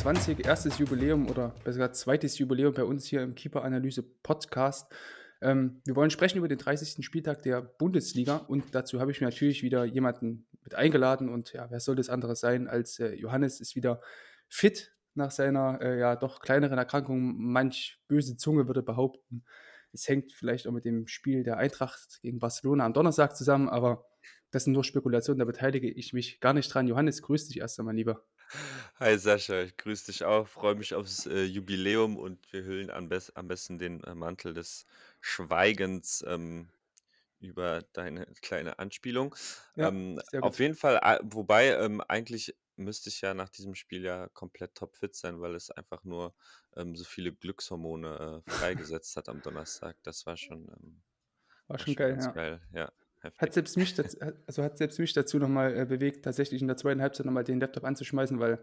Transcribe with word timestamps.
Folge 0.00 0.18
20, 0.18 0.46
erstes 0.46 0.78
Jubiläum 0.78 1.28
oder 1.28 1.48
besser 1.62 1.78
gesagt 1.78 1.96
zweites 1.96 2.38
Jubiläum 2.38 2.72
bei 2.72 2.84
uns 2.84 3.04
hier 3.04 3.22
im 3.22 3.34
Keeper-Analyse 3.34 4.02
Podcast. 4.02 4.90
Ähm, 5.42 5.82
wir 5.84 5.94
wollen 5.94 6.10
sprechen 6.10 6.38
über 6.38 6.48
den 6.48 6.56
30. 6.56 7.04
Spieltag 7.04 7.42
der 7.42 7.60
Bundesliga 7.60 8.36
und 8.36 8.74
dazu 8.74 8.98
habe 8.98 9.10
ich 9.10 9.20
mir 9.20 9.26
natürlich 9.26 9.62
wieder 9.62 9.84
jemanden 9.84 10.46
mit 10.64 10.74
eingeladen 10.74 11.28
und 11.28 11.52
ja, 11.52 11.70
wer 11.70 11.80
soll 11.80 11.96
das 11.96 12.08
andere 12.08 12.34
sein 12.34 12.66
als 12.66 12.98
äh, 12.98 13.12
Johannes 13.12 13.60
ist 13.60 13.76
wieder 13.76 14.00
fit 14.48 14.94
nach 15.14 15.30
seiner 15.30 15.82
äh, 15.82 15.98
ja 15.98 16.16
doch 16.16 16.40
kleineren 16.40 16.78
Erkrankung. 16.78 17.36
Manch 17.36 18.00
böse 18.08 18.38
Zunge 18.38 18.68
würde 18.68 18.82
behaupten, 18.82 19.44
es 19.92 20.08
hängt 20.08 20.32
vielleicht 20.32 20.66
auch 20.66 20.72
mit 20.72 20.86
dem 20.86 21.08
Spiel 21.08 21.42
der 21.42 21.58
Eintracht 21.58 22.20
gegen 22.22 22.38
Barcelona 22.38 22.86
am 22.86 22.94
Donnerstag 22.94 23.36
zusammen, 23.36 23.68
aber 23.68 24.06
das 24.50 24.64
sind 24.64 24.72
nur 24.72 24.84
Spekulationen, 24.84 25.40
da 25.40 25.44
beteilige 25.44 25.90
ich 25.90 26.14
mich 26.14 26.40
gar 26.40 26.54
nicht 26.54 26.72
dran. 26.72 26.88
Johannes, 26.88 27.20
grüß 27.20 27.48
dich 27.48 27.58
erst 27.58 27.78
einmal 27.78 27.94
lieber. 27.94 28.24
Hi 28.98 29.16
Sascha, 29.18 29.62
ich 29.62 29.76
grüße 29.76 30.06
dich 30.06 30.24
auch, 30.24 30.46
freue 30.48 30.74
mich 30.74 30.94
aufs 30.94 31.26
äh, 31.26 31.44
Jubiläum 31.44 32.16
und 32.16 32.52
wir 32.52 32.64
hüllen 32.64 32.90
am, 32.90 33.08
best 33.08 33.36
am 33.36 33.48
besten 33.48 33.78
den 33.78 34.02
äh, 34.04 34.14
Mantel 34.14 34.54
des 34.54 34.86
Schweigens 35.20 36.24
ähm, 36.26 36.68
über 37.40 37.82
deine 37.94 38.26
kleine 38.42 38.78
Anspielung. 38.78 39.34
Ja, 39.74 39.90
Ähm, 39.90 40.20
sehr 40.30 40.42
auf 40.42 40.58
gut. 40.58 40.60
jeden 40.60 40.74
Fall, 40.76 40.98
a- 41.02 41.20
wobei 41.24 41.68
ähm, 41.74 42.02
eigentlich 42.08 42.56
müsste 42.76 43.10
ich 43.10 43.20
ja 43.22 43.34
nach 43.34 43.50
diesem 43.50 43.74
Spiel 43.76 44.04
ja 44.04 44.28
komplett 44.30 44.74
topfit 44.76 45.14
sein, 45.16 45.40
weil 45.40 45.54
es 45.56 45.70
einfach 45.70 46.04
nur 46.04 46.34
ähm, 46.76 46.96
so 46.96 47.04
viele 47.04 47.32
Glückshormone 47.34 48.42
äh, 48.46 48.50
freigesetzt 48.50 49.16
hat 49.16 49.28
am 49.28 49.42
Donnerstag. 49.42 49.98
Das 50.04 50.26
war 50.26 50.36
schon, 50.36 50.68
ähm, 50.70 51.02
War 51.68 51.78
war 51.78 51.86
schon 51.86 51.94
schon 51.94 51.96
geil, 51.96 52.10
ganz 52.10 52.30
ja. 52.30 52.32
geil, 52.32 52.62
ja, 52.72 52.92
Hat 53.22 53.34
heftig. 53.34 53.54
selbst 53.54 53.76
mich 53.76 53.94
dazu, 53.94 54.16
also 54.46 54.62
hat 54.62 54.78
selbst 54.78 54.98
mich 54.98 55.12
dazu 55.12 55.38
nochmal 55.38 55.76
äh, 55.76 55.84
bewegt, 55.84 56.24
tatsächlich 56.24 56.62
in 56.62 56.68
der 56.68 56.76
zweiten 56.76 57.02
Halbzeit 57.02 57.26
nochmal 57.26 57.44
den 57.44 57.60
Laptop 57.60 57.84
anzuschmeißen, 57.84 58.40
weil 58.40 58.58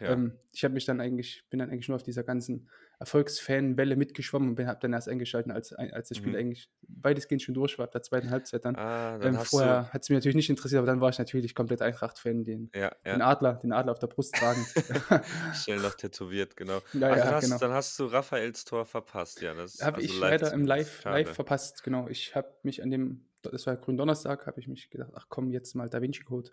ja. 0.00 0.12
ähm, 0.12 0.32
ich 0.52 0.64
habe 0.64 0.74
mich 0.74 0.86
dann 0.86 1.00
eigentlich, 1.00 1.44
bin 1.50 1.58
dann 1.58 1.70
eigentlich 1.70 1.88
nur 1.88 1.96
auf 1.96 2.02
dieser 2.02 2.22
ganzen 2.22 2.68
Erfolgsfan-Welle 3.00 3.96
mitgeschwommen 3.96 4.56
und 4.56 4.66
habe 4.66 4.80
dann 4.80 4.92
erst 4.92 5.08
eingeschaltet, 5.08 5.52
als, 5.52 5.72
als 5.72 6.08
das 6.08 6.18
Spiel 6.18 6.32
Mhm. 6.32 6.38
eigentlich 6.38 6.70
weitestgehend 6.88 7.42
schon 7.42 7.54
durch 7.54 7.78
war, 7.78 7.84
ab 7.84 7.92
der 7.92 8.02
zweiten 8.02 8.30
Halbzeit 8.30 8.64
dann. 8.64 8.76
Ah, 8.76 9.18
dann 9.18 9.34
Ähm, 9.34 9.40
vorher 9.40 9.92
hat 9.92 10.02
es 10.02 10.08
mich 10.08 10.16
natürlich 10.16 10.34
nicht 10.34 10.50
interessiert, 10.50 10.78
aber 10.78 10.86
dann 10.86 11.00
war 11.00 11.10
ich 11.10 11.18
natürlich 11.18 11.54
komplett 11.54 11.80
Eintracht-Fan, 11.80 12.44
den, 12.44 12.70
ja, 12.74 12.90
den 13.04 13.20
ja. 13.20 13.26
Adler, 13.26 13.54
den 13.54 13.72
Adler 13.72 13.92
auf 13.92 14.00
der 14.00 14.08
Brust 14.08 14.34
tragend. 14.34 14.66
Schnell 15.54 15.78
noch 15.78 15.94
tätowiert, 15.94 16.56
genau. 16.56 16.80
ja, 16.94 17.10
Ach, 17.10 17.16
dann 17.16 17.34
hast, 17.34 17.44
genau. 17.44 17.58
dann 17.58 17.72
hast 17.72 17.98
du 17.98 18.06
Raphaels 18.06 18.64
Tor 18.64 18.84
verpasst. 18.84 19.42
Ja, 19.42 19.54
das 19.54 19.80
Habe 19.80 19.98
also 19.98 20.06
ich 20.06 20.18
leid, 20.18 20.40
leider 20.40 20.52
im 20.52 20.64
Live, 20.64 21.04
Live 21.04 21.34
verpasst, 21.34 21.84
genau. 21.84 22.08
Ich 22.08 22.34
habe 22.34 22.48
mich 22.62 22.82
an 22.82 22.90
dem, 22.90 23.27
das 23.42 23.66
war 23.66 23.76
Gründonnerstag, 23.76 24.46
habe 24.46 24.60
ich 24.60 24.68
mich 24.68 24.90
gedacht, 24.90 25.12
ach 25.14 25.26
komm, 25.28 25.50
jetzt 25.50 25.74
mal 25.74 25.88
Da 25.88 26.00
Vinci 26.02 26.22
Code 26.24 26.50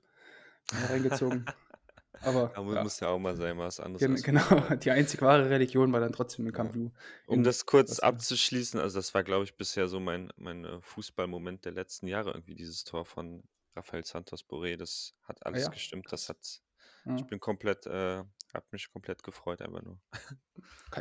reingezogen. 0.89 1.45
Aber 2.21 2.63
mu- 2.63 2.73
ja, 2.73 2.83
muss 2.83 2.99
ja 3.01 3.09
auch 3.09 3.19
mal 3.19 3.35
sein, 3.35 3.57
was 3.57 3.79
anderes 3.79 4.01
gen 4.01 4.15
genau, 4.15 4.41
Fußball. 4.41 4.77
die 4.77 4.91
einzig 4.91 5.21
wahre 5.21 5.49
Religion 5.49 5.91
war 5.91 5.99
dann 5.99 6.11
trotzdem 6.13 6.45
Ja. 6.45 6.51
Camp 6.51 6.75
Nou 6.75 6.91
Um 7.27 7.43
das 7.43 7.65
kurz 7.65 7.99
abzuschließen, 7.99 8.79
also 8.79 8.97
das 8.99 9.13
war, 9.13 9.23
glaube 9.23 9.43
ich, 9.43 9.55
bisher 9.57 9.87
so 9.87 9.99
mein, 9.99 10.31
mein 10.37 10.63
äh, 10.65 10.81
Fußballmoment 10.81 11.65
der 11.65 11.73
letzten 11.73 12.07
Jahre, 12.07 12.31
irgendwie 12.31 12.55
dieses 12.55 12.83
Tor 12.83 13.05
von 13.05 13.43
Rafael 13.75 14.05
Santos 14.05 14.45
Borré. 14.45 14.77
Das 14.77 15.13
hat 15.23 15.45
Ah 15.45 15.49
alles 15.49 15.63
ja, 15.63 15.69
gestimmt. 15.69 16.07
Das 16.11 16.29
hat, 16.29 16.37
ich 16.41 16.61
Ja. 17.05 17.27
bin 17.27 17.39
komplett, 17.39 17.85
äh, 17.85 18.23
hab 18.55 18.71
mich 18.71 18.91
komplett 18.91 19.23
gefreut, 19.23 19.61
einfach 19.61 19.81
nur. 19.83 19.99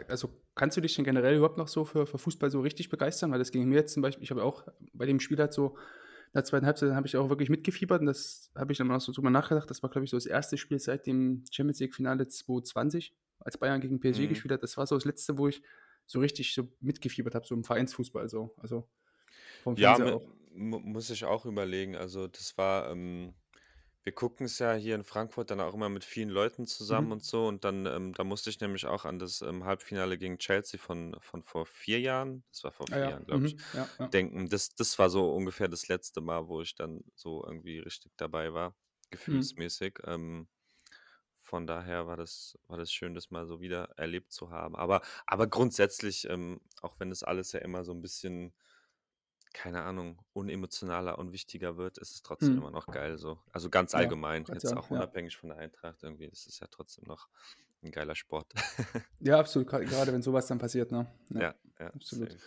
Also 0.09 0.29
kannst 0.55 0.77
du 0.77 0.81
dich 0.81 0.95
denn 0.97 1.05
generell 1.05 1.37
überhaupt 1.37 1.59
noch 1.59 1.69
so 1.69 1.85
für, 1.85 2.07
für 2.07 2.19
Fußball 2.19 2.51
so 2.51 2.61
richtig 2.61 2.89
begeistern? 2.89 3.31
Weil 3.31 3.39
das 3.39 3.53
ging 3.53 3.69
mir 3.69 3.77
jetzt 3.77 3.93
zum 3.95 4.03
Beispiel, 4.03 4.25
ich 4.25 4.31
habe 4.31 4.43
auch 4.43 4.67
bei 4.93 5.07
dem 5.07 5.21
Spiel 5.21 5.39
halt 5.39 5.53
so, 5.53 5.77
in 5.77 6.39
der 6.39 6.45
zweiten 6.45 6.67
Halbzeit 6.67 6.93
habe 6.93 7.07
ich 7.07 7.17
auch 7.17 7.29
wirklich 7.29 7.49
mitgefiebert 7.49 8.01
und 8.01 8.07
das 8.07 8.51
habe 8.57 8.73
ich 8.73 8.79
dann 8.79 8.91
auch 8.91 9.01
so 9.01 9.13
drüber 9.13 9.31
nachgedacht. 9.31 9.71
Das 9.71 9.83
war, 9.85 9.91
glaube 9.91 10.05
ich, 10.05 10.11
so 10.11 10.17
das 10.17 10.27
erste 10.27 10.59
Spiel 10.59 10.81
seit 10.81 11.07
dem 11.07 11.45
Champions 11.51 11.79
League-Finale 11.79 12.27
2020, 12.27 13.15
als 13.39 13.57
Bayern 13.59 13.81
gegen 13.81 14.01
PSG 14.01 14.23
Mhm. 14.23 14.29
gespielt 14.31 14.53
hat. 14.53 14.63
Das 14.65 14.77
war 14.77 14.87
so 14.87 14.97
das 14.97 15.05
letzte, 15.05 15.39
wo 15.39 15.47
ich 15.47 15.63
so 16.07 16.19
richtig 16.19 16.53
so 16.55 16.69
mitgefiebert 16.81 17.37
habe, 17.37 17.47
so 17.47 17.55
im 17.55 17.63
Vereinsfußball 17.63 18.29
so. 18.29 18.53
Also 18.59 18.89
vom 19.63 19.77
Ja, 19.77 19.95
Fernseher 19.95 20.17
auch. 20.17 20.23
mu- 20.53 20.81
muss 20.81 21.11
ich 21.11 21.25
auch 21.25 21.47
überlegen. 21.47 21.95
Also 21.95 22.27
das 22.27 22.59
war, 22.59 22.91
ähm, 22.91 23.35
wir 24.05 24.13
gucken 24.15 24.47
es 24.47 24.59
ja 24.59 24.75
hier 24.75 24.95
in 24.95 25.05
Frankfurt 25.05 25.51
dann 25.51 25.61
auch 25.61 25.75
immer 25.75 25.89
mit 25.89 26.05
vielen 26.05 26.29
Leuten 26.29 26.67
zusammen 26.67 27.11
Mhm. 27.11 27.13
und 27.13 27.25
so. 27.25 27.47
Und 27.47 27.65
dann, 27.65 27.87
ähm, 27.87 28.13
da 28.15 28.25
musste 28.25 28.51
ich 28.51 28.61
nämlich 28.61 28.87
auch 28.87 29.05
an 29.07 29.19
das 29.19 29.41
ähm, 29.43 29.65
Halbfinale 29.65 30.19
gegen 30.19 30.39
Chelsea 30.39 30.79
von, 30.79 31.17
von 31.21 31.43
vor 31.43 31.67
vier 31.67 32.01
Jahren, 32.01 32.45
das 32.53 32.65
war 32.65 32.73
vor 32.73 32.89
Ah 32.91 32.99
vier 33.01 33.05
ja, 33.05 33.11
Jahren, 33.11 33.25
glaube 33.25 33.47
ich, 33.47 33.57
mhm. 33.57 33.69
ja, 33.73 33.89
ja. 33.99 34.13
denken. 34.13 34.49
Das, 34.51 34.75
das 34.75 34.99
war 34.99 35.11
so 35.11 35.33
ungefähr 35.35 35.69
das 35.69 35.89
letzte 35.89 36.21
Mal, 36.21 36.49
wo 36.49 36.61
ich 36.63 36.75
dann 36.75 37.03
so 37.15 37.45
irgendwie 37.45 37.79
richtig 37.79 38.13
dabei 38.17 38.53
war, 38.53 38.77
Mhm. 39.27 39.49
gefühlsmäßig. 39.51 39.99
Ähm, 40.05 40.49
von 41.43 41.67
daher 41.67 42.07
war 42.07 42.17
das, 42.17 42.59
war 42.69 42.79
das 42.79 42.91
schön, 42.93 43.15
das 43.15 43.31
mal 43.31 43.47
so 43.47 43.61
wieder 43.61 43.91
erlebt 43.99 44.33
zu 44.33 44.51
haben. 44.51 44.75
Aber, 44.77 45.03
aber 45.27 45.47
grundsätzlich, 45.47 46.27
ähm, 46.29 46.61
auch 46.81 46.99
wenn 47.01 47.11
das 47.11 47.23
alles 47.23 47.53
ja 47.53 47.61
immer 47.61 47.85
so 47.85 47.93
ein 47.93 48.01
bisschen 48.03 48.55
keine 49.55 49.83
Ahnung, 49.85 50.21
unemotionaler 50.35 51.19
und 51.19 51.33
wichtiger 51.33 51.77
wird, 51.79 51.99
ist 51.99 52.13
es 52.15 52.23
trotzdem 52.23 52.59
immer 52.59 52.71
Mhm. 52.71 52.73
noch 52.73 52.91
geil 52.91 53.19
so. 53.19 53.41
Also 53.53 53.71
ganz 53.71 53.95
Ja, 53.95 54.01
allgemein, 54.01 54.45
gerade 54.45 54.61
jetzt 54.61 54.71
sagen, 54.71 54.77
auch 54.77 54.91
ja. 54.91 55.01
unabhängig 55.01 55.37
von 55.37 55.51
der 55.51 55.59
Eintracht 55.59 56.03
irgendwie, 56.03 56.29
das 56.29 56.47
ist 56.47 56.61
ja 56.61 56.67
trotzdem 56.71 57.05
noch 57.07 57.29
ein 57.83 57.91
geiler 57.93 58.15
Sport. 58.17 58.53
Ja, 59.21 59.39
absolut, 59.39 59.69
gerade 59.69 60.13
wenn 60.13 60.23
sowas 60.23 60.47
dann 60.47 60.59
passiert, 60.59 60.93
ne? 60.93 61.07
Ja, 61.31 61.45
Ja, 61.45 61.55
ja, 61.79 61.95
absolut. 61.95 62.37
safe. 62.37 62.43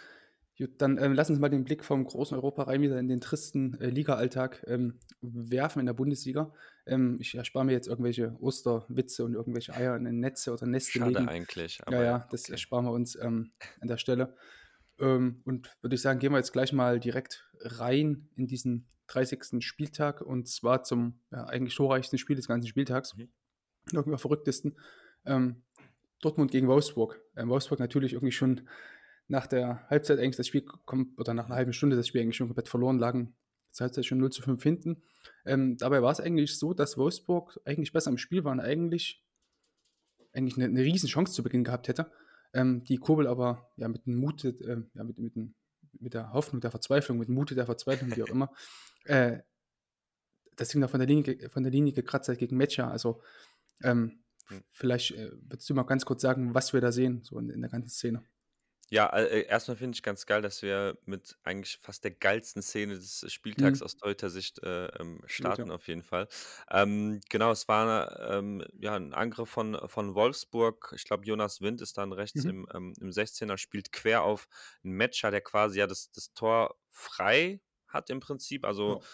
Gut, 0.58 0.82
dann 0.82 0.98
ähm, 0.98 1.14
lass 1.14 1.30
uns 1.30 1.40
mal 1.40 1.50
den 1.50 1.64
Blick 1.66 1.84
vom 1.86 2.04
großen 2.06 2.36
Europa 2.38 2.64
rein 2.64 2.82
wieder 2.82 3.00
in 3.00 3.08
den 3.08 3.22
tristen 3.22 3.80
äh, 3.80 3.90
Liga-Alltag 3.90 4.64
ähm, 4.68 5.00
werfen 5.22 5.80
in 5.82 5.86
der 5.88 5.94
Bundesliga. 5.94 6.54
Ähm, 6.88 7.18
ich 7.22 7.36
erspare 7.36 7.66
mir 7.66 7.74
jetzt 7.74 7.88
irgendwelche 7.88 8.36
Osterwitze 8.42 9.26
und 9.26 9.34
irgendwelche 9.36 9.76
Eier 9.76 9.96
in 9.96 10.06
den 10.06 10.20
Netze 10.20 10.54
oder 10.54 10.66
Neste 10.68 11.00
Schade 11.00 11.00
legen. 11.00 11.28
eigentlich, 11.28 11.82
Ja, 11.88 11.98
aber 11.98 12.04
ja, 12.04 12.06
ja, 12.06 12.28
das 12.32 12.50
okay. 12.50 12.52
ersparen 12.52 12.86
wir 12.86 12.92
uns 12.92 13.16
ähm, 13.16 13.54
an 13.82 13.88
der 13.88 13.98
Stelle. 13.98 14.36
Ähm, 15.00 15.42
und 15.46 15.72
würde 15.82 15.96
ich 15.96 16.02
sagen, 16.02 16.20
gehen 16.20 16.32
wir 16.32 16.38
jetzt 16.38 16.54
gleich 16.54 16.74
mal 16.74 17.00
direkt 17.00 17.50
rein 17.60 18.30
in 18.36 18.48
diesen 18.48 18.88
30. 19.08 19.64
Spieltag 19.64 20.22
und 20.22 20.48
zwar 20.48 20.84
zum 20.84 21.20
ja, 21.32 21.46
eigentlich 21.46 21.76
torreichsten 21.76 22.18
Spiel 22.18 22.36
des 22.36 22.48
ganzen 22.48 22.68
Spieltags, 22.68 23.16
Mhm. 23.16 23.30
irgendwie 23.94 24.18
verrücktesten. 24.18 24.78
Ähm, 25.26 25.64
Dortmund 26.22 26.52
gegen 26.52 26.68
Wolfsburg. 26.68 27.22
Ähm, 27.36 27.50
Wolfsburg 27.50 27.80
natürlich 27.80 28.14
irgendwie 28.14 28.32
schon 28.32 28.68
nach 29.28 29.48
der 29.48 29.88
Halbzeit 29.90 30.20
eigentlich 30.20 30.38
das 30.38 30.48
Spiel 30.48 30.62
kommt, 30.62 31.18
oder 31.20 31.34
nach 31.34 31.46
einer 31.46 31.56
halben 31.56 31.74
Stunde 31.74 31.96
das 31.96 32.08
Spiel 32.08 32.22
eigentlich 32.22 32.38
schon 32.38 32.48
komplett 32.48 32.70
verloren, 32.70 32.98
lagen 32.98 33.36
zur 33.72 33.86
Halbzeit 33.86 34.06
schon 34.06 34.18
0 34.18 34.32
zu 34.32 34.42
5 34.42 34.62
hinten. 34.64 35.04
Ähm, 35.46 35.78
dabei 35.78 36.02
war 36.02 36.12
es 36.12 36.20
eigentlich 36.20 36.58
so, 36.58 36.74
dass 36.74 36.98
Wolfsburg 36.98 37.60
eigentlich 37.66 37.92
besser 37.92 38.10
im 38.10 38.18
Spiel 38.18 38.44
war 38.44 38.52
und 38.52 38.60
eigentlich, 38.60 39.24
eigentlich 40.34 40.58
eine, 40.58 40.66
eine 40.66 40.82
riesen 40.82 41.10
Chance 41.10 41.34
zu 41.34 41.44
Beginn 41.44 41.64
gehabt 41.64 41.88
hätte. 41.88 42.12
Ähm, 42.58 42.84
die 42.84 42.98
Kurbel 42.98 43.28
aber 43.28 43.70
ja, 43.78 43.88
mit 43.88 44.06
dem 44.06 44.16
Mut, 44.16 44.44
äh, 44.44 44.54
ja, 44.94 45.04
mit, 45.04 45.18
mit, 45.20 45.34
mit 46.00 46.14
der 46.14 46.34
Hoffnung, 46.34 46.62
der 46.62 46.72
Verzweiflung, 46.72 47.18
mit 47.18 47.28
dem 47.28 47.36
Mute 47.36 47.56
der 47.56 47.66
Verzweiflung, 47.66 48.16
wie 48.16 48.24
auch 48.24 48.30
immer, 48.30 48.52
äh, 49.06 49.40
das 50.56 50.70
Ding 50.70 50.82
da 50.82 50.88
von 50.88 51.00
der 51.00 51.08
Linie, 51.08 51.50
von 51.50 51.64
der 51.64 51.72
Linie 51.72 51.94
gekratzt 51.94 52.30
hat 52.30 52.40
gegen 52.40 52.58
Mecha. 52.58 52.90
Also 52.90 53.22
ähm, 53.84 54.24
Hm. 54.50 54.64
vielleicht 54.72 55.12
äh, 55.12 55.32
würdest 55.50 55.70
du 55.70 55.74
mal 55.74 55.84
ganz 55.84 56.06
kurz 56.06 56.22
sagen, 56.22 56.54
was 56.54 56.74
wir 56.74 56.82
da 56.82 56.92
sehen, 56.92 57.22
so 57.24 57.38
in, 57.38 57.50
in 57.50 57.62
der 57.62 57.70
ganzen 57.70 57.90
Szene. 57.90 58.24
Ja, 58.90 59.08
äh, 59.10 59.42
erstmal 59.48 59.76
finde 59.76 59.96
ich 59.96 60.04
ganz 60.04 60.26
geil, 60.26 60.42
dass 60.42 60.62
wir 60.62 60.98
mit 61.06 61.38
eigentlich 61.44 61.78
fast 61.82 62.04
der 62.06 62.12
geilsten 62.12 62.62
Szene 62.62 62.96
des 62.96 63.26
Spieltags 63.34 63.82
Mhm. 63.82 63.84
aus 63.84 63.98
Torhüter-Sicht 63.98 64.64
äh, 64.64 64.86
ähm, 65.00 65.22
Absolut, 65.24 65.58
starten 65.58 65.72
ja. 65.72 65.72
auf 65.72 65.88
jeden 65.90 66.04
Fall. 66.04 66.30
Ähm, 66.72 67.20
genau, 67.30 67.52
es 67.52 67.68
war 67.68 68.18
ähm, 68.32 68.64
ja 68.80 68.96
ein 68.96 69.14
Angriff 69.14 69.50
von, 69.50 69.78
von 69.90 70.16
Wolfsburg. 70.16 70.94
Ich 70.96 71.04
glaube, 71.04 71.26
Jonas 71.26 71.60
Wind 71.60 71.82
ist 71.82 71.98
dann 71.98 72.14
rechts 72.14 72.44
Mhm. 72.44 72.46
im, 72.46 72.66
ähm, 72.74 72.94
im 73.02 73.12
16er, 73.12 73.58
spielt 73.58 73.92
quer 73.92 74.24
auf 74.24 74.48
einen 74.86 74.96
Matcher, 74.96 75.32
der 75.32 75.42
quasi 75.42 75.80
ja 75.80 75.88
das, 75.88 76.12
das 76.12 76.34
Tor 76.34 76.78
frei 76.90 77.62
hat 77.88 78.10
im 78.10 78.22
Prinzip. 78.22 78.64
Also 78.66 79.00
Ja. 79.00 79.08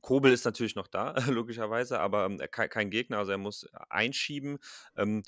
Kobel 0.00 0.32
ist 0.32 0.44
natürlich 0.44 0.74
noch 0.76 0.86
da, 0.88 1.14
logischerweise, 1.28 2.00
aber 2.00 2.24
ähm, 2.24 2.40
er 2.40 2.48
kein, 2.48 2.68
kein 2.70 2.90
Gegner, 2.90 3.18
also 3.18 3.32
er 3.32 3.38
muss 3.38 3.66
einschieben. 3.90 4.58
Ähm, 4.96 5.22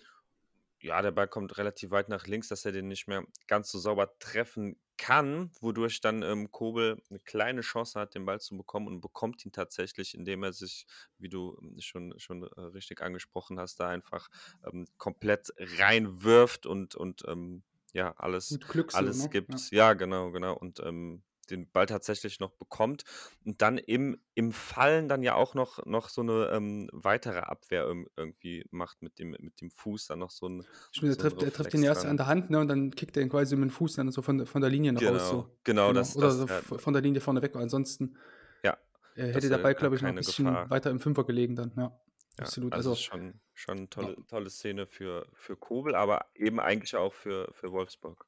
ja, 0.80 1.02
der 1.02 1.10
Ball 1.10 1.28
kommt 1.28 1.58
relativ 1.58 1.90
weit 1.90 2.08
nach 2.08 2.26
links, 2.26 2.48
dass 2.48 2.64
er 2.64 2.72
den 2.72 2.88
nicht 2.88 3.06
mehr 3.06 3.24
ganz 3.46 3.70
so 3.70 3.78
sauber 3.78 4.18
treffen 4.18 4.80
kann, 4.96 5.50
wodurch 5.60 6.00
dann 6.00 6.22
ähm, 6.22 6.50
Kobel 6.50 7.02
eine 7.08 7.20
kleine 7.20 7.62
Chance 7.62 7.98
hat, 7.98 8.14
den 8.14 8.26
Ball 8.26 8.40
zu 8.40 8.56
bekommen 8.56 8.86
und 8.86 9.00
bekommt 9.00 9.44
ihn 9.46 9.52
tatsächlich, 9.52 10.14
indem 10.14 10.42
er 10.42 10.52
sich, 10.52 10.86
wie 11.18 11.28
du 11.28 11.58
ähm, 11.62 11.76
schon, 11.80 12.14
schon 12.18 12.42
äh, 12.42 12.60
richtig 12.60 13.00
angesprochen 13.00 13.58
hast, 13.58 13.80
da 13.80 13.88
einfach 13.88 14.28
ähm, 14.70 14.86
komplett 14.98 15.52
reinwirft 15.56 16.66
und, 16.66 16.94
und 16.94 17.24
ähm, 17.28 17.62
ja, 17.92 18.12
alles, 18.18 18.58
alles 18.92 19.16
ne? 19.18 19.24
Ja. 19.24 19.30
gibt. 19.30 19.70
Ja, 19.70 19.92
genau, 19.94 20.30
genau. 20.30 20.54
Und 20.56 20.80
ähm, 20.80 21.22
den 21.50 21.70
Ball 21.70 21.86
tatsächlich 21.86 22.40
noch 22.40 22.52
bekommt 22.52 23.04
und 23.44 23.60
dann 23.62 23.78
im, 23.78 24.20
im 24.34 24.52
Fallen 24.52 25.08
dann 25.08 25.22
ja 25.22 25.34
auch 25.34 25.54
noch, 25.54 25.84
noch 25.86 26.08
so 26.08 26.20
eine 26.22 26.50
ähm, 26.52 26.88
weitere 26.92 27.38
Abwehr 27.40 27.86
irg- 27.86 28.06
irgendwie 28.16 28.64
macht 28.70 29.02
mit 29.02 29.18
dem, 29.18 29.30
mit 29.38 29.60
dem 29.60 29.70
Fuß, 29.70 30.06
dann 30.06 30.18
noch 30.20 30.30
so 30.30 30.48
ein, 30.48 30.64
Stimmt, 30.92 31.10
er 31.10 31.14
so 31.14 31.22
ein 31.22 31.30
trifft, 31.30 31.42
er 31.42 31.52
trifft 31.52 31.74
ihn 31.74 31.82
erst 31.82 32.04
an 32.06 32.16
der 32.16 32.26
Hand, 32.26 32.50
ne? 32.50 32.60
Und 32.60 32.68
dann 32.68 32.90
kickt 32.92 33.16
er 33.16 33.22
ihn 33.22 33.28
quasi 33.28 33.56
mit 33.56 33.70
dem 33.70 33.72
Fuß 33.72 33.94
dann 33.96 34.10
so 34.10 34.22
von, 34.22 34.38
der- 34.38 34.46
von 34.46 34.60
der 34.60 34.70
Linie 34.70 34.92
raus. 34.92 35.00
Genau, 35.00 35.18
So. 35.18 35.58
genau, 35.64 35.88
Genau. 35.88 36.00
das, 36.00 36.16
Oder 36.16 36.28
das, 36.28 36.38
so 36.38 36.74
ja, 36.74 36.78
von 36.78 36.92
der 36.92 37.02
Linie 37.02 37.20
vorne 37.20 37.42
weg, 37.42 37.54
weil 37.54 37.62
ansonsten 37.62 38.16
ja, 38.64 38.76
äh, 39.14 39.26
hätte 39.32 39.48
der 39.48 39.58
äh, 39.58 39.62
Ball, 39.62 39.74
glaube 39.74 39.96
ich, 39.96 40.02
noch 40.02 40.08
ein 40.10 40.16
bisschen 40.16 40.44
Gefahr. 40.46 40.70
weiter 40.70 40.90
im 40.90 41.00
Fünfer 41.00 41.24
gelegen 41.24 41.56
dann, 41.56 41.72
ja. 41.76 42.00
Ja, 42.38 42.44
absolut. 42.44 42.72
also 42.72 42.90
Also, 42.90 43.02
schon, 43.02 43.40
schon 43.54 43.76
eine 43.78 43.86
ja. 43.86 43.90
tolle, 43.90 44.16
tolle 44.28 44.50
Szene 44.50 44.86
für, 44.86 45.26
für 45.34 45.56
Kobel, 45.56 45.94
aber 45.94 46.26
eben 46.34 46.60
eigentlich 46.60 46.96
auch 46.96 47.12
für, 47.12 47.48
für 47.52 47.72
Wolfsburg. 47.72 48.26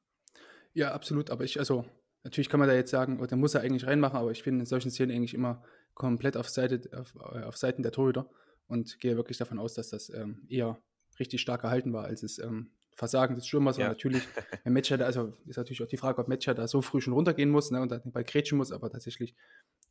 Ja, 0.73 0.91
absolut. 0.93 1.29
Aber 1.29 1.43
ich, 1.43 1.59
also, 1.59 1.85
natürlich 2.23 2.49
kann 2.49 2.59
man 2.59 2.69
da 2.69 2.75
jetzt 2.75 2.91
sagen, 2.91 3.19
oder 3.19 3.35
muss 3.35 3.53
er 3.53 3.61
eigentlich 3.61 3.85
reinmachen, 3.85 4.17
aber 4.17 4.31
ich 4.31 4.43
bin 4.43 4.59
in 4.59 4.65
solchen 4.65 4.91
Szenen 4.91 5.15
eigentlich 5.15 5.33
immer 5.33 5.63
komplett 5.93 6.37
auf, 6.37 6.49
Seite, 6.49 6.89
auf, 6.97 7.15
äh, 7.15 7.43
auf 7.43 7.57
Seiten 7.57 7.83
der 7.83 7.91
Torhüter 7.91 8.29
und 8.67 8.99
gehe 8.99 9.15
wirklich 9.15 9.37
davon 9.37 9.59
aus, 9.59 9.73
dass 9.73 9.89
das 9.89 10.09
ähm, 10.09 10.45
eher 10.47 10.81
richtig 11.19 11.41
stark 11.41 11.61
gehalten 11.61 11.93
war, 11.93 12.05
als 12.05 12.23
es 12.23 12.39
ähm, 12.39 12.71
Versagen 12.95 13.35
des 13.35 13.47
Stürmers 13.47 13.77
war. 13.77 13.85
Ja. 13.85 13.89
Natürlich, 13.89 14.23
wenn 14.63 14.73
Matcher 14.73 14.97
da, 14.97 15.05
also 15.05 15.33
ist 15.45 15.57
natürlich 15.57 15.83
auch 15.83 15.87
die 15.87 15.97
Frage, 15.97 16.19
ob 16.19 16.27
Matcher 16.27 16.53
da 16.53 16.67
so 16.67 16.81
früh 16.81 17.01
schon 17.01 17.13
runtergehen 17.13 17.49
muss 17.49 17.71
ne, 17.71 17.81
und 17.81 17.91
dann 17.91 18.01
den 18.01 18.11
Ball 18.11 18.23
grätschen 18.23 18.57
muss, 18.57 18.71
aber 18.71 18.89
tatsächlich 18.89 19.35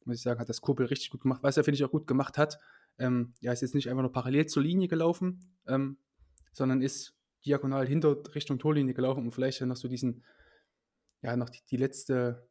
muss 0.04 0.16
ich 0.16 0.22
sagen, 0.22 0.40
hat 0.40 0.48
das 0.48 0.60
Kobel 0.60 0.86
richtig 0.86 1.10
gut 1.10 1.20
gemacht. 1.20 1.42
Was 1.42 1.56
er, 1.56 1.64
finde 1.64 1.76
ich, 1.76 1.84
auch 1.84 1.90
gut 1.90 2.06
gemacht 2.06 2.38
hat, 2.38 2.58
ähm, 2.98 3.34
ja, 3.40 3.52
ist 3.52 3.62
jetzt 3.62 3.74
nicht 3.74 3.88
einfach 3.88 4.02
nur 4.02 4.12
parallel 4.12 4.46
zur 4.46 4.62
Linie 4.62 4.88
gelaufen, 4.88 5.40
ähm, 5.66 5.96
sondern 6.52 6.82
ist 6.82 7.14
diagonal 7.44 7.86
hinter 7.86 8.16
Richtung 8.34 8.58
Torlinie 8.58 8.94
gelaufen, 8.94 9.24
um 9.24 9.32
vielleicht 9.32 9.60
dann 9.60 9.68
noch 9.68 9.76
so 9.76 9.88
diesen, 9.88 10.22
ja, 11.22 11.36
noch 11.36 11.50
die, 11.50 11.60
die 11.70 11.76
letzte 11.76 12.46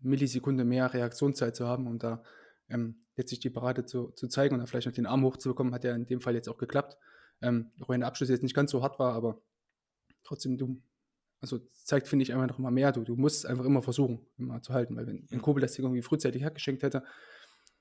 Millisekunde 0.00 0.64
mehr 0.64 0.92
Reaktionszeit 0.92 1.56
zu 1.56 1.66
haben, 1.66 1.86
um 1.86 1.98
da 1.98 2.22
ähm, 2.68 2.96
letztlich 3.16 3.40
die 3.40 3.50
Parade 3.50 3.84
zu, 3.84 4.10
zu 4.12 4.28
zeigen 4.28 4.54
und 4.54 4.60
dann 4.60 4.66
vielleicht 4.66 4.86
noch 4.86 4.94
den 4.94 5.06
Arm 5.06 5.24
hochzubekommen, 5.24 5.74
hat 5.74 5.84
ja 5.84 5.94
in 5.94 6.06
dem 6.06 6.20
Fall 6.20 6.34
jetzt 6.34 6.48
auch 6.48 6.58
geklappt. 6.58 6.96
Ähm, 7.42 7.70
auch 7.80 7.88
wenn 7.88 8.00
der 8.00 8.08
Abschluss 8.08 8.28
jetzt 8.28 8.42
nicht 8.42 8.54
ganz 8.54 8.70
so 8.70 8.82
hart 8.82 8.98
war, 8.98 9.14
aber 9.14 9.40
trotzdem, 10.24 10.58
du, 10.58 10.80
also 11.40 11.58
zeigt, 11.84 12.08
finde 12.08 12.22
ich, 12.22 12.32
einfach 12.32 12.48
noch 12.48 12.58
mal 12.58 12.70
mehr. 12.70 12.92
Du, 12.92 13.02
du 13.02 13.16
musst 13.16 13.46
einfach 13.46 13.64
immer 13.64 13.82
versuchen, 13.82 14.26
immer 14.38 14.62
zu 14.62 14.72
halten, 14.72 14.96
weil 14.96 15.06
wenn, 15.06 15.26
wenn 15.28 15.42
Kobel 15.42 15.60
das 15.60 15.72
Ding 15.72 15.84
irgendwie 15.84 16.02
frühzeitig 16.02 16.42
hergeschenkt 16.42 16.82
hätte 16.82 17.02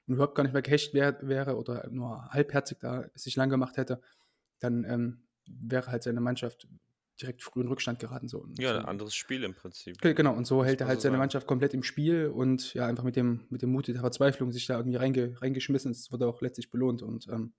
und 0.08 0.16
überhaupt 0.16 0.36
gar 0.36 0.44
nicht 0.44 0.54
mehr 0.54 0.62
gehecht 0.62 0.94
wär, 0.94 1.18
wäre 1.22 1.58
oder 1.58 1.90
nur 1.90 2.30
halbherzig 2.30 2.80
da 2.80 3.06
sich 3.16 3.36
lang 3.36 3.50
gemacht 3.50 3.78
hätte, 3.78 4.02
dann 4.60 4.84
ähm, 4.86 5.24
wäre 5.46 5.92
halt 5.92 6.04
seine 6.04 6.22
Mannschaft 6.22 6.68
direkt 7.22 7.44
früh 7.44 7.62
in 7.62 7.68
Rückstand 7.68 8.00
geraten. 8.00 8.28
So. 8.28 8.40
Und 8.40 8.58
Ja, 8.60 8.74
so 8.74 8.80
ein 8.80 8.86
anderes 8.86 9.14
Spiel 9.16 9.44
im 9.44 9.54
Prinzip. 9.54 10.00
Ge- 10.02 10.14
Genau, 10.14 10.34
und 10.36 10.46
so 10.46 10.58
Muss 10.58 10.68
hält 10.68 10.82
er 10.82 10.88
halt 10.88 11.02
seine 11.02 11.14
sagen. 11.14 11.20
Mannschaft 11.20 11.48
komplett 11.48 11.74
im 11.74 11.84
Spiel 11.84 12.28
und 12.28 12.74
ja, 12.74 12.86
einfach 12.88 13.04
mit 13.04 13.16
dem, 13.16 13.46
mit 13.50 13.62
dem 13.62 13.72
Mut 13.72 13.88
der 13.88 14.00
Verzweiflung 14.00 14.52
sich 14.52 14.66
da 14.68 14.78
irgendwie 14.78 14.98
reinge, 14.98 15.42
reingeschmissen. 15.42 15.92
Das 15.92 16.12
wurde 16.12 16.28
auch 16.28 16.42
letztlich 16.42 16.70
belohnt 16.72 17.02
und 17.02 17.28
ähm, 17.30 17.54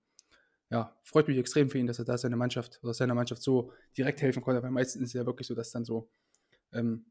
ja, 0.69 0.97
freut 1.03 1.27
mich 1.27 1.37
extrem 1.37 1.69
für 1.69 1.77
ihn, 1.77 1.87
dass 1.87 1.99
er 1.99 2.05
da 2.05 2.17
seine 2.17 2.37
Mannschaft 2.37 2.79
oder 2.81 2.93
seiner 2.93 3.13
Mannschaft 3.13 3.41
so 3.41 3.73
direkt 3.97 4.21
helfen 4.21 4.41
konnte, 4.41 4.63
weil 4.63 4.71
meistens 4.71 5.01
ist 5.01 5.09
es 5.09 5.13
ja 5.13 5.25
wirklich 5.25 5.47
so, 5.47 5.53
dass 5.55 5.71
dann 5.71 5.83
so 5.83 6.09
ähm, 6.71 7.05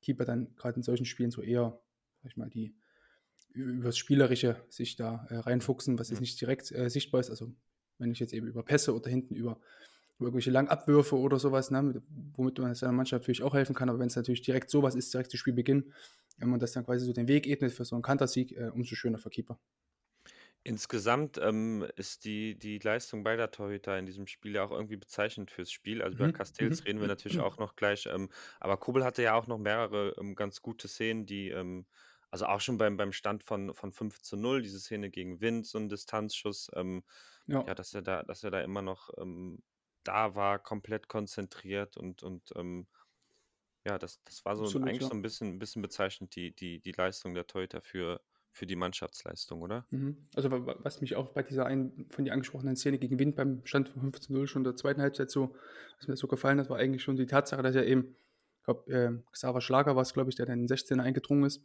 Keeper 0.00 0.24
dann 0.24 0.54
gerade 0.56 0.76
in 0.76 0.82
solchen 0.82 1.04
Spielen 1.04 1.30
so 1.30 1.42
eher, 1.42 1.78
sag 2.22 2.30
ich 2.30 2.36
mal, 2.36 2.48
die 2.48 2.74
über 3.52 3.84
das 3.84 3.98
Spielerische 3.98 4.56
sich 4.68 4.96
da 4.96 5.26
äh, 5.30 5.36
reinfuchsen, 5.36 5.98
was 5.98 6.08
jetzt 6.10 6.18
Mhm. 6.18 6.22
nicht 6.22 6.40
direkt 6.40 6.72
äh, 6.72 6.88
sichtbar 6.88 7.20
ist. 7.20 7.30
Also 7.30 7.54
wenn 7.98 8.10
ich 8.10 8.18
jetzt 8.18 8.32
eben 8.32 8.46
über 8.48 8.62
Pässe 8.64 8.94
oder 8.94 9.08
hinten 9.10 9.36
über, 9.36 9.60
irgendwelche 10.20 10.50
Langabwürfe 10.50 11.16
oder 11.18 11.38
sowas, 11.38 11.70
ne, 11.70 11.82
mit, 11.82 12.02
womit 12.36 12.58
man 12.58 12.74
seiner 12.74 12.92
Mannschaft 12.92 13.22
natürlich 13.22 13.42
auch 13.42 13.54
helfen 13.54 13.74
kann, 13.74 13.88
aber 13.88 13.98
wenn 13.98 14.06
es 14.08 14.16
natürlich 14.16 14.42
direkt 14.42 14.70
sowas 14.70 14.94
ist, 14.94 15.12
direkt 15.12 15.30
zu 15.30 15.36
Spielbeginn, 15.36 15.92
wenn 16.38 16.48
man 16.50 16.60
das 16.60 16.72
dann 16.72 16.84
quasi 16.84 17.04
so 17.06 17.12
den 17.12 17.28
Weg 17.28 17.46
ebnet 17.46 17.72
für 17.72 17.84
so 17.84 17.96
einen 17.96 18.02
Kantersieg, 18.02 18.52
äh, 18.52 18.70
umso 18.74 18.94
schöner 18.94 19.18
für 19.18 19.30
Keeper. 19.30 19.58
Insgesamt 20.66 21.36
ähm, 21.38 21.86
ist 21.96 22.24
die, 22.24 22.58
die 22.58 22.78
Leistung 22.78 23.22
beider 23.22 23.50
Torhüter 23.50 23.98
in 23.98 24.06
diesem 24.06 24.26
Spiel 24.26 24.54
ja 24.54 24.64
auch 24.64 24.70
irgendwie 24.70 24.96
bezeichnend 24.96 25.50
fürs 25.50 25.70
Spiel. 25.70 26.00
Also 26.02 26.14
über 26.16 26.28
Mhm, 26.28 26.30
Castells 26.30 26.84
mhm. 26.84 26.86
reden 26.86 27.00
wir 27.00 27.08
natürlich 27.08 27.38
auch 27.40 27.58
noch 27.58 27.76
gleich. 27.76 28.06
Ähm, 28.06 28.30
aber 28.60 28.78
Kobel 28.78 29.04
hatte 29.04 29.22
ja 29.22 29.34
auch 29.34 29.46
noch 29.46 29.58
mehrere 29.58 30.14
ähm, 30.18 30.34
ganz 30.34 30.62
gute 30.62 30.88
Szenen, 30.88 31.26
die, 31.26 31.50
ähm, 31.50 31.86
also 32.30 32.46
auch 32.46 32.60
schon 32.62 32.78
beim, 32.78 32.96
beim 32.96 33.12
Stand 33.12 33.44
von, 33.44 33.74
von 33.74 33.92
5 33.92 34.22
zu 34.22 34.36
0, 34.38 34.62
diese 34.62 34.80
Szene 34.80 35.10
gegen 35.10 35.40
Wind, 35.42 35.66
so 35.66 35.76
ein 35.78 35.88
Distanzschuss, 35.90 36.70
ähm, 36.74 37.04
Ja, 37.46 37.64
ja, 37.66 37.74
dass 37.74 37.94
er 37.94 38.02
da, 38.02 38.22
dass 38.22 38.44
er 38.44 38.50
da 38.50 38.60
immer 38.62 38.82
noch 38.82 39.10
ähm, 39.18 39.62
da 40.04 40.34
war, 40.34 40.58
komplett 40.58 41.08
konzentriert 41.08 41.96
und, 41.96 42.22
und 42.22 42.52
ähm, 42.56 42.86
ja, 43.86 43.98
das, 43.98 44.22
das 44.24 44.44
war 44.44 44.56
so 44.56 44.64
absolut, 44.64 44.88
eigentlich 44.88 45.02
ja. 45.02 45.08
so 45.08 45.14
ein 45.14 45.22
bisschen, 45.22 45.48
ein 45.48 45.58
bisschen 45.58 45.82
bezeichnend, 45.82 46.34
die, 46.36 46.54
die, 46.54 46.80
die 46.80 46.92
Leistung 46.92 47.34
der 47.34 47.46
Torhüter 47.46 47.82
für, 47.82 48.20
für 48.50 48.66
die 48.66 48.76
Mannschaftsleistung, 48.76 49.60
oder? 49.62 49.86
Mhm. 49.90 50.16
Also 50.34 50.50
wa- 50.50 50.64
wa- 50.64 50.76
was 50.82 51.00
mich 51.00 51.16
auch 51.16 51.30
bei 51.30 51.42
dieser 51.42 51.66
einen 51.66 52.06
von 52.10 52.24
dir 52.24 52.32
angesprochenen 52.32 52.76
Szene 52.76 52.98
gegen 52.98 53.18
Wind 53.18 53.36
beim 53.36 53.60
Stand 53.66 53.90
von 53.90 54.00
5 54.00 54.20
zu 54.20 54.32
0 54.32 54.46
schon 54.46 54.64
der 54.64 54.76
zweiten 54.76 55.02
Halbzeit 55.02 55.30
so, 55.30 55.54
was 55.98 56.08
mir 56.08 56.16
so 56.16 56.28
gefallen 56.28 56.58
hat, 56.60 56.70
war 56.70 56.78
eigentlich 56.78 57.02
schon 57.02 57.16
die 57.16 57.26
Tatsache, 57.26 57.62
dass 57.62 57.74
er 57.74 57.86
eben, 57.86 58.16
ich 58.58 58.64
glaube, 58.64 58.92
äh, 58.92 59.32
Xaver 59.32 59.60
Schlager 59.60 59.96
war 59.96 60.02
es, 60.02 60.14
glaube 60.14 60.30
ich, 60.30 60.36
der 60.36 60.46
dann 60.46 60.60
in 60.60 60.66
den 60.66 60.68
16er 60.68 61.02
eingedrungen 61.02 61.44
ist 61.44 61.62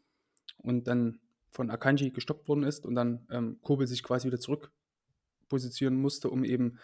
und 0.57 0.87
dann 0.87 1.19
von 1.51 1.69
Akanji 1.71 2.11
gestoppt 2.11 2.47
worden 2.49 2.63
ist 2.63 2.85
und 2.85 2.95
dann 2.95 3.25
ähm, 3.31 3.59
Kobel 3.61 3.87
sich 3.87 4.03
quasi 4.03 4.27
wieder 4.27 4.39
zurück 4.39 4.71
positionieren 5.47 5.99
musste, 6.01 6.29
um 6.29 6.43
eben 6.43 6.79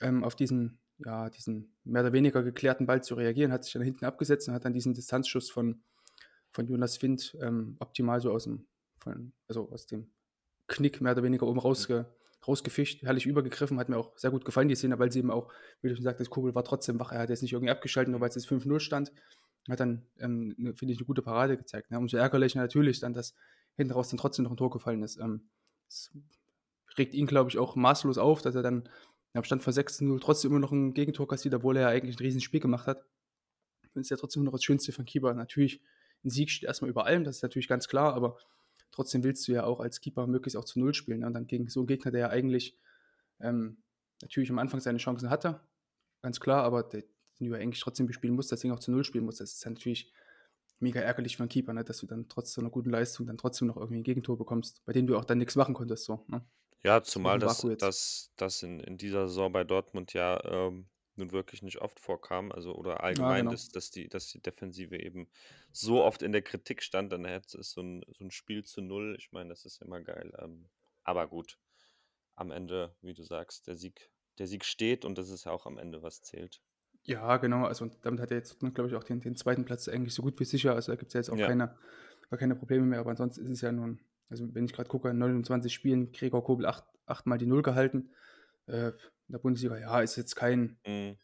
ähm, 0.00 0.24
auf 0.24 0.34
diesen, 0.34 0.78
ja, 0.98 1.30
diesen 1.30 1.76
mehr 1.84 2.02
oder 2.02 2.12
weniger 2.12 2.42
geklärten 2.42 2.86
Ball 2.86 3.02
zu 3.02 3.14
reagieren, 3.14 3.52
hat 3.52 3.64
sich 3.64 3.72
dann 3.72 3.82
hinten 3.82 4.04
abgesetzt 4.04 4.48
und 4.48 4.54
hat 4.54 4.64
dann 4.64 4.72
diesen 4.72 4.94
Distanzschuss 4.94 5.50
von, 5.50 5.82
von 6.50 6.66
Jonas 6.66 7.00
Wind 7.02 7.36
ähm, 7.40 7.76
optimal 7.80 8.20
so 8.20 8.32
aus 8.32 8.44
dem, 8.44 8.66
von, 8.98 9.32
also 9.48 9.70
aus 9.70 9.86
dem 9.86 10.10
Knick 10.68 11.00
mehr 11.00 11.12
oder 11.12 11.22
weniger 11.22 11.46
oben 11.46 11.58
rausge, 11.58 12.06
rausgefischt, 12.46 13.02
herrlich 13.02 13.26
übergegriffen, 13.26 13.78
hat 13.78 13.88
mir 13.88 13.98
auch 13.98 14.16
sehr 14.16 14.30
gut 14.30 14.44
gefallen, 14.44 14.68
die 14.68 14.74
Szene, 14.74 14.98
weil 14.98 15.12
sie 15.12 15.20
eben 15.20 15.30
auch, 15.30 15.52
wie 15.80 15.88
du 15.88 15.96
schon 15.96 16.04
sagtest, 16.04 16.30
Kobel 16.30 16.54
war 16.54 16.64
trotzdem 16.64 16.98
wach, 17.00 17.12
er 17.12 17.20
hat 17.20 17.30
jetzt 17.30 17.42
nicht 17.42 17.52
irgendwie 17.52 17.70
abgeschaltet, 17.70 18.10
nur 18.10 18.20
weil 18.20 18.28
es 18.28 18.34
jetzt 18.34 18.48
5-0 18.48 18.80
stand, 18.80 19.12
hat 19.68 19.80
dann, 19.80 20.06
ähm, 20.18 20.54
ne, 20.56 20.74
finde 20.74 20.92
ich, 20.92 20.98
eine 20.98 21.06
gute 21.06 21.22
Parade 21.22 21.56
gezeigt. 21.56 21.90
Ne? 21.90 21.98
Umso 21.98 22.16
ärgerlicher 22.16 22.60
natürlich 22.60 23.00
dann, 23.00 23.12
dass 23.12 23.34
hinten 23.76 23.92
raus 23.92 24.08
dann 24.08 24.18
trotzdem 24.18 24.44
noch 24.44 24.52
ein 24.52 24.56
Tor 24.56 24.70
gefallen 24.70 25.02
ist. 25.02 25.18
Ähm, 25.18 25.48
es 25.88 26.10
regt 26.96 27.14
ihn, 27.14 27.26
glaube 27.26 27.50
ich, 27.50 27.58
auch 27.58 27.76
maßlos 27.76 28.18
auf, 28.18 28.42
dass 28.42 28.54
er 28.54 28.62
dann 28.62 28.88
am 29.36 29.44
Stand 29.44 29.62
von 29.62 29.72
6-0 29.72 30.20
trotzdem 30.20 30.50
immer 30.50 30.60
noch 30.60 30.72
ein 30.72 30.94
Gegentor 30.94 31.28
kassiert, 31.28 31.54
obwohl 31.54 31.76
er 31.76 31.82
ja 31.82 31.88
eigentlich 31.88 32.16
ein 32.16 32.24
Riesenspiel 32.24 32.60
gemacht 32.60 32.86
hat. 32.86 33.04
Das 33.94 34.02
ist 34.02 34.10
ja 34.10 34.16
trotzdem 34.16 34.44
noch 34.44 34.52
das 34.52 34.64
Schönste 34.64 34.92
von 34.92 35.04
Keeper. 35.04 35.34
Natürlich, 35.34 35.82
ein 36.24 36.30
Sieg 36.30 36.50
steht 36.50 36.68
erstmal 36.68 36.90
über 36.90 37.06
allem, 37.06 37.24
das 37.24 37.36
ist 37.36 37.42
natürlich 37.42 37.68
ganz 37.68 37.88
klar, 37.88 38.14
aber 38.14 38.38
trotzdem 38.90 39.24
willst 39.24 39.46
du 39.48 39.52
ja 39.52 39.64
auch 39.64 39.80
als 39.80 40.00
Keeper 40.00 40.26
möglichst 40.26 40.56
auch 40.56 40.64
zu 40.64 40.78
Null 40.80 40.94
spielen. 40.94 41.20
Ne? 41.20 41.26
Und 41.26 41.34
dann 41.34 41.46
gegen 41.46 41.68
so 41.68 41.80
einen 41.80 41.86
Gegner, 41.86 42.10
der 42.10 42.20
ja 42.20 42.28
eigentlich 42.30 42.78
ähm, 43.40 43.78
natürlich 44.22 44.50
am 44.50 44.58
Anfang 44.58 44.80
seine 44.80 44.98
Chancen 44.98 45.30
hatte, 45.30 45.60
ganz 46.22 46.40
klar, 46.40 46.64
aber 46.64 46.82
der, 46.82 47.02
den 47.38 47.48
du 47.48 47.52
ja 47.52 47.58
eigentlich 47.58 47.80
trotzdem 47.80 48.06
bespielen 48.06 48.34
musst, 48.34 48.50
Ding 48.62 48.72
auch 48.72 48.80
zu 48.80 48.90
Null 48.90 49.04
spielen 49.04 49.24
musst. 49.24 49.40
Das 49.40 49.52
ist 49.52 49.64
dann 49.64 49.74
natürlich 49.74 50.12
mega 50.78 51.00
ärgerlich 51.00 51.36
für 51.36 51.42
einen 51.42 51.48
Keeper, 51.48 51.72
ne? 51.72 51.84
dass 51.84 51.98
du 51.98 52.06
dann 52.06 52.28
trotz 52.28 52.52
so 52.52 52.60
einer 52.60 52.70
guten 52.70 52.90
Leistung 52.90 53.26
dann 53.26 53.38
trotzdem 53.38 53.68
noch 53.68 53.76
irgendwie 53.76 54.00
ein 54.00 54.04
Gegentor 54.04 54.36
bekommst, 54.36 54.84
bei 54.84 54.92
dem 54.92 55.06
du 55.06 55.16
auch 55.16 55.24
dann 55.24 55.38
nichts 55.38 55.56
machen 55.56 55.74
konntest. 55.74 56.04
So, 56.04 56.24
ne? 56.28 56.44
Ja, 56.84 57.02
zumal 57.02 57.38
das, 57.38 57.40
Baku 57.42 57.70
jetzt. 57.70 57.90
das, 57.90 58.32
das 58.36 58.62
in, 58.62 58.80
in 58.80 58.96
dieser 58.98 59.28
Saison 59.28 59.52
bei 59.52 59.64
Dortmund 59.64 60.12
ja 60.12 60.42
ähm, 60.44 60.88
nun 61.16 61.32
wirklich 61.32 61.62
nicht 61.62 61.78
oft 61.80 61.98
vorkam. 62.00 62.52
Also 62.52 62.74
oder 62.74 63.02
Ja, 63.10 63.32
allgemein, 63.32 63.34
genau. 63.34 63.50
dass, 63.50 63.68
dass, 63.70 63.90
die, 63.90 64.08
dass 64.08 64.28
die 64.28 64.40
Defensive 64.40 64.96
eben 64.98 65.28
so 65.72 66.02
oft 66.04 66.22
in 66.22 66.32
der 66.32 66.42
Kritik 66.42 66.82
stand, 66.82 67.12
dann 67.12 67.24
hätte 67.24 67.58
es 67.58 67.70
so 67.72 67.80
ein, 67.82 68.02
so 68.08 68.24
ein 68.24 68.30
Spiel 68.30 68.64
zu 68.64 68.80
null. 68.82 69.16
Ich 69.18 69.32
meine, 69.32 69.50
das 69.50 69.64
ist 69.64 69.82
immer 69.82 70.00
geil. 70.02 70.32
Ähm, 70.38 70.70
aber 71.02 71.26
gut, 71.28 71.58
am 72.36 72.50
Ende, 72.52 72.96
wie 73.02 73.14
du 73.14 73.24
sagst, 73.24 73.66
der 73.68 73.76
Sieg, 73.76 74.10
der 74.38 74.46
Sieg 74.46 74.64
steht 74.64 75.04
und 75.04 75.18
das 75.18 75.30
ist 75.30 75.44
ja 75.46 75.52
auch 75.52 75.66
am 75.66 75.78
Ende, 75.78 76.02
was 76.02 76.22
zählt. 76.22 76.62
Ja, 77.04 77.36
genau. 77.36 77.64
Also 77.66 77.84
und 77.84 77.98
damit 78.04 78.20
hat 78.20 78.30
er 78.32 78.36
jetzt, 78.38 78.58
glaube 78.58 78.88
ich, 78.88 78.94
auch 78.96 79.04
den, 79.04 79.20
den 79.20 79.36
zweiten 79.36 79.64
Platz 79.64 79.88
eigentlich 79.88 80.14
so 80.14 80.22
gut 80.22 80.38
wie 80.40 80.44
sicher. 80.44 80.74
Also 80.74 80.92
da 80.92 80.96
gibt 80.96 81.08
es 81.10 81.14
ja 81.14 81.20
jetzt 81.20 81.30
auch 81.30 81.38
Ja. 81.38 81.46
keine, 81.46 81.76
gar 82.30 82.38
keine 82.38 82.56
Probleme 82.56 82.84
mehr. 82.84 82.98
Aber 83.00 83.10
ansonsten 83.10 83.44
ist 83.44 83.50
es 83.50 83.60
ja 83.60 83.70
nun, 83.72 84.00
also 84.28 84.54
wenn 84.54 84.64
ich 84.66 84.72
gerade 84.72 84.88
gucke, 84.88 85.10
in 85.10 85.18
29 85.18 85.72
Spielen, 85.72 86.12
Gregor 86.12 86.44
Kobel 86.44 86.66
acht, 86.66 86.84
achtmal 87.06 87.38
die 87.38 87.46
Null 87.46 87.62
gehalten. 87.62 88.10
Äh, 88.66 88.88
in 89.28 89.32
der 89.32 89.38
Bundesliga, 89.40 89.78
ja, 89.78 90.00
ist 90.00 90.16
jetzt 90.16 90.36
kein 90.36 90.78
Mhm. 90.86 91.16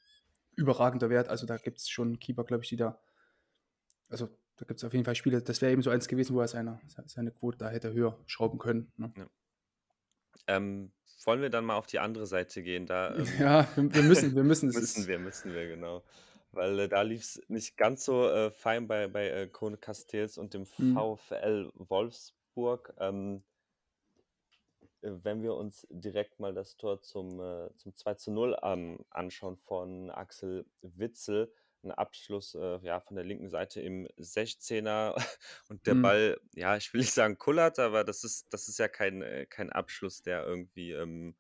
überragender 0.57 1.11
Wert. 1.11 1.29
Also 1.29 1.47
da 1.47 1.57
gibt 1.59 1.79
es 1.79 1.89
schon 1.91 2.19
Keeper, 2.19 2.45
glaube 2.45 2.63
ich, 2.65 2.71
die 2.71 2.77
da, 2.77 3.01
also 4.09 4.27
da 4.57 4.65
gibt 4.67 4.79
es 4.79 4.85
auf 4.85 4.93
jeden 4.93 5.05
Fall 5.05 5.15
Spiele, 5.17 5.43
das 5.43 5.61
wäre 5.61 5.73
eben 5.73 5.83
so 5.83 5.91
eins 5.91 6.07
gewesen, 6.09 6.35
wo 6.37 6.41
er 6.41 6.49
seine, 6.49 6.81
seine 7.07 7.33
Quote 7.33 7.59
da 7.59 7.69
hätte 7.71 7.93
höher 7.93 8.19
schrauben 8.27 8.59
können. 8.59 8.93
Ne? 8.97 9.13
Ähm, 10.47 10.93
wollen 11.25 11.41
wir 11.41 11.51
dann 11.51 11.65
mal 11.65 11.77
auf 11.77 11.87
die 11.87 11.99
andere 11.99 12.27
Seite 12.27 12.63
gehen? 12.63 12.87
Da 12.87 13.15
ähm, 13.17 13.25
Ja, 13.39 13.69
wir, 13.77 14.03
müssen, 14.03 14.35
wir 14.35 14.45
müssen. 14.45 14.69
Es 14.69 14.77
müssen 14.81 15.07
wir, 15.07 15.19
müssen 15.19 15.55
wir, 15.55 15.67
genau. 15.69 16.05
Weil 16.51 16.79
äh, 16.81 16.89
da 16.89 17.03
lief 17.03 17.23
es 17.23 17.41
nicht 17.49 17.77
ganz 17.77 18.05
so 18.05 18.29
äh, 18.29 18.51
fein 18.51 18.87
bei, 18.89 19.09
bei 19.09 19.29
äh, 19.31 19.49
Kone 19.49 19.79
Castells 19.79 20.37
und 20.39 20.55
dem 20.55 20.67
Mhm. 20.79 20.95
VfL 20.95 21.71
Wolfsburg. 21.75 22.42
Ähm, 22.99 23.43
äh, 25.03 25.11
wenn 25.23 25.43
wir 25.43 25.55
uns 25.55 25.87
direkt 25.91 26.41
mal 26.41 26.55
das 26.55 26.77
Tor 26.77 27.03
zum, 27.03 27.41
äh, 27.41 27.71
zum 27.77 27.95
2 27.97 28.15
zu 28.15 28.31
0 28.31 28.57
ähm, 28.63 29.05
anschauen 29.11 29.57
von 29.57 30.11
Axel 30.11 30.67
Witzel, 30.83 31.53
ein 31.85 31.91
Abschluss 31.91 32.55
äh, 32.55 32.79
ja, 32.83 33.01
von 33.01 33.17
der 33.17 33.25
linken 33.25 33.51
Seite 33.51 33.81
im 33.81 34.07
16er 34.17 35.15
und 35.69 35.87
der 35.87 35.95
Mhm. 35.95 36.03
Ball, 36.03 36.41
ja, 36.55 36.77
ich 36.77 36.93
will 36.93 37.01
nicht 37.01 37.13
sagen 37.13 37.39
kullert, 37.39 37.79
aber 37.79 38.05
das 38.05 38.23
ist, 38.25 38.53
das 38.53 38.69
ist 38.69 38.79
ja 38.79 38.89
kein, 38.89 39.23
äh, 39.23 39.47
kein 39.47 39.71
Abschluss, 39.71 40.23
der 40.23 40.45
irgendwie 40.47 40.93
ähm, 40.93 41.35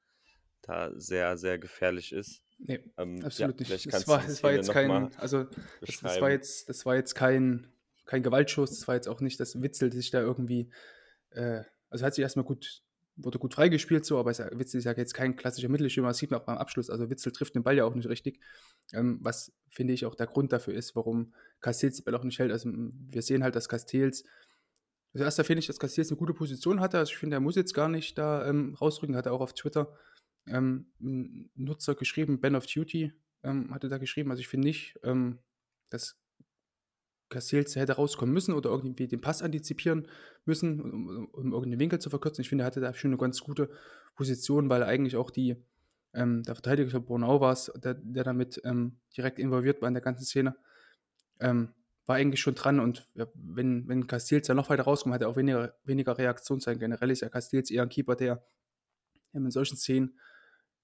da 0.63 0.91
sehr, 0.99 1.37
sehr 1.39 1.59
gefährlich 1.59 2.13
ist. 2.13 2.43
Nee, 2.59 2.81
Ähm, 2.99 3.19
ja, 3.19 3.27
absolut 3.27 3.59
nicht. 3.61 3.69
vielleicht 3.71 3.93
Das 3.93 4.09
war, 4.09 4.19
das 4.19 4.43
war 4.43 4.53
jetzt 4.53 4.71
kein, 4.71 5.15
also 5.17 5.45
das, 5.81 6.01
das 6.01 6.21
war 6.21 6.31
jetzt, 6.31 6.69
das 6.69 6.87
war 6.87 6.97
jetzt 6.97 7.15
kein, 7.15 7.69
kein 8.07 8.23
Gewaltschuss, 8.23 8.71
das 8.71 8.89
war 8.89 8.95
jetzt 8.97 9.09
auch 9.09 9.21
nicht 9.21 9.39
das 9.41 9.63
Witzel, 9.63 9.93
sich 9.93 10.11
da 10.11 10.21
irgendwie, 10.21 10.71
äh, 11.35 11.65
also 11.91 12.05
hat 12.05 12.15
sich 12.15 12.23
erstmal 12.23 12.45
gut, 12.45 12.83
wurde 13.17 13.39
gut 13.39 13.55
freigespielt, 13.55 14.05
so, 14.05 14.19
aber 14.19 14.31
es, 14.31 14.39
Witzel 14.39 14.79
ist 14.79 14.85
ja 14.85 14.93
jetzt 14.93 15.15
kein 15.15 15.37
klassischer 15.37 15.69
Mittelstürmer, 15.69 16.09
das 16.09 16.19
sieht 16.19 16.31
man 16.31 16.41
auch 16.41 16.45
beim 16.45 16.59
Abschluss. 16.59 16.91
Also 16.91 17.11
Witzel 17.11 17.33
trifft 17.33 17.55
den 17.55 17.63
Ball 17.63 17.77
ja 17.77 17.85
auch 17.85 17.95
nicht 17.95 18.09
richtig, 18.09 18.41
ähm, 18.93 19.19
was 19.23 19.53
finde 19.69 19.93
ich 19.93 20.07
auch 20.07 20.15
der 20.15 20.27
Grund 20.27 20.53
dafür 20.53 20.75
ist, 20.75 20.97
warum 20.97 21.35
Castells 21.61 21.97
den 21.97 22.05
Ball 22.05 22.15
auch 22.15 22.25
nicht 22.25 22.39
hält. 22.39 22.53
Also 22.53 22.71
wir 22.73 23.23
sehen 23.23 23.43
halt, 23.43 23.57
dass 23.57 23.69
Castells, 23.69 24.25
also 25.15 25.25
erst 25.25 25.41
finde 25.47 25.61
ich, 25.61 25.67
dass 25.67 25.79
Castells 25.79 26.11
eine 26.11 26.19
gute 26.19 26.35
Position 26.35 26.81
hatte. 26.81 26.99
Also 26.99 27.13
ich 27.13 27.19
finde, 27.19 27.37
er 27.37 27.41
muss 27.41 27.57
jetzt 27.57 27.75
gar 27.75 27.89
nicht 27.89 28.17
da 28.17 28.47
ähm, 28.49 28.75
rausrücken, 28.75 29.17
hat 29.17 29.27
er 29.27 29.33
auch 29.33 29.41
auf 29.41 29.53
Twitter 29.53 29.95
ähm, 30.47 30.87
Nutzer 30.99 31.95
geschrieben, 31.95 32.41
Ben 32.41 32.57
of 32.57 32.67
Duty 32.67 33.13
ähm, 33.43 33.73
hatte 33.73 33.89
da 33.89 33.99
geschrieben. 33.99 34.31
Also 34.31 34.41
ich 34.41 34.49
finde 34.49 34.69
nicht, 34.69 34.99
ähm, 35.03 35.39
dass 35.91 36.22
Castells 37.33 37.75
hätte 37.77 37.95
rauskommen 37.95 38.33
müssen 38.33 38.55
oder 38.55 38.71
irgendwie 38.71 39.09
den 39.09 39.21
Pass 39.21 39.43
antizipieren 39.43 40.09
müssen, 40.45 40.81
um, 40.81 41.27
um 41.33 41.53
irgendeinen 41.53 41.81
Winkel 41.81 41.99
zu 41.99 42.11
verkürzen. 42.11 42.43
Ich 42.43 42.49
finde, 42.49 42.65
er 42.65 42.67
hatte 42.67 42.81
da 42.81 42.95
schon 42.95 43.11
eine 43.11 43.19
ganz 43.19 43.41
gute 43.41 43.71
Position, 44.15 44.69
weil 44.69 44.83
eigentlich 44.83 45.17
auch 45.17 45.31
die, 45.31 45.57
ähm, 46.15 46.43
der 46.43 46.55
Verteidiger 46.55 46.91
von 46.91 47.05
Bornau 47.05 47.41
war 47.41 47.53
es, 47.53 47.73
der, 47.83 47.95
der 47.95 48.25
damit 48.25 48.61
ähm, 48.65 48.99
direkt 49.17 49.39
involviert 49.39 49.81
war 49.81 49.89
in 49.89 49.95
der 49.95 50.03
ganzen 50.03 50.25
Szene, 50.25 50.57
ähm, 51.41 51.75
war 52.07 52.17
eigentlich 52.17 52.41
schon 52.41 52.55
dran 52.55 52.81
und 52.81 53.09
ja, 53.15 53.27
wenn, 53.35 53.89
wenn 53.89 54.07
Castells 54.07 54.49
ja 54.49 54.55
noch 54.55 54.71
weiter 54.71 54.83
rauskommt, 54.83 55.15
hat 55.15 55.23
er 55.23 55.29
auch 55.29 55.37
weniger, 55.37 55.75
weniger 55.85 56.19
Reaktionszeit. 56.19 56.79
Generell 56.79 57.11
ist 57.11 57.21
ja 57.21 57.29
Castells 57.29 57.71
eher 57.71 57.83
ein 57.83 57.89
Keeper, 57.89 58.17
der 58.17 58.45
in 59.33 59.51
solchen 59.51 59.77
Szenen 59.77 60.19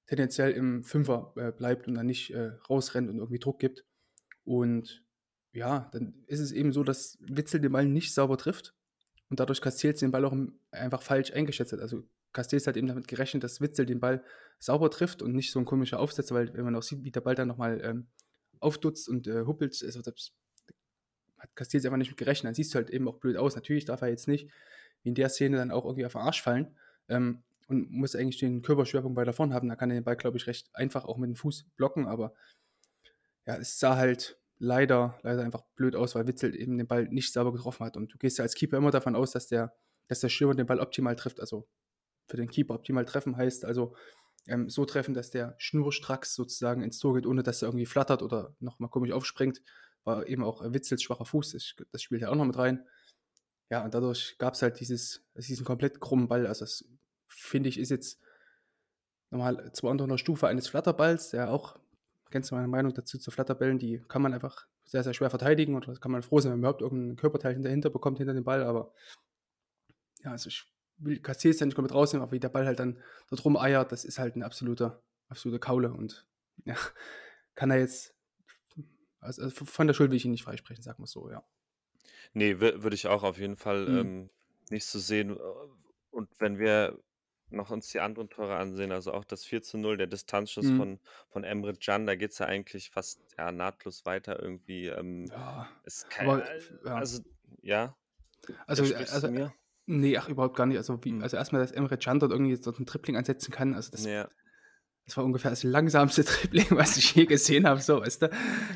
tendenziell 0.07 0.53
im 0.53 0.85
Fünfer 0.85 1.33
äh, 1.37 1.53
bleibt 1.53 1.87
und 1.87 1.95
dann 1.95 2.07
nicht 2.07 2.31
äh, 2.31 2.53
rausrennt 2.71 3.11
und 3.11 3.19
irgendwie 3.19 3.39
Druck 3.39 3.59
gibt. 3.59 3.85
Und 4.45 5.05
ja, 5.59 5.89
dann 5.93 6.15
ist 6.27 6.41
es 6.41 6.53
eben 6.53 6.73
so, 6.73 6.85
dass 6.85 7.19
Witzel 7.21 7.61
den 7.61 7.73
Ball 7.73 7.87
nicht 7.87 8.15
sauber 8.15 8.39
trifft 8.39 8.75
und 9.29 9.41
dadurch 9.41 9.61
Castells 9.61 10.01
den 10.01 10.13
Ball 10.13 10.25
auch 10.25 10.35
einfach 10.71 11.03
falsch 11.03 11.33
eingeschätzt 11.33 11.73
hat. 11.73 11.81
Also 11.81 12.05
Castells 12.33 12.67
hat 12.67 12.77
eben 12.77 12.87
damit 12.87 13.09
gerechnet, 13.09 13.43
dass 13.43 13.61
Witzel 13.61 13.85
den 13.85 14.01
Ball 14.01 14.23
sauber 14.59 14.91
trifft 14.91 15.21
und 15.21 15.35
nicht 15.35 15.51
so 15.51 15.59
ein 15.59 15.65
komischer 15.65 15.99
Aufsetzer, 15.99 16.35
weil 16.35 16.55
wenn 16.55 16.65
man 16.65 16.77
auch 16.77 16.83
sieht, 16.83 17.03
wie 17.03 17.11
der 17.11 17.23
Ball 17.23 17.35
dann 17.35 17.49
nochmal 17.49 17.81
ähm, 17.83 18.07
aufdutzt 18.61 19.09
und 19.09 19.27
äh, 19.27 19.45
huppelt, 19.47 19.83
also 19.85 20.01
das 20.01 20.33
hat 21.39 21.55
Castells 21.57 21.85
einfach 21.85 21.99
nicht 21.99 22.11
mit 22.11 22.19
gerechnet. 22.19 22.49
Dann 22.49 22.55
siehst 22.55 22.73
du 22.75 22.77
halt 22.77 22.91
eben 22.91 23.09
auch 23.09 23.19
blöd 23.19 23.37
aus. 23.37 23.57
Natürlich 23.57 23.85
darf 23.85 24.03
er 24.03 24.09
jetzt 24.09 24.29
nicht 24.29 24.49
in 25.03 25.15
der 25.15 25.29
Szene 25.29 25.57
dann 25.57 25.71
auch 25.71 25.85
irgendwie 25.85 26.07
auf 26.07 26.13
den 26.13 26.23
Arsch 26.23 26.43
fallen 26.43 26.77
ähm, 27.09 27.43
und 27.67 27.91
muss 27.91 28.15
eigentlich 28.15 28.39
den 28.39 28.63
Körperschwerpunkt 28.63 29.17
weiter 29.17 29.33
vorn 29.33 29.53
haben. 29.53 29.69
Da 29.69 29.77
kann 29.77 29.91
er 29.91 29.95
den 29.95 30.05
Ball, 30.05 30.17
glaube 30.17 30.37
ich, 30.37 30.47
recht 30.47 30.69
einfach 30.75 31.05
auch 31.05 31.17
mit 31.17 31.29
dem 31.29 31.37
Fuß 31.37 31.67
blocken, 31.77 32.07
aber 32.07 32.33
ja, 33.47 33.57
es 33.57 33.79
sah 33.79 33.97
halt 33.97 34.38
leider, 34.59 35.19
leider 35.23 35.43
einfach 35.43 35.63
blöd 35.77 35.95
aus, 35.97 36.15
weil 36.15 36.27
Witzel 36.27 36.55
eben 36.55 36.79
den 36.79 36.87
Ball 36.87 37.05
nicht 37.09 37.33
sauber 37.33 37.53
getroffen 37.53 37.87
hat. 37.87 37.97
Und 37.97 38.13
du 38.13 38.19
gehst 38.19 38.39
ja 38.39 38.43
als 38.43 38.55
Keeper 38.55 38.77
immer 38.77 38.91
davon 38.91 39.17
aus, 39.17 39.33
dass 39.33 39.47
der, 39.47 39.75
dass 40.09 40.21
der 40.21 40.29
Stürmer 40.29 40.55
den 40.55 40.67
Ball 40.67 40.81
optimal 40.81 41.17
trifft. 41.17 41.41
Also 41.41 41.69
für 42.29 42.37
den 42.37 42.49
Keeper 42.49 42.75
optimal 42.75 43.05
treffen 43.05 43.37
heißt 43.37 43.65
also 43.65 43.95
ähm, 44.47 44.69
so 44.69 44.85
treffen, 44.85 45.15
dass 45.15 45.31
der 45.31 45.55
schnurstracks 45.59 46.35
sozusagen 46.35 46.83
ins 46.83 46.99
Tor 46.99 47.15
geht, 47.15 47.27
ohne 47.27 47.43
dass 47.43 47.63
er 47.63 47.69
irgendwie 47.69 47.87
flattert 47.87 48.23
oder 48.23 48.55
nochmal 48.61 48.91
komisch 48.91 49.13
aufspringt. 49.13 49.63
War 50.05 50.27
eben 50.27 50.43
auch 50.43 50.63
Witzels 50.73 51.03
schwacher 51.03 51.25
Fuß, 51.25 51.53
das, 51.53 51.75
das 51.93 52.03
spielt 52.03 52.23
ja 52.23 52.31
auch 52.31 52.35
noch 52.35 52.47
mit 52.47 52.57
rein. 52.57 52.87
Ja, 53.71 53.85
und 53.85 53.93
dadurch 53.93 54.37
gab 54.39 54.55
es 54.55 54.63
halt 54.63 54.81
dieses, 54.81 55.27
diesen 55.35 55.67
komplett 55.67 56.01
krummen 56.01 56.29
Ball. 56.29 56.47
Also 56.47 56.65
das 56.65 56.85
finde 57.29 57.69
ich 57.69 57.79
ist 57.79 57.91
jetzt 57.91 58.19
nochmal 59.31 59.71
zwar 59.73 59.91
unter 59.91 60.05
einer 60.05 60.19
Stufe 60.19 60.49
eines 60.49 60.69
Flatterballs, 60.69 61.31
der 61.31 61.51
auch 61.51 61.79
kennst 62.31 62.51
du 62.51 62.55
meine 62.55 62.69
Meinung 62.69 62.95
dazu 62.95 63.19
zu 63.19 63.31
Flatterbällen, 63.31 63.79
die 63.79 64.03
kann 64.09 64.23
man 64.23 64.35
einfach 64.35 64.67
sehr, 64.85 65.03
sehr 65.03 65.15
schwer 65.15 65.31
verteidigen 65.31 65.77
oder 65.77 65.95
kann 65.97 66.13
man 66.13 66.23
froh 66.23 66.41
sein, 66.41 66.53
wenn 66.53 66.61
man 66.61 66.71
überhaupt 66.71 66.83
irgendein 66.83 67.17
Körperteil 67.17 67.61
dahinter 67.61 67.91
bekommt, 67.91 68.19
hinter 68.19 68.35
dem 68.35 68.45
Ball, 68.45 68.63
aber 68.63 68.93
ja, 70.25 70.33
also 70.33 70.49
ich 70.49 70.65
will 70.99 71.21
Castells 71.21 71.61
ja 71.61 71.67
nicht 71.67 71.75
komplett 71.75 71.95
rausnehmen, 71.95 72.23
aber 72.23 72.33
wie 72.33 72.41
der 72.41 72.49
Ball 72.49 72.67
halt 72.67 72.79
dann 72.79 73.01
dort 73.29 73.45
rumeiert, 73.45 73.93
das 73.93 74.05
ist 74.05 74.19
halt 74.19 74.35
eine 74.35 74.45
absolute, 74.45 75.01
absolute 75.29 75.61
Kaule 75.61 75.93
und 75.93 76.27
ja, 76.65 76.77
kann 77.55 77.71
er 77.71 77.79
jetzt, 77.79 78.15
also, 79.21 79.43
also 79.43 79.65
von 79.65 79.87
der 79.87 79.95
Schuld 79.95 80.11
will 80.11 80.17
ich 80.17 80.25
ihn 80.25 80.33
nicht 80.33 80.45
freisprechen, 80.45 80.83
sagen 80.83 81.03
wir 81.03 81.07
so, 81.07 81.31
ja. 81.31 81.45
Nee, 82.33 82.61
würde 82.61 82.95
ich 82.95 83.07
auch 83.07 83.23
auf 83.23 83.39
jeden 83.39 83.57
Fall 83.57 83.89
mhm. 83.89 83.99
ähm, 83.99 84.31
nicht 84.71 84.87
so 84.87 84.99
sehen. 84.99 85.37
Und 86.11 86.29
wenn 86.41 86.59
wir 86.59 86.99
noch 87.51 87.71
uns 87.71 87.89
die 87.89 88.01
anderen 88.01 88.29
Tore 88.31 88.57
ansehen, 88.57 88.93
also 88.93 89.13
auch 89.13 89.25
das 89.25 89.45
4 89.45 89.63
zu 89.63 89.79
0, 89.79 89.97
der 89.97 90.07
Distanzschuss 90.07 90.67
Mhm. 90.67 90.77
von, 90.77 91.01
von 91.29 91.45
Emre 91.45 91.75
Can, 91.75 92.07
da 92.07 92.15
geht 92.17 92.33
es 92.33 92.39
ja 92.39 92.47
eigentlich 92.47 92.91
fast 92.91 93.21
ja, 93.39 93.53
nahtlos 93.53 94.05
weiter 94.07 94.41
irgendwie. 94.43 94.87
Ähm, 94.87 95.27
Ja, 95.31 95.69
ist 95.85 96.11
kein, 96.11 96.29
aber 96.29 96.45
ja. 96.85 96.95
also 96.97 97.21
ja, 97.63 97.97
Also, 98.67 98.85
also, 98.95 99.29
mir? 99.29 99.53
nee, 99.87 100.17
ach, 100.17 100.29
überhaupt 100.29 100.57
gar 100.57 100.67
nicht. 100.67 100.77
Also, 100.79 101.03
wie, 101.05 101.11
hm. 101.11 101.23
also 101.23 101.37
erstmal, 101.37 101.61
dass 101.63 101.73
Emre 101.73 101.99
Can 101.99 102.21
dort 102.21 102.33
irgendwie 102.33 102.59
dort 102.59 102.79
ein 102.79 102.87
Tripling 102.87 103.17
ansetzen 103.17 103.51
kann, 103.53 103.75
also 103.75 103.91
das 103.91 104.05
Ja. 104.05 104.29
Das 105.09 105.17
war 105.17 105.25
ungefähr 105.25 105.51
das 105.51 105.63
langsamste 105.63 106.23
Dribbling, 106.25 106.67
was 106.71 106.99
ich 106.99 107.15
je 107.15 107.25
gesehen 107.25 107.67
habe, 107.67 107.81
so, 107.81 108.03
weißt 108.03 108.23
du? 108.23 108.31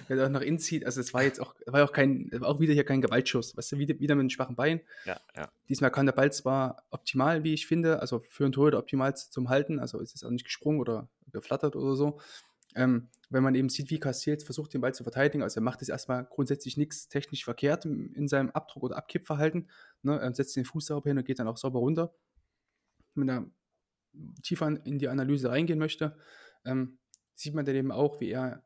Wenn 0.08 0.18
er 0.18 0.26
auch 0.26 0.30
noch 0.30 0.40
inzieht, 0.40 0.86
also 0.86 0.98
es 1.02 1.12
war 1.12 1.22
jetzt 1.22 1.40
auch, 1.40 1.54
war 1.66 1.84
auch 1.84 1.92
kein, 1.92 2.30
war 2.32 2.48
auch 2.48 2.58
wieder 2.58 2.72
hier 2.72 2.84
kein 2.84 3.02
Gewaltschuss, 3.02 3.54
weißt 3.54 3.72
du, 3.72 3.78
wieder, 3.78 4.00
wieder 4.00 4.14
mit 4.14 4.22
einem 4.22 4.30
schwachen 4.30 4.56
Bein. 4.56 4.80
Ja, 5.04 5.20
ja. 5.36 5.52
Diesmal 5.68 5.90
kann 5.90 6.06
der 6.06 6.14
Ball 6.14 6.32
zwar 6.32 6.84
optimal, 6.88 7.44
wie 7.44 7.52
ich 7.52 7.66
finde, 7.66 8.00
also 8.00 8.24
für 8.30 8.44
einen 8.44 8.52
Torhüter 8.54 8.78
optimal 8.78 9.14
zum 9.14 9.50
Halten, 9.50 9.78
also 9.78 10.00
ist 10.00 10.14
es 10.14 10.24
auch 10.24 10.30
nicht 10.30 10.46
gesprungen 10.46 10.80
oder 10.80 11.06
geflattert 11.32 11.76
oder 11.76 11.96
so. 11.96 12.18
Ähm, 12.74 13.10
wenn 13.28 13.42
man 13.42 13.54
eben 13.54 13.68
sieht, 13.68 13.90
wie 13.90 14.00
Castells 14.00 14.42
versucht, 14.42 14.72
den 14.72 14.80
Ball 14.80 14.94
zu 14.94 15.02
verteidigen, 15.02 15.42
also 15.42 15.60
er 15.60 15.62
macht 15.62 15.82
jetzt 15.82 15.90
erstmal 15.90 16.24
grundsätzlich 16.24 16.78
nichts 16.78 17.08
technisch 17.08 17.44
verkehrt 17.44 17.84
in 17.84 18.26
seinem 18.26 18.48
Abdruck- 18.52 18.84
oder 18.84 18.96
Abkippverhalten, 18.96 19.68
ne? 20.00 20.18
er 20.18 20.34
setzt 20.34 20.56
den 20.56 20.64
Fuß 20.64 20.86
sauber 20.86 21.10
hin 21.10 21.18
und 21.18 21.26
geht 21.26 21.38
dann 21.38 21.48
auch 21.48 21.58
sauber 21.58 21.80
runter. 21.80 22.14
Mit 23.14 23.28
einer 23.28 23.50
tiefer 24.42 24.84
in 24.84 24.98
die 24.98 25.08
Analyse 25.08 25.50
reingehen 25.50 25.78
möchte, 25.78 26.16
ähm, 26.64 26.98
sieht 27.34 27.54
man 27.54 27.64
dann 27.64 27.74
eben 27.74 27.92
auch, 27.92 28.20
wie 28.20 28.30
er 28.30 28.62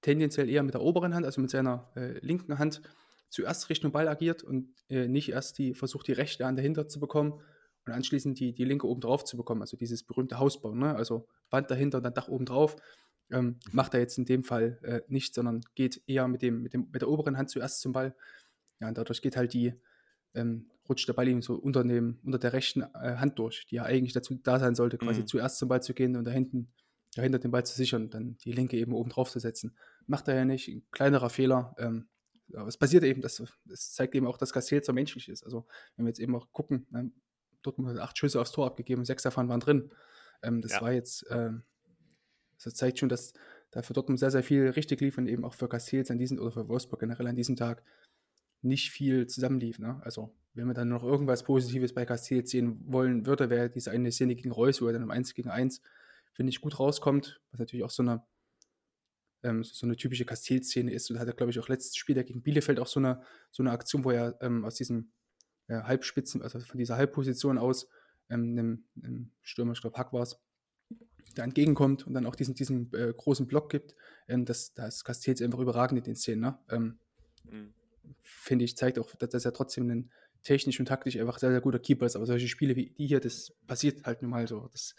tendenziell 0.00 0.48
eher 0.48 0.62
mit 0.62 0.74
der 0.74 0.82
oberen 0.82 1.14
Hand, 1.14 1.24
also 1.24 1.40
mit 1.40 1.50
seiner 1.50 1.90
äh, 1.96 2.18
linken 2.20 2.58
Hand, 2.58 2.82
zuerst 3.30 3.68
Richtung 3.68 3.90
Ball 3.90 4.06
agiert 4.06 4.42
und 4.42 4.72
äh, 4.88 5.08
nicht 5.08 5.30
erst 5.30 5.58
die 5.58 5.74
versucht, 5.74 6.06
die 6.06 6.12
rechte 6.12 6.46
Hand 6.46 6.58
dahinter 6.58 6.88
zu 6.88 7.00
bekommen 7.00 7.40
und 7.86 7.92
anschließend 7.92 8.38
die, 8.38 8.54
die 8.54 8.64
linke 8.64 8.86
oben 8.86 9.00
drauf 9.00 9.24
zu 9.24 9.36
bekommen. 9.36 9.60
Also 9.60 9.76
dieses 9.76 10.04
berühmte 10.04 10.38
Hausbau, 10.38 10.74
ne? 10.74 10.94
also 10.94 11.26
Wand 11.50 11.70
dahinter 11.70 11.98
und 11.98 12.04
dann 12.04 12.14
Dach 12.14 12.28
oben 12.28 12.44
drauf. 12.44 12.76
Ähm, 13.30 13.58
macht 13.72 13.94
er 13.94 14.00
jetzt 14.00 14.18
in 14.18 14.26
dem 14.26 14.44
Fall 14.44 14.78
äh, 14.82 15.00
nicht, 15.08 15.34
sondern 15.34 15.62
geht 15.74 16.02
eher 16.06 16.28
mit, 16.28 16.42
dem, 16.42 16.62
mit, 16.62 16.74
dem, 16.74 16.88
mit 16.92 17.00
der 17.00 17.08
oberen 17.08 17.38
Hand 17.38 17.50
zuerst 17.50 17.80
zum 17.80 17.92
Ball. 17.92 18.14
Ja, 18.80 18.88
und 18.88 18.98
dadurch 18.98 19.22
geht 19.22 19.36
halt 19.36 19.54
die, 19.54 19.74
ähm, 20.34 20.70
rutscht 20.88 21.08
der 21.08 21.14
Ball 21.14 21.28
ihm 21.28 21.42
so 21.42 21.54
unter, 21.54 21.82
dem, 21.82 22.18
unter 22.24 22.38
der 22.38 22.52
rechten 22.52 22.82
äh, 22.82 23.16
Hand 23.16 23.38
durch, 23.38 23.66
die 23.66 23.76
ja 23.76 23.84
eigentlich 23.84 24.12
dazu 24.12 24.34
da 24.34 24.58
sein 24.58 24.74
sollte, 24.74 24.98
quasi 24.98 25.22
mhm. 25.22 25.26
zuerst 25.26 25.58
zum 25.58 25.68
Ball 25.68 25.82
zu 25.82 25.94
gehen 25.94 26.16
und 26.16 26.24
da 26.24 26.30
hinten 26.30 26.72
dahinter 27.14 27.38
den 27.38 27.50
Ball 27.50 27.64
zu 27.64 27.74
sichern 27.74 28.04
und 28.04 28.14
dann 28.14 28.36
die 28.38 28.52
linke 28.52 28.76
eben 28.76 28.92
oben 28.92 29.10
drauf 29.10 29.30
zu 29.30 29.38
setzen. 29.38 29.76
Macht 30.06 30.28
er 30.28 30.34
ja 30.34 30.44
nicht, 30.44 30.68
ein 30.68 30.84
kleinerer 30.90 31.30
Fehler. 31.30 31.74
Ähm, 31.78 32.08
aber 32.52 32.68
es 32.68 32.76
passiert 32.76 33.04
eben, 33.04 33.22
das, 33.22 33.42
das 33.64 33.92
zeigt 33.92 34.14
eben 34.14 34.26
auch, 34.26 34.36
dass 34.36 34.52
Castells 34.52 34.86
so 34.86 34.92
menschlich 34.92 35.28
ist. 35.28 35.44
Also, 35.44 35.66
wenn 35.96 36.04
wir 36.04 36.10
jetzt 36.10 36.20
eben 36.20 36.34
auch 36.34 36.52
gucken, 36.52 36.86
ne, 36.90 37.10
Dortmund 37.62 37.90
hat 37.90 37.98
acht 37.98 38.18
Schüsse 38.18 38.40
aufs 38.40 38.52
Tor 38.52 38.66
abgegeben, 38.66 39.04
sechs 39.04 39.22
davon 39.22 39.48
waren 39.48 39.60
drin. 39.60 39.90
Ähm, 40.42 40.60
das 40.60 40.72
ja. 40.72 40.82
war 40.82 40.92
jetzt, 40.92 41.24
ähm, 41.30 41.62
das 42.62 42.74
zeigt 42.74 42.98
schon, 42.98 43.08
dass 43.08 43.32
da 43.70 43.82
für 43.82 43.94
Dortmund 43.94 44.18
sehr, 44.18 44.30
sehr 44.30 44.42
viel 44.42 44.68
richtig 44.68 45.00
lief 45.00 45.16
und 45.16 45.26
eben 45.26 45.44
auch 45.44 45.54
für 45.54 45.68
Castells 45.68 46.10
an 46.10 46.18
diesem 46.18 46.38
oder 46.38 46.52
für 46.52 46.68
Wolfsburg 46.68 47.00
generell 47.00 47.26
an 47.26 47.36
diesem 47.36 47.56
Tag 47.56 47.82
nicht 48.60 48.90
viel 48.90 49.26
zusammenlief. 49.26 49.78
Ne? 49.78 50.00
Also, 50.04 50.34
wenn 50.54 50.66
man 50.66 50.74
dann 50.74 50.88
noch 50.88 51.02
irgendwas 51.02 51.42
Positives 51.42 51.92
bei 51.92 52.06
Castells 52.06 52.50
sehen 52.50 52.80
wollen 52.86 53.26
würde, 53.26 53.50
wäre 53.50 53.68
diese 53.68 53.90
eine 53.90 54.12
Szene 54.12 54.36
gegen 54.36 54.52
Reus, 54.52 54.80
wo 54.80 54.86
er 54.86 54.92
dann 54.92 55.02
im 55.02 55.10
1 55.10 55.34
gegen 55.34 55.50
1, 55.50 55.82
finde 56.32 56.50
ich, 56.50 56.60
gut 56.60 56.78
rauskommt, 56.78 57.40
was 57.50 57.58
natürlich 57.58 57.84
auch 57.84 57.90
so 57.90 58.02
eine, 58.02 58.22
ähm, 59.42 59.64
so 59.64 59.84
eine 59.84 59.96
typische 59.96 60.24
Castells-Szene 60.24 60.92
ist. 60.92 61.10
Und 61.10 61.14
da 61.14 61.20
hat 61.20 61.28
er, 61.28 61.34
glaube 61.34 61.50
ich, 61.50 61.58
auch 61.58 61.68
letztes 61.68 61.96
Spiel 61.96 62.22
gegen 62.22 62.42
Bielefeld 62.42 62.78
auch 62.78 62.86
so 62.86 63.00
eine, 63.00 63.20
so 63.50 63.62
eine 63.62 63.72
Aktion, 63.72 64.04
wo 64.04 64.12
er 64.12 64.38
ähm, 64.40 64.64
aus 64.64 64.76
diesem 64.76 65.10
äh, 65.66 65.82
Halbspitzen, 65.82 66.40
also 66.40 66.60
von 66.60 66.78
dieser 66.78 66.96
Halbposition 66.96 67.58
aus, 67.58 67.88
ähm, 68.30 68.56
einem, 68.56 68.84
einem 69.02 69.30
Stürmer, 69.42 69.72
ich 69.72 69.80
glaube, 69.80 69.98
Hack 69.98 70.12
war 70.12 70.22
es, 70.22 70.40
der 71.36 71.44
entgegenkommt 71.44 72.06
und 72.06 72.14
dann 72.14 72.26
auch 72.26 72.36
diesen, 72.36 72.54
diesen 72.54 72.92
äh, 72.94 73.12
großen 73.12 73.48
Block 73.48 73.70
gibt. 73.70 73.96
Ähm, 74.28 74.44
das, 74.44 74.72
da 74.72 74.86
ist 74.86 75.04
Castells 75.04 75.42
einfach 75.42 75.58
überragend 75.58 75.98
in 75.98 76.04
den 76.04 76.14
Szenen. 76.14 76.42
Ne? 76.42 76.58
Ähm, 76.70 76.98
mhm 77.50 77.74
finde 78.22 78.64
ich, 78.64 78.76
zeigt 78.76 78.98
auch, 78.98 79.14
dass, 79.16 79.30
dass 79.30 79.44
er 79.44 79.52
trotzdem 79.52 79.90
ein 79.90 80.10
technisch 80.44 80.78
und 80.78 80.86
taktisch 80.86 81.18
einfach 81.18 81.38
sehr, 81.38 81.50
sehr 81.50 81.60
guter 81.60 81.78
Keeper 81.78 82.06
ist. 82.06 82.16
Aber 82.16 82.26
solche 82.26 82.48
Spiele 82.48 82.76
wie 82.76 82.90
die 82.90 83.06
hier, 83.06 83.20
das 83.20 83.52
passiert 83.66 84.04
halt 84.04 84.22
nun 84.22 84.30
mal 84.30 84.46
so. 84.46 84.68
Das 84.72 84.94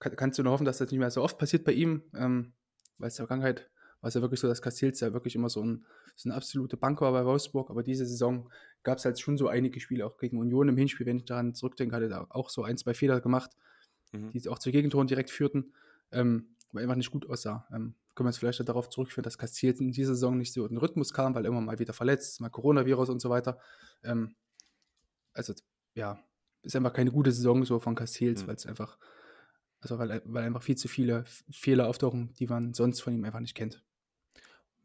kann, 0.00 0.16
kannst 0.16 0.38
du 0.38 0.42
nur 0.42 0.52
hoffen, 0.52 0.64
dass 0.64 0.78
das 0.78 0.90
nicht 0.90 0.98
mehr 0.98 1.10
so 1.10 1.22
oft 1.22 1.38
passiert 1.38 1.64
bei 1.64 1.72
ihm, 1.72 2.02
ähm, 2.14 2.52
weil 2.98 3.08
es 3.08 3.14
in 3.14 3.22
der 3.22 3.28
Vergangenheit 3.28 3.70
war 4.00 4.08
es 4.08 4.14
ja 4.14 4.20
wirklich 4.20 4.40
so, 4.40 4.48
dass 4.48 4.62
Castells 4.62 5.00
ja 5.00 5.12
wirklich 5.12 5.34
immer 5.34 5.48
so 5.48 5.62
ein, 5.62 5.84
so 6.14 6.28
eine 6.28 6.36
absolute 6.36 6.76
Bank 6.76 7.00
war 7.00 7.12
bei 7.12 7.24
Wolfsburg. 7.24 7.70
Aber 7.70 7.82
diese 7.82 8.06
Saison 8.06 8.50
gab 8.82 8.98
es 8.98 9.04
halt 9.04 9.20
schon 9.20 9.36
so 9.36 9.48
einige 9.48 9.80
Spiele, 9.80 10.06
auch 10.06 10.18
gegen 10.18 10.38
Union 10.38 10.68
im 10.68 10.76
Hinspiel, 10.76 11.06
wenn 11.06 11.18
ich 11.18 11.24
daran 11.24 11.54
zurückdenke, 11.54 11.94
hatte 11.94 12.08
er 12.08 12.26
auch 12.30 12.48
so 12.48 12.62
ein, 12.62 12.78
zwei 12.78 12.94
Fehler 12.94 13.20
gemacht, 13.20 13.50
mhm. 14.12 14.30
die 14.30 14.48
auch 14.48 14.58
zu 14.58 14.70
Gegentoren 14.70 15.08
direkt 15.08 15.30
führten, 15.30 15.72
ähm, 16.12 16.54
weil 16.72 16.82
einfach 16.82 16.96
nicht 16.96 17.10
gut 17.10 17.28
aussah. 17.28 17.66
Ähm, 17.72 17.94
können 18.14 18.26
wir 18.26 18.30
es 18.30 18.38
vielleicht 18.38 18.66
darauf 18.68 18.88
zurückführen, 18.90 19.22
dass 19.24 19.38
Castells 19.38 19.80
in 19.80 19.92
dieser 19.92 20.14
Saison 20.14 20.36
nicht 20.36 20.52
so 20.52 20.64
in 20.64 20.70
den 20.70 20.78
Rhythmus 20.78 21.12
kam, 21.12 21.34
weil 21.34 21.46
immer 21.46 21.60
mal 21.60 21.78
wieder 21.78 21.92
verletzt, 21.92 22.40
mal 22.40 22.48
Coronavirus 22.50 23.10
und 23.10 23.20
so 23.20 23.30
weiter. 23.30 23.58
Ähm, 24.02 24.34
also, 25.32 25.54
ja, 25.94 26.18
ist 26.62 26.74
einfach 26.74 26.92
keine 26.92 27.12
gute 27.12 27.30
Saison 27.32 27.64
so 27.64 27.78
von 27.78 27.94
Castells, 27.94 28.42
Mhm. 28.42 28.46
weil 28.48 28.56
es 28.56 28.66
einfach, 28.66 28.98
also 29.80 29.98
weil, 29.98 30.20
weil 30.24 30.44
einfach 30.44 30.62
viel 30.62 30.76
zu 30.76 30.88
viele 30.88 31.24
Fehler 31.50 31.88
auftauchen, 31.88 32.32
die 32.34 32.46
man 32.46 32.74
sonst 32.74 33.00
von 33.00 33.14
ihm 33.14 33.24
einfach 33.24 33.40
nicht 33.40 33.54
kennt. 33.54 33.84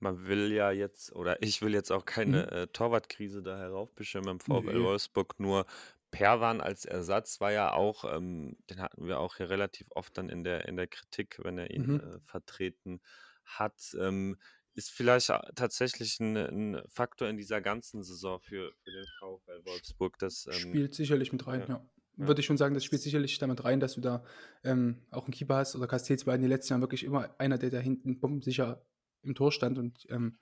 Man 0.04 0.28
will 0.28 0.52
ja 0.52 0.72
jetzt 0.72 1.14
oder 1.14 1.42
ich 1.42 1.62
will 1.62 1.74
jetzt 1.74 1.92
auch 1.92 2.06
keine, 2.06 2.52
äh, 2.52 2.68
Torwartkrise 2.68 3.42
da 3.44 3.58
heraufbeschwören 3.58 4.26
beim 4.26 4.40
VfL 4.40 4.76
Nö. 4.76 4.84
Wolfsburg, 4.84 5.40
nur 5.40 5.66
Perwan 6.12 6.62
als 6.62 6.86
Ersatz 6.86 7.40
war 7.42 7.52
ja 7.52 7.72
auch 7.74 8.04
ähm, 8.06 8.58
den 8.70 8.82
hatten 8.82 9.08
wir 9.08 9.20
auch 9.20 9.38
hier 9.38 9.50
relativ 9.50 9.88
oft 9.92 10.18
dann 10.18 10.30
in 10.30 10.44
der 10.44 10.68
in 10.68 10.76
der 10.78 10.88
Kritik, 10.88 11.40
wenn 11.44 11.58
er 11.58 11.72
ihn, 11.72 11.90
Mhm. 11.90 12.00
äh, 12.00 12.20
vertreten 12.26 13.02
hat. 13.46 13.96
Ähm, 14.00 14.38
ist 14.76 14.92
vielleicht 14.92 15.30
a 15.30 15.42
tatsächlich 15.56 16.20
ein 16.20 16.36
'n 16.38 16.82
Faktor 16.90 17.28
in 17.30 17.38
dieser 17.38 17.62
ganzen 17.62 18.04
Saison 18.04 18.40
für 18.42 18.74
für 18.84 18.92
den 18.92 19.08
VfL 19.08 19.66
Wolfsburg, 19.66 20.18
dass, 20.20 20.48
ähm 20.48 20.80
Spielt 20.80 20.94
sicherlich 20.94 21.32
mit 21.32 21.48
rein, 21.48 21.64
ja, 21.68 21.68
ja. 21.68 21.90
ja. 22.20 22.28
Würde 22.28 22.42
ich 22.42 22.46
schon 22.46 22.58
sagen, 22.58 22.76
das 22.76 22.84
spielt 22.86 23.02
sicherlich 23.02 23.40
damit 23.40 23.64
rein, 23.64 23.80
dass 23.80 23.96
du 23.96 24.02
da 24.02 24.24
ähm, 24.64 25.02
auch 25.10 25.24
einen 25.26 25.34
Keeper 25.34 25.56
hast. 25.56 25.76
Oder 25.76 25.88
Castells 25.88 26.28
war 26.28 26.36
in 26.36 26.42
den 26.42 26.50
letzten 26.50 26.74
Jahren 26.74 26.82
wirklich 26.82 27.04
immer 27.04 27.34
einer, 27.40 27.58
der 27.58 27.72
da 27.72 27.80
hinten 27.80 28.20
bombensicher 28.20 28.86
im 29.24 29.36
Tor 29.36 29.52
stand 29.52 29.78
und 29.78 30.06
ähm, 30.10 30.38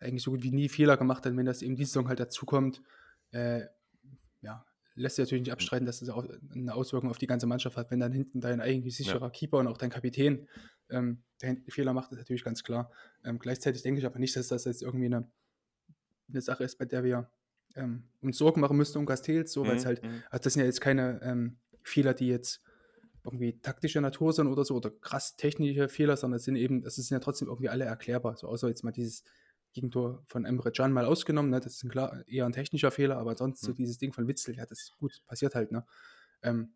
eigentlich 0.00 0.22
so 0.22 0.30
gut 0.32 0.42
wie 0.42 0.52
nie 0.52 0.68
Fehler 0.68 0.96
gemacht 0.96 1.26
hat. 1.26 1.36
Wenn 1.36 1.46
das 1.46 1.62
eben 1.62 1.76
diese 1.76 1.90
Saison 1.92 2.08
halt 2.08 2.20
dazukommt, 2.20 2.82
äh, 3.32 3.62
ja, 4.40 4.64
lässt 4.94 5.16
sich 5.16 5.24
natürlich 5.24 5.42
nicht 5.42 5.52
Mhm. 5.52 5.52
abstreiten, 5.52 5.86
dass 5.86 6.00
das 6.00 6.08
auch 6.10 6.26
eine 6.54 6.74
Auswirkung 6.74 7.10
auf 7.10 7.18
die 7.18 7.26
ganze 7.26 7.46
Mannschaft 7.46 7.76
hat. 7.76 7.90
Wenn 7.90 8.00
dann 8.00 8.12
hinten 8.12 8.40
dein 8.40 8.60
eigentlich 8.60 8.96
Ja. 9.02 9.12
sicherer 9.12 9.30
Keeper 9.30 9.58
und 9.58 9.66
auch 9.68 9.78
dein 9.78 9.90
Kapitän 9.90 10.48
ähm, 10.90 11.22
Fehler 11.68 11.92
macht, 11.92 12.12
ist 12.12 12.18
natürlich 12.18 12.44
ganz 12.44 12.62
klar. 12.64 12.90
Ähm, 13.24 13.38
gleichzeitig 13.38 13.82
denke 13.82 14.00
ich 14.00 14.06
aber 14.06 14.18
nicht, 14.18 14.36
dass 14.36 14.48
das 14.48 14.64
jetzt 14.64 14.82
irgendwie 14.82 15.06
eine, 15.06 15.30
eine 16.28 16.40
Sache 16.40 16.64
ist, 16.64 16.76
bei 16.78 16.84
der 16.84 17.04
wir 17.04 17.30
ähm, 17.74 18.08
uns 18.20 18.38
Sorgen 18.38 18.60
machen 18.60 18.76
müssten 18.76 18.98
um 18.98 19.06
Castells, 19.06 19.52
so, 19.52 19.66
weil 19.66 19.76
es 19.76 19.84
Mhm, 19.84 19.86
halt, 19.86 20.02
mhm. 20.02 20.24
also 20.30 20.42
das 20.44 20.52
sind 20.54 20.60
ja 20.60 20.66
jetzt 20.66 20.80
keine 20.80 21.20
ähm, 21.22 21.58
Fehler, 21.82 22.14
die 22.14 22.28
jetzt 22.28 22.62
irgendwie 23.28 23.60
taktischer 23.60 24.00
Natur 24.00 24.32
sind 24.32 24.46
oder 24.48 24.64
so 24.64 24.76
oder 24.76 24.90
krass 24.90 25.36
technische 25.36 25.88
Fehler, 25.88 26.16
sondern 26.16 26.36
es 26.38 26.44
sind 26.44 26.56
eben, 26.56 26.82
das 26.82 26.96
sind 26.96 27.10
ja 27.10 27.20
trotzdem 27.20 27.48
irgendwie 27.48 27.68
alle 27.68 27.84
erklärbar. 27.84 28.36
So 28.36 28.48
außer 28.48 28.68
jetzt 28.68 28.84
mal 28.84 28.92
dieses 28.92 29.24
Gegentor 29.72 30.24
von 30.28 30.44
Emre 30.44 30.72
Can 30.72 30.92
mal 30.92 31.04
ausgenommen, 31.04 31.50
ne? 31.50 31.60
Das 31.60 31.74
ist 31.74 31.84
ein 31.84 31.90
klar 31.90 32.26
eher 32.26 32.46
ein 32.46 32.52
technischer 32.52 32.90
Fehler, 32.90 33.18
aber 33.18 33.36
sonst 33.36 33.62
so 33.62 33.72
Mhm. 33.72 33.76
dieses 33.76 33.98
Ding 33.98 34.12
von 34.12 34.26
Witzel, 34.28 34.56
ja, 34.56 34.64
das 34.66 34.80
ist 34.82 34.96
gut, 34.98 35.22
passiert 35.26 35.54
halt, 35.54 35.72
ne? 35.72 35.84
Ähm, 36.42 36.74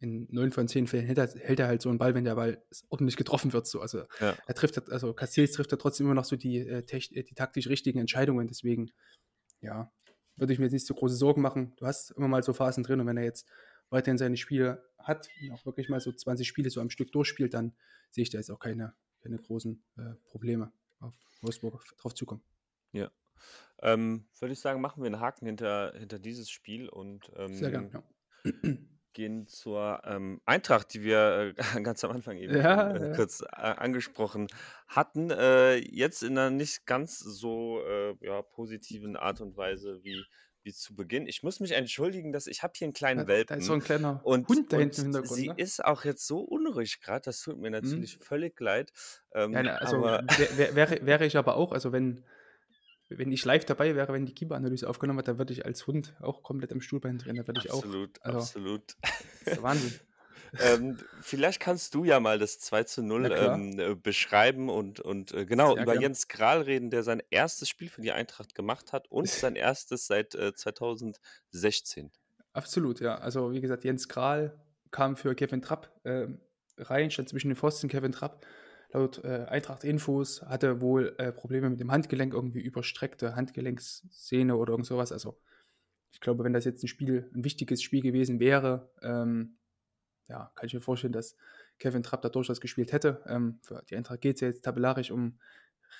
in 0.00 0.26
neun 0.30 0.50
von 0.50 0.66
zehn 0.66 0.88
Fällen 0.88 1.06
hält 1.06 1.18
er, 1.18 1.28
hält 1.28 1.60
er 1.60 1.68
halt 1.68 1.80
so 1.82 1.88
einen 1.88 1.98
Ball, 1.98 2.14
wenn 2.14 2.24
der 2.24 2.34
Ball 2.34 2.64
ordentlich 2.88 3.16
getroffen 3.16 3.52
wird. 3.52 3.68
So. 3.68 3.80
Also 3.80 4.04
Ja. 4.20 4.36
er 4.46 4.54
trifft, 4.54 4.90
also 4.90 5.14
Castells 5.14 5.52
trifft 5.52 5.70
er 5.72 5.78
trotzdem 5.78 6.06
immer 6.06 6.14
noch 6.16 6.24
so 6.24 6.34
die, 6.36 6.58
äh, 6.58 6.78
äh, 6.80 7.22
die 7.22 7.34
taktisch 7.34 7.68
richtigen 7.68 8.00
Entscheidungen. 8.00 8.48
Deswegen, 8.48 8.90
ja, 9.60 9.92
würde 10.36 10.52
ich 10.52 10.58
mir 10.58 10.64
jetzt 10.66 10.72
nicht 10.72 10.86
so 10.86 10.94
große 10.94 11.14
Sorgen 11.16 11.42
machen. 11.42 11.74
Du 11.76 11.86
hast 11.86 12.10
immer 12.12 12.28
mal 12.28 12.42
so 12.42 12.52
Phasen 12.52 12.82
drin 12.82 13.00
und 13.00 13.06
wenn 13.06 13.16
er 13.16 13.24
jetzt 13.24 13.46
weiterhin 13.92 14.18
seine 14.18 14.36
Spiele 14.36 14.82
hat 14.98 15.28
und 15.42 15.52
auch 15.52 15.66
wirklich 15.66 15.88
mal 15.88 16.00
so 16.00 16.12
20 16.12 16.46
Spiele 16.46 16.70
so 16.70 16.80
am 16.80 16.90
Stück 16.90 17.12
durchspielt, 17.12 17.54
dann 17.54 17.74
sehe 18.10 18.22
ich 18.22 18.30
da 18.30 18.38
jetzt 18.38 18.50
auch 18.50 18.58
keine, 18.58 18.94
keine 19.22 19.36
großen 19.38 19.82
äh, 19.98 20.14
Probleme 20.24 20.72
auf 21.00 21.14
Wolfsburg 21.42 21.84
drauf 21.98 22.14
zukommen. 22.14 22.42
Ja. 22.92 23.10
Ähm, 23.80 24.26
würde 24.38 24.52
ich 24.52 24.60
sagen, 24.60 24.80
machen 24.80 25.02
wir 25.02 25.06
einen 25.06 25.20
Haken 25.20 25.46
hinter 25.46 25.92
hinter 25.96 26.18
dieses 26.18 26.50
Spiel 26.50 26.88
und, 26.88 27.30
Sehr 27.50 27.70
gern, 27.70 27.90
ähm, 28.44 28.52
ja. 28.64 28.72
gehen 29.12 29.46
zur, 29.46 30.00
ähm, 30.04 30.40
Eintracht, 30.46 30.94
die 30.94 31.02
wir, 31.02 31.54
äh, 31.56 31.58
ganz 31.82 32.02
am 32.04 32.12
Anfang 32.12 32.38
eben 32.38 32.56
Ja, 32.56 32.92
äh, 32.92 33.08
ja. 33.08 33.16
kurz 33.16 33.42
a 33.42 33.72
angesprochen 33.72 34.48
hatten. 34.86 35.30
Äh, 35.30 35.76
jetzt 35.76 36.22
in 36.22 36.38
einer 36.38 36.50
nicht 36.50 36.86
ganz 36.86 37.18
so, 37.18 37.82
äh, 37.84 38.14
ja, 38.20 38.40
positiven 38.40 39.16
Art 39.16 39.40
und 39.40 39.56
Weise 39.56 40.02
wie 40.02 40.24
wie 40.64 40.72
zu 40.72 40.94
Beginn. 40.94 41.26
Ich 41.26 41.42
muss 41.42 41.60
mich 41.60 41.72
entschuldigen, 41.72 42.32
dass 42.32 42.46
ich 42.46 42.62
habe 42.62 42.72
hier 42.76 42.86
einen 42.86 42.92
kleinen 42.94 43.26
Da, 43.26 43.44
da 43.44 43.54
ist 43.56 43.66
so 43.66 43.72
Welpen 43.72 43.74
ein 43.74 43.80
kleiner 43.82 44.24
und 44.24 44.48
Hund 44.48 44.72
da 44.72 44.78
hinten 44.78 45.00
im 45.00 45.04
Hintergrund, 45.04 45.38
sie 45.38 45.46
ne? 45.48 45.54
ist 45.56 45.84
auch 45.84 46.04
jetzt 46.04 46.26
so 46.26 46.40
unruhig 46.40 47.00
grad, 47.00 47.26
das 47.26 47.40
tut 47.40 47.58
mir 47.58 47.70
natürlich 47.70 48.18
Mhm. 48.18 48.22
völlig 48.22 48.60
leid. 48.60 48.92
Ja, 49.34 49.44
Ähm, 49.44 49.50
ne, 49.50 49.80
also 49.80 50.04
aber 50.04 50.24
wär, 50.36 50.56
wär, 50.58 50.74
wäre, 50.76 51.06
wäre 51.06 51.26
ich 51.26 51.36
aber 51.36 51.56
auch, 51.56 51.72
also 51.72 51.92
wenn, 51.92 52.24
wenn 53.08 53.32
ich 53.32 53.44
live 53.44 53.64
dabei 53.64 53.94
wäre, 53.94 54.12
wenn 54.12 54.26
die 54.26 54.34
Keeper-Analyse 54.34 54.88
aufgenommen 54.88 55.18
hat, 55.18 55.28
dann 55.28 55.38
würde 55.38 55.52
ich 55.52 55.66
als 55.66 55.86
Hund 55.86 56.14
auch 56.20 56.42
komplett 56.42 56.72
im 56.72 56.80
Stuhlbein 56.80 57.18
drehen. 57.18 57.36
Da 57.36 57.46
würde 57.46 57.60
ich 57.60 57.70
auch, 57.70 57.84
absolut, 57.84 58.22
also, 58.22 58.38
absolut. 58.38 58.96
das 59.44 59.54
ist 59.54 59.62
Wahnsinn. 59.62 60.00
Ähm, 60.58 60.98
vielleicht 61.20 61.60
kannst 61.60 61.94
du 61.94 62.04
ja 62.04 62.20
mal 62.20 62.38
das 62.38 62.58
2 62.58 62.84
zu 62.84 63.02
Na 63.02 63.08
0 63.08 63.24
klar, 63.30 63.54
ähm, 63.54 63.78
äh, 63.78 63.94
beschreiben 63.94 64.68
und 64.68 65.00
und, 65.00 65.32
äh, 65.32 65.46
genau, 65.46 65.74
sehr 65.74 65.82
über 65.82 65.92
gern. 65.92 66.02
Jens 66.02 66.28
Grahl 66.28 66.62
reden, 66.62 66.90
der 66.90 67.02
sein 67.02 67.22
erstes 67.30 67.68
Spiel 67.68 67.88
für 67.88 68.02
die 68.02 68.12
Eintracht 68.12 68.54
gemacht 68.54 68.92
hat 68.92 69.10
und 69.10 69.26
sein 69.28 69.56
erstes 69.56 70.06
seit, 70.06 70.34
äh, 70.34 70.54
2016. 70.54 72.10
Absolut, 72.52 73.00
ja. 73.00 73.16
Also 73.16 73.52
wie 73.52 73.60
gesagt, 73.60 73.84
Jens 73.84 74.08
Kral 74.08 74.60
kam 74.90 75.16
für 75.16 75.34
Kevin 75.34 75.62
Trapp 75.62 75.90
ähm, 76.04 76.40
rein, 76.76 77.10
stand 77.10 77.28
zwischen 77.28 77.48
den 77.48 77.56
Pfosten. 77.56 77.88
Kevin 77.88 78.12
Trapp, 78.12 78.44
laut 78.92 79.24
äh, 79.24 79.46
Eintracht-Infos, 79.48 80.42
hatte 80.42 80.80
wohl 80.82 81.14
äh, 81.18 81.32
Probleme 81.32 81.70
mit 81.70 81.80
dem 81.80 81.90
Handgelenk, 81.90 82.34
irgendwie 82.34 82.60
überstreckte 82.60 83.36
Handgelenkssehne 83.36 84.54
oder 84.56 84.72
irgend 84.72 84.86
sowas. 84.86 85.12
Also 85.12 85.38
ich 86.12 86.20
glaube, 86.20 86.44
wenn 86.44 86.52
das 86.52 86.66
jetzt 86.66 86.84
ein 86.84 86.88
Spiel, 86.88 87.30
ein 87.34 87.42
wichtiges 87.42 87.82
Spiel 87.82 88.02
gewesen 88.02 88.38
wäre, 88.38 88.90
ähm, 89.02 89.56
ja, 90.28 90.52
kann 90.54 90.66
ich 90.66 90.74
mir 90.74 90.80
vorstellen, 90.80 91.12
dass 91.12 91.36
Kevin 91.78 92.02
Trapp 92.02 92.22
da 92.22 92.28
durchaus 92.28 92.60
gespielt 92.60 92.92
hätte. 92.92 93.22
Ähm, 93.26 93.58
für 93.62 93.82
die 93.88 93.96
Eintracht 93.96 94.20
geht 94.20 94.36
es 94.36 94.40
ja 94.40 94.48
jetzt 94.48 94.62
tabellarisch 94.62 95.10
um 95.10 95.38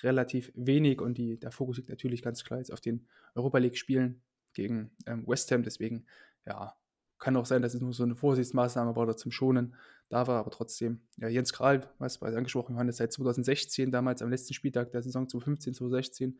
relativ 0.01 0.51
wenig 0.55 1.01
und 1.01 1.17
die, 1.17 1.39
der 1.39 1.51
Fokus 1.51 1.77
liegt 1.77 1.89
natürlich 1.89 2.21
ganz 2.21 2.43
klar 2.43 2.59
jetzt 2.59 2.71
auf 2.71 2.81
den 2.81 3.07
Europa 3.35 3.59
League-Spielen 3.59 4.21
gegen 4.53 4.91
ähm, 5.05 5.25
West 5.27 5.51
Ham. 5.51 5.63
Deswegen, 5.63 6.05
ja, 6.45 6.73
kann 7.19 7.37
auch 7.37 7.45
sein, 7.45 7.61
dass 7.61 7.73
es 7.73 7.81
nur 7.81 7.93
so 7.93 8.03
eine 8.03 8.15
Vorsichtsmaßnahme 8.15 8.95
war 8.95 9.03
oder 9.03 9.15
zum 9.15 9.31
Schonen 9.31 9.75
da 10.09 10.27
war, 10.27 10.39
aber 10.39 10.51
trotzdem, 10.51 11.01
ja, 11.17 11.27
Jens 11.29 11.53
Kral, 11.53 11.89
was 11.97 12.17
bereits 12.17 12.35
angesprochen, 12.35 12.73
Johannes, 12.73 12.97
seit 12.97 13.13
2016 13.13 13.91
damals 13.91 14.21
am 14.21 14.29
letzten 14.29 14.53
Spieltag 14.53 14.91
der 14.91 15.01
Saison 15.01 15.29
2015, 15.29 15.73
2016 15.73 16.39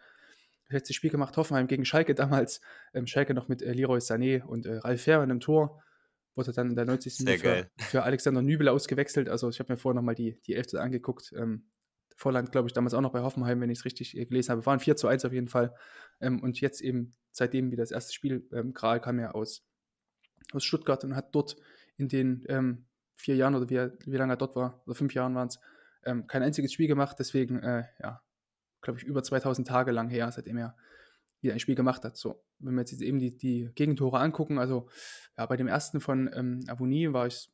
das 0.65 0.73
letzte 0.73 0.93
Spiel 0.93 1.09
gemacht, 1.09 1.35
Hoffenheim 1.37 1.67
gegen 1.67 1.85
Schalke 1.85 2.15
damals. 2.15 2.61
Ähm, 2.93 3.07
Schalke 3.07 3.33
noch 3.33 3.47
mit 3.47 3.61
äh, 3.61 3.73
Leroy 3.73 3.99
Sané 3.99 4.43
und 4.43 4.65
äh, 4.65 4.77
Ralf 4.77 5.01
Fährmann 5.01 5.29
im 5.29 5.39
Tor. 5.39 5.81
Wurde 6.35 6.51
dann 6.51 6.69
in 6.69 6.75
der 6.75 6.85
90. 6.85 7.15
Sehr 7.17 7.37
für, 7.37 7.43
geil. 7.43 7.71
für 7.77 8.03
Alexander 8.03 8.41
Nübel 8.41 8.67
ausgewechselt. 8.67 9.29
Also 9.29 9.49
ich 9.49 9.59
habe 9.59 9.71
mir 9.73 9.77
vorher 9.77 9.95
nochmal 9.95 10.15
die, 10.15 10.41
die 10.47 10.55
Elfte 10.55 10.81
angeguckt. 10.81 11.31
Ähm, 11.37 11.65
Vorland, 12.15 12.51
glaube 12.51 12.67
ich, 12.67 12.73
damals 12.73 12.93
auch 12.93 13.01
noch 13.01 13.11
bei 13.11 13.21
Hoffenheim, 13.21 13.59
wenn 13.61 13.69
ich 13.69 13.79
es 13.79 13.85
richtig 13.85 14.17
äh, 14.17 14.25
gelesen 14.25 14.51
habe. 14.51 14.65
Waren 14.65 14.79
4 14.79 14.95
zu 14.95 15.07
1 15.07 15.25
auf 15.25 15.33
jeden 15.33 15.47
Fall. 15.47 15.73
Ähm, 16.21 16.41
und 16.41 16.59
jetzt 16.61 16.81
eben, 16.81 17.11
seitdem 17.31 17.71
wie 17.71 17.75
das 17.75 17.91
erste 17.91 18.13
Spiel, 18.13 18.47
ähm, 18.51 18.73
Kral 18.73 18.99
kam 19.01 19.19
ja 19.19 19.31
aus, 19.31 19.63
aus 20.53 20.63
Stuttgart 20.63 21.03
und 21.03 21.15
hat 21.15 21.33
dort 21.35 21.55
in 21.97 22.07
den 22.09 22.43
ähm, 22.49 22.85
vier 23.15 23.35
Jahren 23.35 23.55
oder 23.55 23.69
wie, 23.69 23.75
er- 23.75 23.93
wie 24.05 24.17
lange 24.17 24.33
er 24.33 24.37
dort 24.37 24.55
war, 24.55 24.81
oder 24.85 24.95
fünf 24.95 25.13
Jahren 25.13 25.35
waren 25.35 25.47
es, 25.47 25.59
ähm, 26.03 26.27
kein 26.27 26.43
einziges 26.43 26.73
Spiel 26.73 26.87
gemacht. 26.87 27.17
Deswegen, 27.19 27.59
äh, 27.61 27.83
ja, 28.01 28.21
glaube 28.81 28.99
ich, 28.99 29.05
über 29.05 29.23
2000 29.23 29.67
Tage 29.67 29.91
lang 29.91 30.09
her, 30.09 30.31
seitdem 30.31 30.57
er 30.57 30.75
hier 31.43 31.53
ein 31.53 31.59
Spiel 31.59 31.75
gemacht 31.75 32.05
hat. 32.05 32.15
So, 32.15 32.41
wenn 32.59 32.73
wir 32.73 32.81
jetzt 32.81 33.01
eben 33.01 33.19
die, 33.19 33.37
die 33.37 33.69
Gegentore 33.75 34.19
angucken, 34.19 34.59
also 34.59 34.87
ja, 35.37 35.45
bei 35.45 35.57
dem 35.57 35.67
ersten 35.67 35.99
von 35.99 36.31
ähm, 36.33 36.63
Avonie 36.67 37.11
war 37.11 37.27
ich 37.27 37.51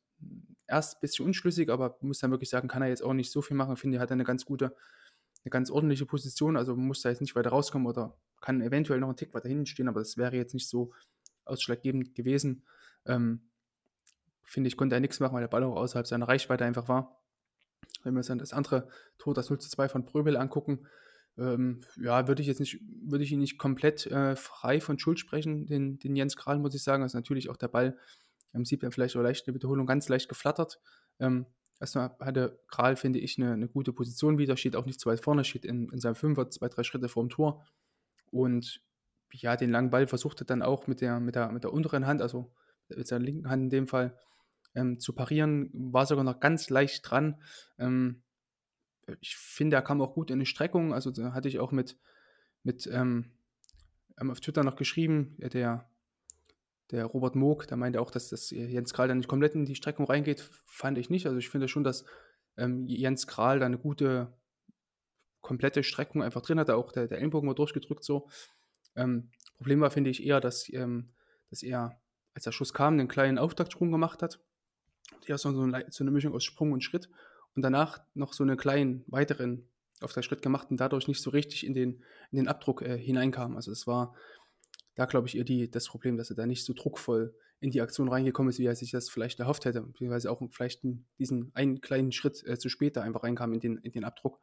erst 0.68 0.98
ein 0.98 1.02
bisschen 1.02 1.26
unschlüssig, 1.26 1.70
aber 1.70 1.98
muss 2.02 2.20
dann 2.20 2.30
wirklich 2.30 2.52
sagen, 2.52 2.68
kann 2.68 2.84
er 2.84 2.90
jetzt 2.90 3.02
auch 3.02 3.14
nicht 3.14 3.32
so 3.32 3.42
viel 3.42 3.58
machen. 3.58 3.74
Ich 3.74 3.80
finde, 3.80 3.98
er 3.98 4.02
hat 4.02 4.12
eine 4.12 4.24
ganz 4.24 4.46
gute, 4.46 4.76
eine 5.44 5.50
ganz 5.50 5.72
ordentliche 5.72 6.06
Position, 6.06 6.56
also 6.56 6.76
muss 6.76 7.02
da 7.02 7.10
jetzt 7.10 7.22
nicht 7.22 7.36
weiter 7.36 7.50
rauskommen 7.50 7.88
oder 7.88 8.16
kann 8.42 8.62
eventuell 8.62 9.00
noch 9.00 9.08
einen 9.08 9.18
Tick 9.18 9.34
weiter 9.34 9.50
hinten 9.50 9.66
stehen, 9.66 9.88
aber 9.88 10.02
das 10.02 10.18
wäre 10.18 10.36
jetzt 10.36 10.54
nicht 10.54 10.70
so 10.70 10.94
ausschlaggebend 11.46 12.14
gewesen. 12.14 12.64
Ähm, 13.08 13.50
finde 14.44 14.68
ich, 14.68 14.78
konnte 14.78 14.96
er 14.96 15.02
nichts 15.02 15.20
machen, 15.20 15.34
weil 15.34 15.42
der 15.42 15.48
Ball 15.48 15.64
auch 15.64 15.78
außerhalb 15.78 16.06
seiner 16.06 16.28
Reichweite 16.28 16.64
einfach 16.64 16.88
war. 16.88 17.20
Wenn 18.04 18.14
wir 18.14 18.20
uns 18.20 18.28
dann 18.28 18.38
das 18.38 18.54
andere 18.54 18.88
Tor, 19.18 19.34
das 19.34 19.50
0 19.50 19.60
zu 19.60 19.68
2 19.68 19.90
von 19.90 20.06
Pröbel 20.06 20.38
angucken, 20.38 20.86
ähm, 21.40 21.82
ja, 21.96 22.28
würde 22.28 22.42
ich 22.42 22.48
jetzt 22.48 22.60
nicht, 22.60 22.80
würde 23.04 23.24
ich 23.24 23.32
ihn 23.32 23.40
nicht 23.40 23.58
komplett 23.58 24.06
äh, 24.08 24.36
frei 24.36 24.82
von 24.82 25.00
Schuld 25.00 25.20
sprechen, 25.20 25.66
den, 25.66 25.98
den 25.98 26.16
Jens 26.16 26.36
Kral, 26.36 26.60
muss 26.60 26.76
ich 26.76 26.84
sagen. 26.84 27.04
Also 27.04 27.18
natürlich 27.18 27.50
auch 27.50 27.58
der 27.58 27.70
Ball, 27.70 27.98
ähm, 28.54 28.66
sieht 28.66 28.82
man 28.82 28.92
vielleicht 28.92 29.16
auch 29.16 29.22
leicht 29.22 29.42
in 29.42 29.54
der 29.54 29.56
Wiederholung 29.56 29.86
ganz 29.86 30.10
leicht 30.10 30.28
geflattert. 30.28 30.80
Ähm, 31.20 31.46
erstmal 31.80 32.16
hatte 32.20 32.60
Kral, 32.68 32.96
finde 32.96 33.20
ich, 33.20 33.38
eine, 33.38 33.54
eine 33.54 33.68
gute 33.68 33.94
Position 33.94 34.38
wieder, 34.38 34.58
steht 34.58 34.76
auch 34.76 34.86
nicht 34.86 35.00
zu 35.00 35.10
weit 35.10 35.22
vorne, 35.22 35.46
steht 35.46 35.66
in, 35.66 35.90
in 35.90 36.00
seinem 36.00 36.16
Fünfer, 36.16 36.50
zwei, 36.50 36.68
drei 36.68 36.84
Schritte 36.84 37.08
vorm 37.08 37.30
Tor. 37.30 37.66
Und 38.32 38.82
ja, 39.32 39.56
den 39.56 39.72
langen 39.72 39.92
Ball 39.92 40.08
versuchte 40.08 40.44
dann 40.44 40.62
auch 40.62 40.88
mit 40.88 41.02
der, 41.02 41.20
mit 41.20 41.36
der, 41.36 41.52
mit 41.52 41.64
der 41.64 41.72
unteren 41.72 42.06
Hand, 42.06 42.22
also 42.22 42.52
mit 42.90 43.08
seiner 43.08 43.24
linken 43.24 43.50
Hand 43.50 43.64
in 43.64 43.70
dem 43.70 43.88
Fall, 43.88 44.18
ähm, 44.76 45.00
zu 45.00 45.14
parieren, 45.14 45.70
war 45.74 46.06
sogar 46.06 46.24
noch 46.24 46.40
ganz 46.40 46.70
leicht 46.70 47.10
dran. 47.10 47.42
Ähm, 47.78 48.24
ich 49.22 49.36
finde, 49.36 49.76
er 49.76 49.82
kam 49.82 50.02
auch 50.02 50.14
gut 50.14 50.32
in 50.32 50.40
die 50.40 50.46
Streckung. 50.46 50.94
Also 50.94 51.12
da 51.12 51.34
hatte 51.34 51.48
ich 51.48 51.60
auch 51.60 51.72
mit, 51.72 51.98
mit 52.64 52.88
ähm, 52.92 53.32
ähm, 54.20 54.32
auf 54.32 54.40
Twitter 54.40 54.64
noch 54.64 54.76
geschrieben, 54.76 55.36
der, 55.40 55.90
der 56.92 57.06
Robert 57.06 57.36
Moog, 57.36 57.68
der 57.68 57.78
meinte 57.78 58.02
auch, 58.02 58.12
dass 58.12 58.30
das 58.30 58.50
Jens 58.50 58.94
Kral 58.94 59.08
dann 59.08 59.18
nicht 59.18 59.30
komplett 59.30 59.56
in 59.56 59.66
die 59.66 59.76
Streckung 59.76 60.06
reingeht, 60.06 60.42
fand 60.66 60.98
ich 60.98 61.10
nicht. 61.10 61.26
Also 61.26 61.38
ich 61.38 61.50
finde 61.50 61.68
schon, 61.68 61.84
dass 61.84 62.06
ähm, 62.58 62.88
Jens 62.88 63.28
Kral 63.28 63.60
da 63.60 63.66
eine 63.66 63.78
gute, 63.78 64.34
komplette 65.42 65.84
Streckung 65.84 66.24
einfach 66.24 66.42
drin 66.42 66.60
hatte. 66.60 66.76
Auch 66.76 66.92
der, 66.92 67.08
der 67.08 67.20
Ellenbogen 67.20 67.48
war 67.48 67.56
durchgedrückt 67.56 68.04
so. 68.04 68.30
Ähm, 68.96 69.32
Problem 69.58 69.82
war, 69.82 69.92
finde 69.92 70.10
ich, 70.10 70.26
eher, 70.26 70.42
dass, 70.42 70.72
ähm, 70.74 71.12
dass 71.50 71.64
er 71.64 72.00
als 72.34 72.44
der 72.44 72.52
Schuss 72.52 72.74
kam, 72.74 72.94
einen 72.94 73.08
kleinen 73.08 73.38
Auftaktsprung 73.38 73.92
gemacht 73.92 74.22
hat. 74.22 74.40
So, 75.28 75.50
eine, 75.50 75.86
so 75.90 76.04
eine 76.04 76.12
Mischung 76.12 76.34
aus 76.34 76.44
Sprung 76.44 76.72
und 76.72 76.84
Schritt. 76.84 77.10
Und 77.56 77.62
danach 77.62 78.02
noch 78.14 78.34
so 78.34 78.44
einen 78.44 78.58
kleinen 78.58 79.04
weiteren 79.08 79.68
Auftaktsschritt 80.02 80.42
gemacht 80.42 80.72
und 80.72 80.80
dadurch 80.80 81.08
nicht 81.08 81.22
so 81.22 81.30
richtig 81.30 81.66
in 81.66 81.74
den, 81.74 82.04
in 82.32 82.38
den 82.38 82.48
Abdruck 82.48 82.82
äh, 82.82 82.98
hineinkam. 82.98 83.56
Also 83.56 83.72
es 83.72 83.86
war 83.88 84.16
da, 84.96 85.06
glaube 85.06 85.28
ich, 85.28 85.38
eher 85.38 85.44
die, 85.44 85.70
das 85.70 85.88
Problem, 85.88 86.18
dass 86.18 86.30
er 86.30 86.36
da 86.36 86.46
nicht 86.46 86.66
so 86.66 86.74
druckvoll 86.74 87.36
in 87.62 87.72
die 87.72 87.82
Aktion 87.82 88.08
reingekommen 88.08 88.50
ist, 88.50 88.60
wie 88.60 88.66
er 88.66 88.76
sich 88.76 88.92
das 88.92 89.10
vielleicht 89.10 89.40
erhofft 89.40 89.66
hätte, 89.66 89.82
beziehungsweise 89.82 90.32
auch 90.32 90.42
vielleicht 90.52 90.82
diesen 91.18 91.52
einen 91.54 91.82
kleinen 91.82 92.12
Schritt 92.12 92.46
äh, 92.46 92.58
zu 92.58 92.70
später 92.70 93.04
einfach 93.04 93.24
reinkam 93.24 93.54
in 93.54 93.60
den, 93.60 93.78
in 93.78 93.92
den 93.92 94.06
Abdruck 94.06 94.40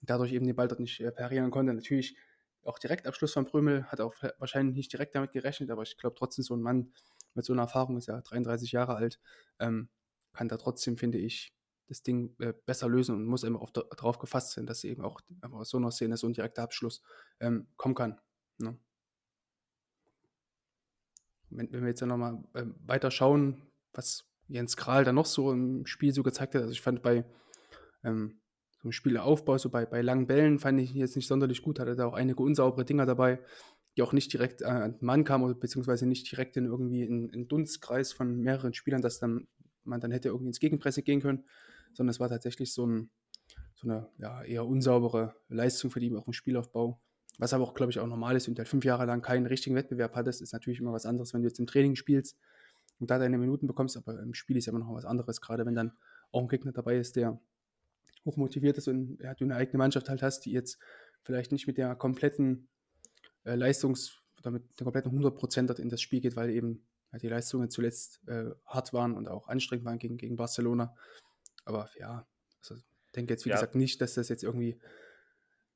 und 0.00 0.10
dadurch 0.10 0.32
eben 0.32 0.46
den 0.46 0.56
Ball 0.56 0.68
dort 0.68 0.80
nicht 0.80 1.00
äh, 1.00 1.10
parieren 1.10 1.50
konnte. 1.50 1.72
Natürlich 1.72 2.16
auch 2.62 2.78
Direktabschluss 2.78 3.32
von 3.32 3.46
Prömel 3.46 3.84
hat 3.84 4.00
auch 4.00 4.14
wahrscheinlich 4.38 4.76
nicht 4.76 4.92
direkt 4.92 5.14
damit 5.14 5.32
gerechnet, 5.32 5.70
aber 5.70 5.82
ich 5.82 5.96
glaube 5.96 6.16
trotzdem, 6.18 6.44
so 6.44 6.54
ein 6.54 6.60
Mann 6.60 6.92
mit 7.34 7.44
so 7.44 7.52
einer 7.54 7.62
Erfahrung 7.62 7.96
ist 7.96 8.06
ja 8.06 8.20
33 8.20 8.72
Jahre 8.72 8.96
alt, 8.96 9.18
ähm, 9.58 9.88
kann 10.32 10.48
da 10.48 10.58
trotzdem, 10.58 10.98
finde 10.98 11.18
ich, 11.18 11.54
das 11.90 12.02
Ding 12.02 12.34
äh, 12.38 12.54
besser 12.66 12.88
lösen 12.88 13.16
und 13.16 13.26
muss 13.26 13.42
immer 13.42 13.66
darauf 13.72 14.18
gefasst 14.18 14.52
sein, 14.52 14.64
dass 14.64 14.84
eben 14.84 15.04
auch 15.04 15.20
aus 15.50 15.70
so 15.70 15.76
einer 15.76 15.90
Szene 15.90 16.16
so 16.16 16.28
ein 16.28 16.32
direkter 16.32 16.62
Abschluss 16.62 17.02
ähm, 17.40 17.66
kommen 17.76 17.96
kann. 17.96 18.20
Ne? 18.58 18.78
Wenn, 21.50 21.72
wenn, 21.72 21.82
wir 21.82 21.88
jetzt 21.88 22.00
ja 22.00 22.06
nochmal 22.06 22.44
äh, 22.54 22.64
weiter 22.86 23.10
schauen, 23.10 23.66
was 23.92 24.24
Jens 24.46 24.76
Kral 24.76 25.04
da 25.04 25.12
noch 25.12 25.26
so 25.26 25.52
im 25.52 25.84
Spiel 25.84 26.14
so 26.14 26.22
gezeigt 26.22 26.54
hat, 26.54 26.62
also 26.62 26.72
ich 26.72 26.80
fand 26.80 27.02
bei 27.02 27.24
ähm, 28.04 28.40
so 28.76 28.82
einem 28.84 28.92
Spielaufbau, 28.92 29.58
so 29.58 29.68
bei, 29.68 29.84
bei 29.84 30.00
langen 30.00 30.28
Bällen, 30.28 30.60
fand 30.60 30.80
ich 30.80 30.94
jetzt 30.94 31.16
nicht 31.16 31.26
sonderlich 31.26 31.60
gut. 31.60 31.80
Hatte 31.80 31.96
da 31.96 32.06
auch 32.06 32.14
einige 32.14 32.40
unsaubere 32.40 32.84
Dinger 32.84 33.04
dabei, 33.04 33.40
die 33.96 34.02
auch 34.02 34.12
nicht 34.12 34.32
direkt 34.32 34.62
äh, 34.62 34.66
an 34.66 34.92
den 34.92 35.04
Mann 35.04 35.24
kamen, 35.24 35.42
oder 35.42 35.54
beziehungsweise 35.54 36.06
nicht 36.06 36.30
direkt 36.30 36.56
in 36.56 36.66
irgendwie 36.66 37.02
einen 37.02 37.48
Dunstkreis 37.48 38.12
von 38.12 38.36
mehreren 38.36 38.74
Spielern, 38.74 39.02
dass 39.02 39.18
dann 39.18 39.48
man 39.82 40.00
dann 40.00 40.12
hätte 40.12 40.28
irgendwie 40.28 40.48
ins 40.48 40.60
Gegenpresse 40.60 41.02
gehen 41.02 41.20
können, 41.20 41.44
sondern 41.92 42.10
es 42.10 42.20
war 42.20 42.28
tatsächlich 42.28 42.72
so, 42.72 42.86
ein, 42.86 43.10
so 43.74 43.88
eine 43.88 44.08
ja, 44.18 44.42
eher 44.42 44.66
unsaubere 44.66 45.34
Leistung 45.48 45.90
für 45.90 46.00
die 46.00 46.14
auch 46.14 46.26
im 46.26 46.32
Spielaufbau. 46.32 47.00
Was 47.38 47.54
aber 47.54 47.64
auch, 47.64 47.74
glaube 47.74 47.90
ich, 47.90 47.98
auch 47.98 48.06
normal 48.06 48.36
ist, 48.36 48.46
wenn 48.46 48.54
du 48.54 48.60
halt 48.60 48.68
fünf 48.68 48.84
Jahre 48.84 49.06
lang 49.06 49.22
keinen 49.22 49.46
richtigen 49.46 49.76
Wettbewerb 49.76 50.14
hattest, 50.14 50.42
ist 50.42 50.52
natürlich 50.52 50.80
immer 50.80 50.92
was 50.92 51.06
anderes, 51.06 51.32
wenn 51.32 51.42
du 51.42 51.48
jetzt 51.48 51.58
im 51.58 51.66
Training 51.66 51.96
spielst 51.96 52.38
und 52.98 53.10
da 53.10 53.18
deine 53.18 53.38
Minuten 53.38 53.66
bekommst, 53.66 53.96
aber 53.96 54.20
im 54.20 54.34
Spiel 54.34 54.56
ist 54.56 54.66
ja 54.66 54.72
immer 54.72 54.84
noch 54.84 54.94
was 54.94 55.06
anderes, 55.06 55.40
gerade 55.40 55.64
wenn 55.64 55.74
dann 55.74 55.92
auch 56.32 56.42
ein 56.42 56.48
Gegner 56.48 56.72
dabei 56.72 56.98
ist, 56.98 57.16
der 57.16 57.40
hochmotiviert 58.24 58.76
ist 58.76 58.88
und 58.88 59.18
ja, 59.20 59.34
du 59.34 59.44
eine 59.44 59.56
eigene 59.56 59.78
Mannschaft 59.78 60.08
halt 60.08 60.22
hast, 60.22 60.44
die 60.44 60.52
jetzt 60.52 60.78
vielleicht 61.22 61.52
nicht 61.52 61.66
mit 61.66 61.78
der 61.78 61.94
kompletten 61.94 62.68
äh, 63.44 63.54
Leistungs- 63.54 64.18
oder 64.38 64.50
mit 64.50 64.78
der 64.78 64.84
kompletten 64.84 65.12
100% 65.12 65.80
in 65.80 65.88
das 65.88 66.00
Spiel 66.00 66.20
geht, 66.20 66.36
weil 66.36 66.50
eben 66.50 66.86
ja, 67.12 67.18
die 67.18 67.28
Leistungen 67.28 67.70
zuletzt 67.70 68.20
äh, 68.28 68.50
hart 68.66 68.92
waren 68.92 69.14
und 69.14 69.28
auch 69.28 69.48
anstrengend 69.48 69.84
waren 69.84 69.98
gegen, 69.98 70.16
gegen 70.16 70.36
Barcelona. 70.36 70.94
Aber 71.64 71.90
ja, 71.98 72.26
also 72.60 72.76
ich 72.76 73.12
denke 73.14 73.32
jetzt, 73.32 73.44
wie 73.44 73.50
ja. 73.50 73.56
gesagt, 73.56 73.74
nicht, 73.74 74.00
dass 74.00 74.14
das 74.14 74.28
jetzt 74.28 74.42
irgendwie 74.42 74.80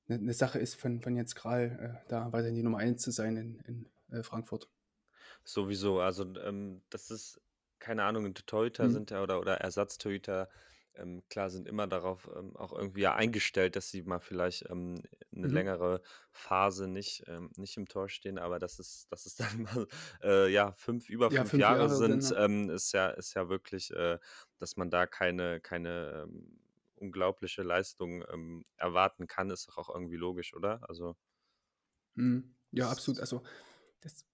eine, 0.08 0.18
eine 0.18 0.34
Sache 0.34 0.58
ist 0.58 0.74
von, 0.74 1.00
von 1.00 1.16
Jens 1.16 1.34
Kral, 1.34 2.02
äh, 2.04 2.08
da 2.08 2.32
weiterhin 2.32 2.54
die 2.54 2.62
Nummer 2.62 2.78
1 2.78 3.02
zu 3.02 3.10
sein 3.10 3.36
in, 3.36 3.60
in 3.60 3.90
äh, 4.10 4.22
Frankfurt. 4.22 4.68
Sowieso, 5.44 6.00
also 6.00 6.24
ähm, 6.38 6.82
das 6.90 7.10
ist, 7.10 7.40
keine 7.78 8.04
Ahnung, 8.04 8.32
Torhüter 8.34 8.84
mhm. 8.84 8.92
sind 8.92 9.10
ja 9.10 9.22
oder, 9.22 9.40
oder 9.40 9.56
Ersatztorhüter 9.56 10.48
ähm, 10.96 11.22
klar 11.28 11.50
sind 11.50 11.66
immer 11.68 11.86
darauf 11.86 12.30
ähm, 12.36 12.56
auch 12.56 12.72
irgendwie 12.72 13.02
ja 13.02 13.14
eingestellt, 13.14 13.76
dass 13.76 13.90
sie 13.90 14.02
mal 14.02 14.20
vielleicht 14.20 14.68
ähm, 14.70 15.02
eine 15.34 15.46
Mhm. 15.46 15.48
längere 15.48 16.02
Phase 16.30 16.88
nicht, 16.88 17.24
ähm, 17.26 17.50
nicht 17.56 17.76
im 17.76 17.86
Tor 17.88 18.08
stehen, 18.08 18.38
aber 18.38 18.58
dass 18.58 18.78
es, 18.78 19.06
dass 19.08 19.26
es 19.26 19.34
dann 19.36 19.62
mal 19.62 19.86
äh, 20.22 20.48
ja 20.52 20.72
fünf, 20.72 21.08
über 21.08 21.30
Ja, 21.30 21.44
fünf 21.44 21.44
fünf 21.44 21.68
Jahre 21.68 21.88
Jahre 21.88 21.90
sind, 21.90 22.32
ähm, 22.36 22.70
ist 22.70 22.92
ja, 22.92 23.08
ist 23.10 23.34
ja 23.34 23.48
wirklich, 23.48 23.90
äh, 23.92 24.18
dass 24.58 24.76
man 24.76 24.90
da 24.90 25.06
keine, 25.06 25.60
keine 25.60 26.24
ähm, 26.28 26.60
unglaubliche 26.96 27.62
Leistung 27.62 28.22
erwarten 28.76 29.26
kann, 29.26 29.50
ist 29.50 29.68
doch 29.68 29.76
auch 29.78 29.90
irgendwie 29.94 30.16
logisch, 30.16 30.54
oder? 30.54 30.88
Also 30.88 31.16
Mhm. 32.14 32.54
Ja, 32.70 32.90
absolut. 32.90 33.20
Also, 33.20 33.42
das, 34.00 34.26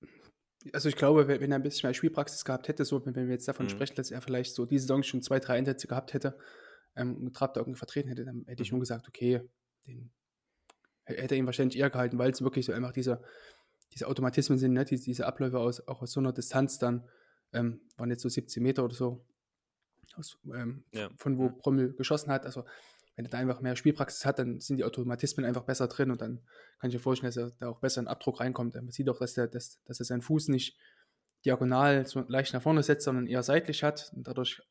also 0.73 0.88
ich 0.88 0.96
glaube, 0.96 1.27
wenn 1.27 1.53
er 1.53 1.57
ein 1.57 1.62
bisschen 1.62 1.88
mehr 1.88 1.94
Spielpraxis 1.94 2.44
gehabt 2.44 2.68
hätte, 2.68 2.85
so 2.85 3.05
wenn 3.05 3.14
wir 3.14 3.27
jetzt 3.27 3.49
davon 3.49 3.66
mhm. 3.66 3.70
sprechen, 3.70 3.96
dass 3.96 4.11
er 4.11 4.20
vielleicht 4.20 4.55
so 4.55 4.66
diese 4.66 4.83
Saison 4.83 5.03
schon 5.03 5.23
zwei, 5.23 5.38
drei 5.40 5.55
Einsätze 5.55 5.87
gehabt 5.87 6.12
hätte 6.12 6.38
ähm, 6.96 7.16
und 7.16 7.35
Trapp 7.35 7.55
da 7.55 7.61
irgendwie 7.61 7.79
vertreten 7.79 8.09
hätte, 8.09 8.25
dann 8.25 8.44
hätte 8.46 8.62
ich 8.62 8.70
mhm. 8.70 8.77
nur 8.77 8.81
gesagt, 8.81 9.09
okay, 9.09 9.40
den 9.87 10.11
hätte 11.05 11.35
er 11.35 11.38
ihn 11.38 11.46
wahrscheinlich 11.46 11.79
eher 11.79 11.90
gehalten, 11.90 12.18
weil 12.18 12.31
es 12.31 12.42
wirklich 12.42 12.66
so 12.66 12.73
einfach 12.73 12.92
diese, 12.92 13.23
diese 13.92 14.07
Automatismen 14.07 14.59
sind, 14.59 14.73
ne? 14.73 14.85
diese, 14.85 15.05
diese 15.05 15.27
Abläufe 15.27 15.59
aus, 15.59 15.87
auch 15.88 16.03
aus 16.03 16.12
so 16.12 16.20
einer 16.20 16.33
Distanz 16.33 16.79
dann, 16.79 17.09
ähm, 17.53 17.81
waren 17.96 18.11
jetzt 18.11 18.23
so 18.23 18.29
17 18.29 18.62
Meter 18.62 18.85
oder 18.85 18.94
so, 18.94 19.25
aus, 20.14 20.38
ähm, 20.55 20.85
ja. 20.92 21.09
von 21.16 21.38
wo 21.38 21.49
Prommel 21.51 21.94
geschossen 21.94 22.31
hat. 22.31 22.44
Also 22.44 22.64
wenn 23.20 23.26
er 23.26 23.30
da 23.30 23.38
einfach 23.38 23.61
mehr 23.61 23.76
Spielpraxis 23.76 24.24
hat, 24.24 24.38
dann 24.38 24.61
sind 24.61 24.78
die 24.78 24.85
Automatismen 24.85 25.44
einfach 25.44 25.64
besser 25.64 25.88
drin 25.88 26.11
und 26.11 26.22
dann 26.22 26.40
kann 26.78 26.88
ich 26.88 26.94
mir 26.94 27.00
vorstellen, 27.00 27.28
dass 27.28 27.37
er 27.37 27.50
da 27.59 27.68
auch 27.68 27.78
besser 27.78 28.00
in 28.00 28.09
Abdruck 28.09 28.40
reinkommt. 28.40 28.74
Man 28.74 28.90
sieht 28.90 29.11
auch, 29.11 29.18
dass, 29.18 29.35
der, 29.35 29.46
dass, 29.46 29.83
dass 29.85 30.00
er 30.00 30.06
seinen 30.06 30.22
Fuß 30.22 30.48
nicht 30.48 30.78
diagonal 31.44 32.06
so 32.06 32.24
leicht 32.28 32.54
nach 32.54 32.62
vorne 32.62 32.83
setzt, 32.83 33.04
sondern 33.04 33.26
eher 33.26 33.42
seitlich 33.42 33.83
hat. 33.83 34.11
Und 34.16 34.26
dadurch 34.26 34.62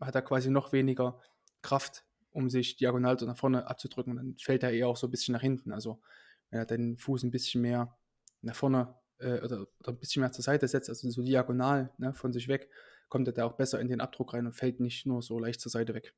hat 0.00 0.16
er 0.16 0.22
quasi 0.22 0.50
noch 0.50 0.72
weniger 0.72 1.20
Kraft, 1.62 2.04
um 2.32 2.50
sich 2.50 2.76
diagonal 2.76 3.20
so 3.20 3.26
nach 3.26 3.36
vorne 3.36 3.68
abzudrücken. 3.68 4.16
Dann 4.16 4.36
fällt 4.36 4.64
er 4.64 4.72
eher 4.72 4.88
auch 4.88 4.96
so 4.96 5.06
ein 5.06 5.12
bisschen 5.12 5.32
nach 5.34 5.42
hinten. 5.42 5.70
Also 5.70 6.00
wenn 6.50 6.58
er 6.58 6.66
den 6.66 6.98
Fuß 6.98 7.22
ein 7.22 7.30
bisschen 7.30 7.62
mehr 7.62 7.96
nach 8.40 8.56
vorne 8.56 8.96
äh, 9.18 9.38
oder, 9.42 9.68
oder, 9.78 9.92
ein 9.92 9.98
bisschen 9.98 10.22
mehr 10.22 10.32
zur 10.32 10.42
Seite 10.42 10.66
setzt, 10.66 10.88
also 10.88 11.08
so 11.08 11.22
diagonal 11.22 11.92
ne, 11.98 12.14
von 12.14 12.32
sich 12.32 12.48
weg, 12.48 12.68
kommt 13.08 13.28
er 13.28 13.32
da 13.32 13.44
auch 13.44 13.52
besser 13.52 13.78
in 13.78 13.86
den 13.86 14.00
Abdruck 14.00 14.34
rein 14.34 14.46
und 14.46 14.54
fällt 14.54 14.80
nicht 14.80 15.06
nur 15.06 15.22
so 15.22 15.38
leicht 15.38 15.60
zur 15.60 15.70
Seite 15.70 15.94
weg. 15.94 16.14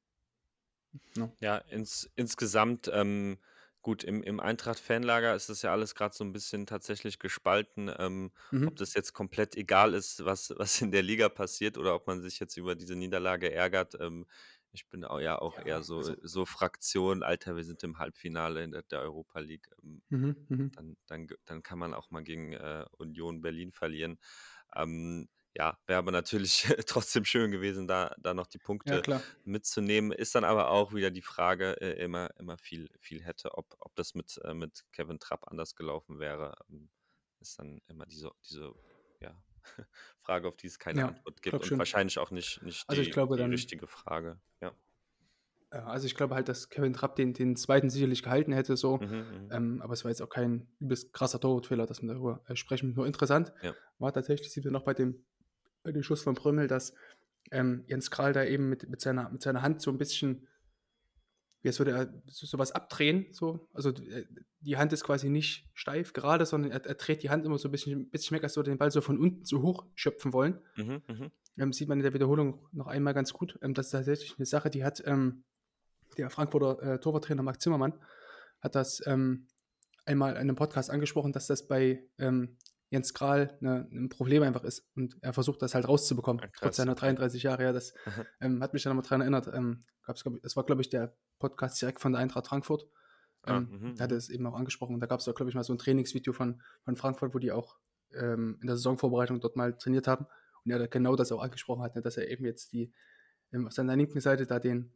Ja, 1.16 1.30
ja 1.40 1.57
ins, 1.59 2.11
insgesamt, 2.16 2.90
ähm, 2.92 3.38
gut, 3.83 4.04
im, 4.04 4.22
im 4.22 4.40
Eintracht-Fanlager 4.40 5.35
ist 5.35 5.48
das 5.48 5.62
ja 5.62 5.72
alles 5.72 5.94
gerade 5.94 6.14
so 6.14 6.24
ein 6.24 6.33
bisschen 6.33 6.66
tatsächlich 6.66 7.18
gespalten, 7.18 7.90
ähm, 7.98 8.33
mhm. 8.50 8.68
ob 8.68 8.76
das 8.76 8.94
jetzt 8.94 9.12
komplett 9.12 9.57
egal 9.57 9.94
ist, 9.94 10.24
was, 10.24 10.50
was 10.59 10.80
in 10.80 10.90
der 10.90 11.02
Liga 11.02 11.28
passiert 11.28 11.78
oder 11.78 11.94
ob 11.94 12.07
man 12.07 12.20
sich 12.22 12.38
jetzt 12.40 12.57
über 12.57 12.74
diese 12.74 12.96
Niederlage 12.96 13.52
ärgert. 13.52 13.94
Ähm, 14.00 14.26
ich 14.72 14.88
bin 14.88 15.04
auch, 15.04 15.20
ja 15.20 15.38
auch 15.38 15.59
ja, 15.59 15.64
eher 15.64 15.83
so, 15.83 15.98
also, 15.98 16.14
so 16.22 16.44
Fraktion, 16.46 17.22
Alter, 17.22 17.57
wir 17.57 17.64
sind 17.64 17.83
im 17.85 17.98
Halbfinale 17.98 18.64
in 18.64 18.72
der, 18.72 18.83
der 18.83 19.00
Europa 19.00 19.38
League. 19.40 19.68
Ähm, 19.83 20.02
mhm, 20.11 20.46
mhm. 20.48 20.70
dann, 20.76 20.96
dann, 21.07 21.28
dann 21.44 21.62
kann 21.62 21.78
man 21.78 21.94
auch 21.94 22.11
mal 22.11 22.22
gegen 22.24 22.52
äh, 22.54 22.87
Union 22.98 23.42
Berlin 23.42 23.72
verlieren. 23.72 24.18
Ähm, 24.74 25.28
ja, 25.57 25.79
wäre 25.87 25.99
aber 25.99 26.11
natürlich 26.11 26.62
trotzdem 26.87 27.25
schön 27.25 27.53
gewesen, 27.53 27.87
da, 27.87 28.14
da 28.19 28.35
noch 28.35 28.47
die 28.49 28.59
Punkte 28.59 29.03
ja, 29.07 29.21
mitzunehmen. 29.45 30.11
Ist 30.11 30.35
dann 30.35 30.45
aber 30.45 30.71
auch 30.71 30.93
wieder 30.93 31.11
die 31.11 31.23
Frage, 31.23 31.81
äh, 31.81 32.03
immer, 32.03 32.31
immer 32.38 32.59
viel, 32.59 32.90
viel 32.99 33.23
hätte, 33.23 33.57
ob, 33.57 33.77
ob 33.79 33.95
das 33.95 34.14
mit, 34.14 34.40
äh, 34.45 34.55
mit 34.55 34.85
Kevin 34.93 35.21
Trapp 35.21 35.47
anders 35.47 35.77
gelaufen 35.77 36.19
wäre. 36.19 36.55
Ähm, 36.69 36.90
ist 37.40 37.59
dann 37.59 37.81
immer 37.88 38.07
diese, 38.07 38.31
diese 38.45 38.73
ja, 39.21 39.37
Frage, 40.23 40.49
auf 40.49 40.57
die 40.57 40.67
es 40.67 40.79
keine 40.79 41.01
ja, 41.01 41.09
Antwort 41.09 41.40
gibt 41.40 41.71
und 41.71 41.79
wahrscheinlich 41.79 42.19
auch 42.19 42.31
nicht, 42.31 42.61
nicht 42.62 42.88
also 42.88 43.03
die, 43.03 43.11
glaube, 43.11 43.37
die 43.37 43.43
dann, 43.43 43.51
richtige 43.51 43.87
Frage. 43.87 44.40
Ja. 44.61 44.75
Also 45.71 46.07
ich 46.07 46.14
glaube 46.14 46.37
halt, 46.37 46.49
dass 46.49 46.69
Kevin 46.69 46.93
Trapp 46.93 47.17
den, 47.17 47.33
den 47.33 47.57
zweiten 47.57 47.90
sicherlich 47.90 48.23
gehalten 48.23 48.53
hätte, 48.53 48.77
so. 48.77 48.99
Mhm, 48.99 49.09
mhm. 49.09 49.49
ähm, 49.51 49.83
aber 49.83 49.93
es 49.93 50.05
war 50.05 50.11
jetzt 50.11 50.23
auch 50.23 50.29
kein 50.29 50.69
übelst 50.79 51.12
krasser 51.12 51.40
Torwartfehler, 51.40 51.87
dass 51.87 52.01
wir 52.01 52.09
darüber 52.09 52.43
äh, 52.47 52.55
sprechen. 52.55 52.95
Nur 52.95 53.07
interessant 53.07 53.53
ja. 53.62 53.75
war 53.99 54.12
tatsächlich, 54.12 54.53
sind 54.53 54.64
wir 54.64 54.71
noch 54.71 54.85
bei 54.85 54.95
dem 54.95 55.25
bei 55.85 55.92
dem 55.92 56.03
Schuss 56.03 56.23
von 56.23 56.35
Prömmel, 56.35 56.66
dass 56.66 56.94
ähm, 57.53 57.85
Jens 57.87 58.11
Kral 58.11 58.33
da 58.33 58.44
eben 58.44 58.68
mit, 58.68 58.88
mit, 58.88 59.01
seiner, 59.01 59.31
mit 59.31 59.42
seiner 59.42 59.62
Hand 59.62 59.81
so 59.81 59.90
ein 59.90 59.99
bisschen, 59.99 60.49
wie 61.62 61.68
als 61.68 61.79
würde 61.79 61.92
er 61.92 62.23
so, 62.27 62.47
sowas 62.47 62.73
abdrehen. 62.73 63.27
So. 63.31 63.68
Also 63.73 63.90
äh, 63.90 64.27
die 64.61 64.77
Hand 64.77 64.92
ist 64.92 65.05
quasi 65.05 65.29
nicht 65.29 65.68
steif 65.75 66.12
gerade, 66.12 66.47
sondern 66.47 66.73
er, 66.73 66.85
er 66.85 66.94
dreht 66.94 67.23
die 67.23 67.31
Hand 67.31 67.44
immer 67.44 67.59
so 67.59 67.68
ein 67.68 67.73
bisschen, 67.73 68.01
ein 68.01 68.11
bisschen 68.11 68.35
weg, 68.37 68.42
als 68.42 68.57
würde 68.57 68.70
er 68.70 68.75
den 68.75 68.79
Ball 68.79 68.90
so 68.90 69.01
von 69.01 69.18
unten 69.18 69.44
so 69.44 69.62
hoch 69.62 69.87
schöpfen 69.94 70.33
wollen. 70.33 70.59
Mhm, 70.77 71.03
mh. 71.07 71.31
ähm, 71.59 71.73
sieht 71.73 71.88
man 71.88 71.99
in 71.99 72.03
der 72.03 72.14
Wiederholung 72.14 72.66
noch 72.73 72.87
einmal 72.87 73.14
ganz 73.14 73.33
gut. 73.33 73.59
Ähm, 73.62 73.75
das 73.75 73.87
ist 73.87 73.92
tatsächlich 73.92 74.35
eine 74.38 74.47
Sache, 74.47 74.70
die 74.70 74.85
hat 74.85 75.03
ähm, 75.07 75.44
der 76.16 76.31
Frankfurter 76.31 76.83
äh, 76.83 76.99
Torwarttrainer 76.99 77.42
Marc 77.42 77.61
Zimmermann 77.61 77.94
hat 78.61 78.75
das 78.75 79.03
ähm, 79.07 79.47
einmal 80.07 80.33
in 80.33 80.38
einem 80.38 80.57
Podcast 80.57 80.90
angesprochen, 80.90 81.33
dass 81.33 81.47
das 81.47 81.66
bei 81.66 82.03
ähm, 82.18 82.57
Jens 82.94 83.12
Kral 83.12 83.57
ne, 83.61 83.88
ein 83.90 84.09
Problem 84.09 84.44
einfach 84.44 84.62
ist. 84.62 84.88
Und 84.94 85.16
er 85.20 85.33
versucht 85.33 85.61
das 85.62 85.74
halt 85.74 85.88
rauszubekommen, 85.88 86.40
ja, 86.42 86.48
trotz 86.57 86.76
seiner 86.76 86.94
33 86.94 87.42
Jahre. 87.42 87.64
Ja, 87.64 87.72
das 87.72 87.92
ähm, 88.40 88.62
hat 88.62 88.72
mich 88.72 88.85
dann 88.85 88.90
nochmal 88.96 89.02
daran 89.02 89.20
erinnert. 89.20 89.48
Ähm, 89.52 89.85
das 90.07 90.57
war, 90.57 90.64
glaube 90.64 90.80
ich, 90.80 90.90
der 90.90 91.16
Podcast 91.40 91.83
direkt 91.83 92.00
von 92.00 92.12
der 92.12 92.20
Eintracht 92.20 92.46
Frankfurt. 92.46 92.87
Ah, 93.42 93.57
ähm, 93.57 93.80
ah, 93.83 93.92
da 93.96 94.04
hat 94.04 94.12
er 94.12 94.16
es 94.16 94.30
eben 94.30 94.46
auch 94.46 94.54
angesprochen. 94.54 95.00
Da 95.00 95.07
gab 95.07 95.18
es, 95.18 95.26
glaube 95.26 95.48
ich, 95.48 95.57
mal 95.57 95.64
so 95.64 95.74
ein 95.74 95.78
Trainingsvideo 95.78 96.33
von, 96.33 96.62
von 96.85 96.96
Frankfurt, 96.96 97.35
wo 97.35 97.38
die 97.40 97.50
auch 97.50 97.78
ähm, 98.14 98.59
in 98.61 98.68
der 98.68 98.76
Saisonvorbereitung 98.76 99.40
dort 99.40 99.57
mal 99.57 99.76
trainiert 99.76 100.07
haben. 100.07 100.26
Und 100.64 100.70
er 100.70 100.80
hat 100.80 100.90
genau 100.92 101.16
das 101.16 101.33
auch 101.33 101.42
angesprochen 101.42 101.83
hat, 101.83 101.96
ne, 101.96 102.00
dass 102.00 102.16
er 102.16 102.30
eben 102.30 102.44
jetzt 102.44 102.72
die 102.72 102.92
ähm, 103.52 103.66
auf 103.66 103.72
seiner 103.72 103.96
linken 103.96 104.20
Seite 104.20 104.46
da 104.46 104.61
den, 104.61 104.92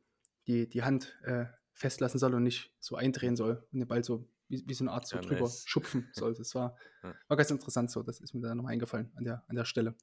die, 0.47 0.69
die 0.69 0.85
Hand 0.85 1.19
äh, 1.25 1.47
festlassen 1.73 2.19
soll 2.19 2.35
und 2.35 2.45
nicht 2.45 2.73
so 2.79 2.95
eindrehen 2.95 3.35
soll 3.35 3.67
und 3.73 3.81
den 3.81 3.89
Ball 3.89 4.05
so 4.05 4.29
wie, 4.49 4.65
wie 4.67 4.75
so 4.75 4.85
eine 4.85 4.93
Art 4.93 5.07
so 5.07 5.17
ja, 5.17 5.23
drüber 5.23 5.43
nice. 5.43 5.63
schupfen 5.67 6.09
soll. 6.13 6.35
Das 6.35 6.55
war, 6.55 6.77
war 7.29 7.37
ganz 7.37 7.51
interessant 7.51 7.91
so. 7.91 8.03
Das 8.03 8.21
ist 8.21 8.35
mir 8.35 8.41
da 8.43 8.55
nochmal 8.55 8.73
eingefallen 8.75 9.13
an 9.17 9.25
der, 9.25 9.45
an 9.49 9.57
der 9.57 9.65
Stelle. 9.65 9.95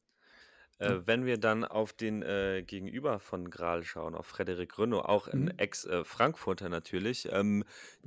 Äh, 0.78 1.02
wenn 1.06 1.26
wir 1.26 1.38
dann 1.38 1.64
auf 1.64 1.94
den 1.94 2.22
äh, 2.22 2.62
Gegenüber 2.66 3.20
von 3.20 3.50
Gral 3.50 3.84
schauen, 3.84 4.14
auf 4.14 4.26
Frederik 4.28 4.78
Renaud, 4.78 5.06
auch 5.06 5.28
ein 5.30 5.48
Mhm. 5.48 5.54
Ex-Frankfurter 5.58 6.68
natürlich, 6.70 7.30
ähm, 7.32 7.64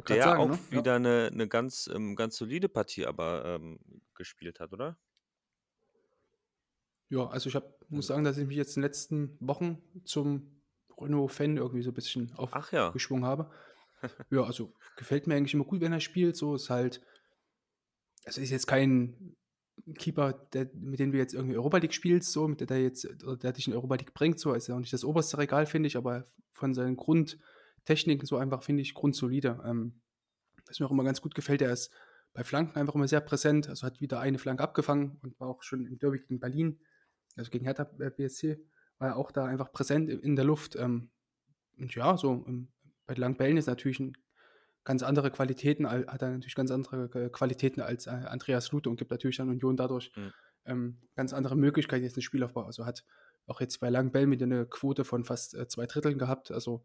der 0.09 0.23
sagen, 0.23 0.39
auch 0.39 0.51
ne? 0.51 0.59
Wieder 0.71 0.97
eine, 0.97 1.31
eine 1.33 1.49
ganz, 1.49 1.89
ähm, 1.93 2.15
ganz 2.15 2.37
solide 2.37 2.69
Partie 2.69 3.07
aber 3.07 3.45
ähm, 3.47 3.79
gespielt 4.15 4.61
hat, 4.61 4.73
oder? 4.75 4.99
Ja, 7.11 7.27
also 7.29 7.49
ich 7.49 7.55
habe, 7.55 7.75
muss 7.89 8.07
Also, 8.07 8.15
sagen, 8.15 8.25
dass 8.25 8.37
ich 8.39 8.47
mich 8.47 8.57
jetzt 8.57 8.77
in 8.77 8.83
den 8.83 8.89
letzten 8.89 9.37
Wochen 9.41 9.83
zum 10.05 10.63
Renault-Fan 10.99 11.57
irgendwie 11.57 11.83
so 11.83 11.91
ein 11.91 11.95
bisschen 11.95 12.33
ach 12.51 12.73
ja. 12.73 12.89
aufgeschwungen 12.89 13.25
habe. 13.25 13.51
Ja, 14.31 14.45
also 14.45 14.73
gefällt 14.97 15.27
mir 15.27 15.35
eigentlich 15.35 15.55
immer 15.55 15.65
gut, 15.65 15.81
wenn 15.81 15.93
er 15.93 16.01
spielt. 16.01 16.37
So 16.37 16.55
ist 16.55 16.71
halt, 16.71 17.01
also 18.25 18.41
ist 18.41 18.51
jetzt 18.51 18.67
kein 18.67 19.37
Keeper, 19.97 20.33
der, 20.53 20.71
mit 20.75 20.99
dem 20.99 21.13
du 21.13 21.19
jetzt 21.19 21.35
irgendwie 21.35 21.57
Europa 21.57 21.79
League 21.79 21.95
spielst, 21.95 22.33
so, 22.33 22.49
mit 22.49 22.61
der 22.61 22.67
der 22.67 22.83
jetzt, 22.83 23.09
der 23.43 23.53
dich 23.53 23.69
in 23.69 23.75
Europa 23.75 23.95
League 23.97 24.15
bringt, 24.15 24.39
so, 24.39 24.53
ist 24.53 24.67
ja 24.67 24.75
auch 24.75 24.81
nicht 24.81 24.93
das 24.93 25.05
oberste 25.05 25.39
Regal, 25.39 25.67
finde 25.67 25.87
ich, 25.87 25.97
aber 25.97 26.25
von 26.53 26.75
seinen 26.75 26.97
Grundtechniken 26.97 28.27
so 28.27 28.37
einfach, 28.37 28.63
finde 28.63 28.83
ich, 28.83 28.95
grundsolide. 28.95 29.63
Ähm, 29.65 30.01
was 30.67 30.81
mir 30.81 30.87
auch 30.87 30.91
immer 30.91 31.05
ganz 31.05 31.21
gut 31.21 31.35
gefällt, 31.35 31.63
er 31.63 31.73
ist 31.73 31.91
bei 32.35 32.45
Flanken 32.45 32.79
einfach 32.79 32.95
immer 32.95 33.09
sehr 33.09 33.21
präsent, 33.21 33.69
also 33.69 33.87
hat 33.87 34.01
wieder 34.01 34.21
eine 34.21 34.39
Flanke 34.39 34.63
abgefangen 34.63 35.19
und 35.23 35.39
war 35.41 35.49
auch 35.49 35.63
schon 35.63 35.87
im 35.87 35.99
Derby 35.99 36.19
gegen 36.19 36.41
Berlin, 36.41 36.81
also 37.37 37.51
gegen 37.51 37.65
Hertha 37.65 37.85
BSC, 37.85 38.59
war 38.99 39.09
er 39.09 39.17
auch 39.17 39.31
da 39.31 39.47
einfach 39.47 39.73
präsent 39.73 40.11
in 40.11 40.37
der 40.37 40.45
Luft. 40.45 40.77
Ähm, 40.77 41.11
und 41.79 41.95
ja, 41.95 42.17
so 42.17 42.45
ähm, 42.47 42.69
bei 43.09 43.15
langen 43.15 43.37
Bällen 43.37 43.57
ist 43.57 43.67
natürlich 43.67 43.99
ein 43.99 44.13
ganz 44.85 45.03
andere 45.03 45.31
Qualitäten, 45.33 45.85
al- 45.87 46.07
hat 46.07 46.23
er 46.23 46.31
natürlich 46.31 46.55
ganz 46.55 46.71
andere 46.71 47.11
äh, 47.15 47.29
Qualitäten 47.31 47.81
als 47.81 48.07
äh, 48.07 48.11
Andreas 48.11 48.71
Lute 48.71 48.89
und 48.89 48.97
gibt 48.97 49.11
natürlich 49.11 49.41
an 49.41 49.49
Union 49.49 49.77
dadurch 49.77 50.13
Mhm. 50.17 50.33
ähm, 50.65 50.99
ganz 51.17 51.33
andere 51.33 51.57
Möglichkeiten 51.57 52.05
jetzt 52.05 52.17
im 52.17 52.23
Spielaufbau. 52.23 52.63
Also 52.65 52.87
hat 52.87 53.05
auch 53.47 53.61
jetzt 53.61 53.81
bei 53.81 53.91
langen 53.91 54.13
Bällen 54.13 54.29
mit 54.29 54.43
eine 54.43 54.67
Quote 54.67 55.05
von 55.05 55.25
fast 55.25 55.55
äh, 55.55 55.67
zwei 55.67 55.87
Dritteln 55.87 56.19
gehabt. 56.19 56.51
Also 56.53 56.85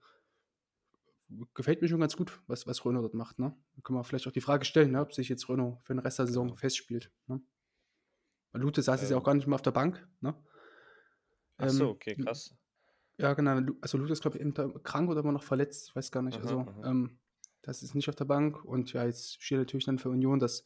gefällt 1.53 1.81
mir 1.81 1.87
schon 1.87 1.99
ganz 1.99 2.15
gut, 2.15 2.41
was, 2.47 2.67
was 2.67 2.85
Renault 2.85 3.03
dort 3.05 3.13
macht. 3.15 3.39
Ne? 3.39 3.55
Da 3.75 3.81
können 3.81 3.97
wir 3.99 4.03
vielleicht 4.03 4.27
auch 4.27 4.31
die 4.31 4.41
Frage 4.41 4.65
stellen, 4.65 4.91
ne, 4.91 5.01
ob 5.01 5.13
sich 5.13 5.29
jetzt 5.29 5.49
Renault 5.49 5.79
für 5.83 5.93
den 5.93 5.99
Rest 5.99 6.19
der 6.19 6.27
Saison 6.27 6.47
Genau. 6.47 6.57
festspielt. 6.57 7.11
Ne? 7.27 7.41
Lute 8.53 8.81
saß 8.81 9.01
jetzt 9.01 9.09
ja 9.09 9.17
auch 9.17 9.21
Ähm, 9.21 9.25
gar 9.25 9.33
nicht 9.33 9.47
mehr 9.47 9.55
auf 9.55 9.61
der 9.63 9.71
Bank. 9.71 10.07
Ne? 10.21 10.35
ach 11.57 11.69
so, 11.69 11.85
Ähm, 11.85 11.89
okay, 11.91 12.15
krass. 12.15 12.55
Ja, 13.17 13.33
genau. 13.33 13.73
Also 13.81 14.03
ist, 14.05 14.21
glaube 14.21 14.37
ich, 14.37 14.43
entweder 14.43 14.69
krank 14.79 15.09
oder 15.09 15.21
immer 15.21 15.31
noch 15.31 15.43
verletzt. 15.43 15.89
Ich 15.89 15.95
weiß 15.95 16.11
gar 16.11 16.21
nicht. 16.21 16.39
Aha, 16.39 16.41
Also 16.41 16.67
aha. 16.67 16.83
ähm, 16.83 17.19
das 17.61 17.83
ist 17.83 17.95
nicht 17.95 18.09
auf 18.09 18.15
der 18.15 18.25
Bank. 18.25 18.63
Und 18.65 18.93
ja, 18.93 19.05
jetzt 19.05 19.41
steht 19.41 19.59
natürlich 19.59 19.85
dann 19.85 19.99
für 19.99 20.09
Union 20.09 20.39
das 20.39 20.65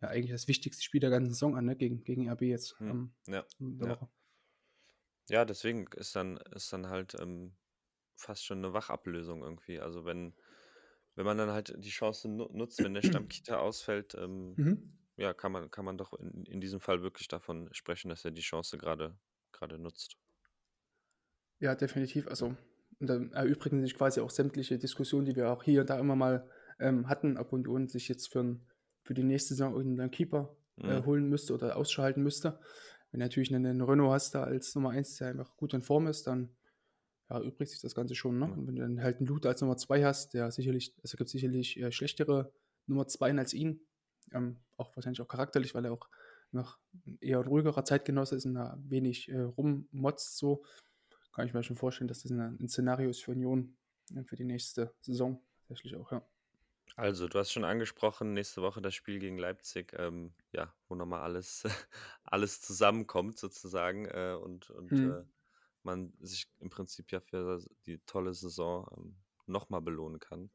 ja 0.00 0.08
eigentlich 0.08 0.30
das 0.30 0.48
wichtigste 0.48 0.82
Spiel 0.82 1.00
der 1.00 1.10
ganzen 1.10 1.30
Saison 1.32 1.56
an, 1.56 1.66
ne? 1.66 1.76
gegen, 1.76 2.04
gegen 2.04 2.28
RB 2.28 2.42
jetzt 2.42 2.76
Hm. 2.78 2.90
ähm, 2.90 3.12
Ja, 3.28 3.46
ja. 3.78 3.98
Ja, 5.28 5.44
deswegen 5.44 5.86
ist 5.96 6.16
dann, 6.16 6.36
ist 6.38 6.72
dann 6.72 6.88
halt 6.88 7.14
ähm, 7.20 7.56
fast 8.16 8.44
schon 8.44 8.58
eine 8.58 8.72
Wachablösung 8.74 9.42
irgendwie. 9.42 9.80
Also 9.80 10.04
wenn, 10.04 10.34
wenn 11.14 11.24
man 11.26 11.38
dann 11.38 11.50
halt 11.50 11.74
die 11.78 11.90
Chance 11.90 12.28
nu 12.28 12.48
nutzt, 12.52 12.82
wenn 12.84 12.94
der 12.94 13.02
Stammkeeper 13.02 13.60
ausfällt, 13.60 14.14
ähm, 14.14 14.58
Mhm. 14.58 14.90
ja, 15.16 15.34
kann 15.34 15.52
man, 15.52 15.70
kann 15.70 15.84
man 15.84 15.98
doch 15.98 16.12
in, 16.14 16.44
in 16.46 16.60
diesem 16.60 16.80
Fall 16.80 17.02
wirklich 17.02 17.28
davon 17.28 17.68
sprechen, 17.74 18.08
dass 18.10 18.24
er 18.24 18.32
die 18.32 18.42
Chance 18.42 18.78
gerade 18.78 19.18
gerade 19.52 19.78
nutzt. 19.78 20.16
Ja, 21.60 21.74
definitiv. 21.74 22.26
Also, 22.28 22.56
und 22.98 23.06
dann 23.06 23.32
erübrigen 23.32 23.80
sich 23.80 23.94
quasi 23.94 24.20
auch 24.20 24.30
sämtliche 24.30 24.78
Diskussionen, 24.78 25.26
die 25.26 25.36
wir 25.36 25.50
auch 25.50 25.62
hier 25.62 25.82
und 25.82 25.90
da 25.90 25.98
immer 25.98 26.16
mal 26.16 26.48
ähm, 26.78 27.08
hatten, 27.08 27.36
ob 27.38 27.52
Union 27.52 27.88
sich 27.88 28.08
jetzt 28.08 28.32
für, 28.32 28.40
ein, 28.40 28.66
für 29.02 29.14
die 29.14 29.22
nächste 29.22 29.54
Saison 29.54 29.74
irgendeinen 29.74 30.10
Keeper 30.10 30.56
äh, 30.82 31.00
Mhm. 31.00 31.04
holen 31.04 31.28
müsste 31.28 31.54
oder 31.54 31.76
ausschalten 31.76 32.22
müsste. 32.22 32.58
Wenn 33.10 33.20
du 33.20 33.26
natürlich 33.26 33.54
einen, 33.54 33.80
Renault 33.82 34.12
hast, 34.12 34.34
da 34.34 34.44
als 34.44 34.74
Nummer 34.74 34.90
1, 34.90 35.16
der 35.16 35.28
einfach 35.28 35.56
gut 35.56 35.74
in 35.74 35.82
Form 35.82 36.06
ist, 36.06 36.26
dann 36.26 36.50
ja, 37.28 37.36
erübrigt 37.36 37.70
sich 37.70 37.80
das 37.80 37.94
Ganze 37.94 38.14
schon. 38.14 38.38
Ne? 38.38 38.46
Und 38.46 38.66
wenn 38.66 38.76
du 38.76 38.82
dann 38.82 39.02
halt 39.02 39.18
einen 39.18 39.26
Lute 39.26 39.48
als 39.48 39.60
Nummer 39.60 39.76
2 39.76 40.04
hast, 40.04 40.34
der 40.34 40.50
sicherlich, 40.50 40.94
also 41.02 41.16
gibt 41.16 41.28
sicherlich 41.28 41.78
äh, 41.78 41.92
schlechtere 41.92 42.52
Nummer 42.86 43.06
2 43.06 43.36
als 43.36 43.52
ihn. 43.52 43.80
Ähm, 44.32 44.58
auch 44.76 44.94
wahrscheinlich 44.96 45.20
auch 45.20 45.28
charakterlich, 45.28 45.74
weil 45.74 45.84
er 45.84 45.92
auch 45.92 46.08
noch 46.52 46.78
eher 47.20 47.40
ruhigerer 47.40 47.84
Zeitgenosse 47.84 48.36
ist 48.36 48.46
und 48.46 48.54
da 48.54 48.78
wenig 48.82 49.28
äh, 49.28 49.40
rummotzt 49.40 50.38
so 50.38 50.64
kann 51.40 51.48
ich 51.48 51.54
mir 51.54 51.62
schon 51.62 51.76
vorstellen, 51.76 52.08
dass 52.08 52.22
das 52.22 52.32
ein, 52.32 52.68
Szenario 52.68 53.08
ist 53.08 53.22
für 53.24 53.30
Union 53.30 53.74
äh, 54.14 54.22
für 54.24 54.36
die 54.36 54.44
nächste 54.44 54.94
Saison. 55.00 55.42
Tatsächlich 55.56 55.96
auch, 55.96 56.12
ja. 56.12 56.22
Also, 56.96 57.28
du 57.28 57.38
hast 57.38 57.52
schon 57.52 57.64
angesprochen, 57.64 58.34
nächste 58.34 58.60
Woche 58.60 58.82
das 58.82 58.94
Spiel 58.94 59.20
gegen 59.20 59.38
Leipzig, 59.38 59.94
ähm, 59.96 60.34
ja, 60.52 60.74
wo 60.88 60.94
nochmal 60.94 61.22
alles, 61.22 61.64
alles 62.24 62.60
zusammenkommt 62.60 63.38
sozusagen 63.38 64.04
äh, 64.06 64.36
und, 64.38 64.68
und 64.70 64.90
Hm. 64.90 65.10
äh, 65.10 65.24
man 65.82 66.12
sich 66.20 66.46
im 66.58 66.68
Prinzip 66.68 67.10
ja 67.10 67.20
für 67.20 67.64
die 67.86 68.00
tolle 68.00 68.34
Saison 68.34 68.86
ähm, 68.98 69.16
nochmal 69.46 69.80
belohnen 69.80 70.20
kann. 70.20 70.50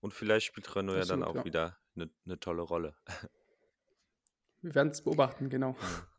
Und 0.00 0.14
vielleicht 0.14 0.46
spielt 0.46 0.74
Renault 0.74 0.96
ja 0.96 1.04
dann 1.04 1.22
Absolut, 1.22 1.28
auch 1.28 1.40
ja. 1.40 1.44
wieder 1.44 1.78
eine 1.96 2.10
eine 2.24 2.40
tolle 2.40 2.62
Rolle. 2.62 2.96
Wir 4.62 4.74
werden 4.74 4.92
es 4.92 5.02
beobachten, 5.02 5.50
genau. 5.50 5.76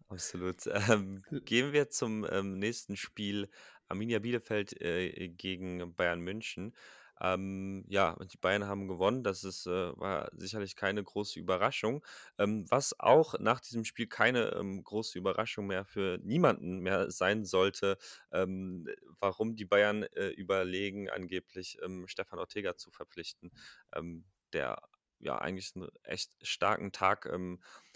Absolut. 0.07 0.67
Ähm, 0.67 1.23
gehen 1.45 1.73
wir 1.73 1.89
zum 1.89 2.27
ähm, 2.29 2.59
nächsten 2.59 2.95
Spiel. 2.95 3.49
Arminia 3.87 4.19
Bielefeld 4.19 4.79
äh, 4.81 5.29
gegen 5.29 5.95
Bayern 5.95 6.21
München. 6.21 6.73
Ähm, 7.21 7.85
ja, 7.87 8.15
die 8.25 8.37
Bayern 8.37 8.65
haben 8.67 8.87
gewonnen. 8.87 9.23
Das 9.23 9.43
ist, 9.43 9.67
äh, 9.67 9.97
war 9.97 10.29
sicherlich 10.33 10.75
keine 10.75 11.03
große 11.03 11.39
Überraschung. 11.39 12.05
Ähm, 12.37 12.65
was 12.69 12.99
auch 12.99 13.39
nach 13.39 13.61
diesem 13.61 13.85
Spiel 13.85 14.07
keine 14.07 14.51
ähm, 14.53 14.83
große 14.83 15.17
Überraschung 15.17 15.67
mehr 15.67 15.85
für 15.85 16.19
niemanden 16.23 16.79
mehr 16.79 17.09
sein 17.11 17.45
sollte, 17.45 17.97
ähm, 18.31 18.87
warum 19.19 19.55
die 19.55 19.65
Bayern 19.65 20.03
äh, 20.03 20.27
überlegen, 20.29 21.09
angeblich 21.09 21.77
ähm, 21.83 22.07
Stefan 22.07 22.39
Ortega 22.39 22.75
zu 22.75 22.91
verpflichten, 22.91 23.51
ähm, 23.93 24.25
der 24.53 24.81
ja 25.19 25.37
eigentlich 25.37 25.71
einen 25.75 25.87
echt 26.03 26.35
starken 26.45 26.91
Tag 26.91 27.29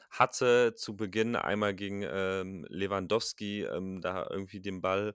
hatte 0.10 0.74
zu 0.76 0.96
Beginn 0.96 1.36
einmal 1.36 1.76
gegen 1.76 2.02
Lewandowski, 2.02 3.68
da 4.00 4.28
irgendwie 4.30 4.62
den 4.62 4.82
Ball 4.82 5.14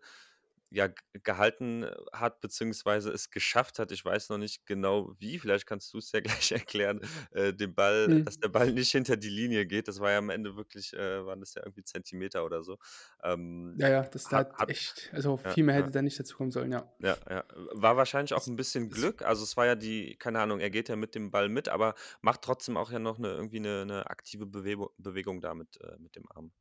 ja 0.75 0.89
gehalten 1.23 1.87
hat, 2.13 2.41
beziehungsweise 2.41 3.11
es 3.11 3.31
geschafft 3.31 3.79
hat. 3.79 3.93
Ich 3.93 4.05
weiß 4.05 4.29
noch 4.31 4.39
nicht 4.39 4.67
genau 4.67 5.15
wie, 5.19 5.39
vielleicht 5.39 5.67
kannst 5.67 5.93
du 5.95 5.99
es 5.99 6.11
ja 6.13 6.21
gleich 6.49 6.53
erklären, 6.53 7.01
äh, 7.31 7.53
den 7.55 7.75
Ball, 7.75 8.09
dass 8.25 8.35
Hm. 8.35 8.41
der 8.43 8.49
Ball 8.49 8.73
nicht 8.73 8.91
hinter 8.91 9.17
die 9.17 9.29
Linie 9.29 9.67
geht. 9.67 9.87
Das 9.89 10.01
war 10.01 10.11
ja 10.11 10.19
am 10.19 10.31
Ende 10.31 10.57
wirklich, 10.57 10.93
äh, 10.95 11.25
waren 11.25 11.41
das 11.41 11.55
ja 11.55 11.63
irgendwie 11.65 11.85
Zentimeter 11.85 12.45
oder 12.45 12.63
so. 12.65 12.79
Ähm, 13.23 13.77
Ja, 13.79 13.89
ja, 13.89 14.03
das 14.03 14.25
da 14.25 14.39
hat, 14.39 14.53
hat 14.55 14.69
echt, 14.69 15.11
also 15.13 15.41
ja, 15.45 15.51
viel 15.51 15.65
mehr 15.65 15.77
ja. 15.77 15.83
hätte 15.83 15.93
da 15.93 16.03
nicht 16.03 16.19
dazu 16.19 16.37
kommen 16.37 16.51
sollen, 16.51 16.73
ja. 16.73 16.93
Ja, 16.99 17.17
ja. 17.31 17.45
War 17.73 17.97
wahrscheinlich 17.97 18.35
auch 18.35 18.47
ein 18.47 18.57
bisschen 18.57 18.91
Glück. 18.91 19.23
Also 19.23 19.45
es 19.45 19.57
war 19.57 19.67
ja 19.67 19.77
die, 19.77 20.17
keine 20.17 20.41
Ahnung, 20.41 20.61
er 20.61 20.71
geht 20.71 20.89
ja 20.89 20.97
mit 20.97 21.15
dem 21.15 21.31
Ball 21.31 21.49
mit, 21.49 21.69
aber 21.69 21.95
macht 22.21 22.43
trotzdem 22.43 22.77
auch 22.77 22.91
ja 22.91 22.99
noch 22.99 23.19
eine, 23.19 23.29
irgendwie 23.29 23.59
eine, 23.59 23.83
eine 23.83 24.11
aktive 24.11 24.47
Bewegung, 24.47 24.89
Bewegung 24.99 25.41
da 25.41 25.55
mit, 25.55 25.81
äh, 25.81 25.97
mit 25.99 26.17
dem 26.17 26.25
Arm. 26.31 26.53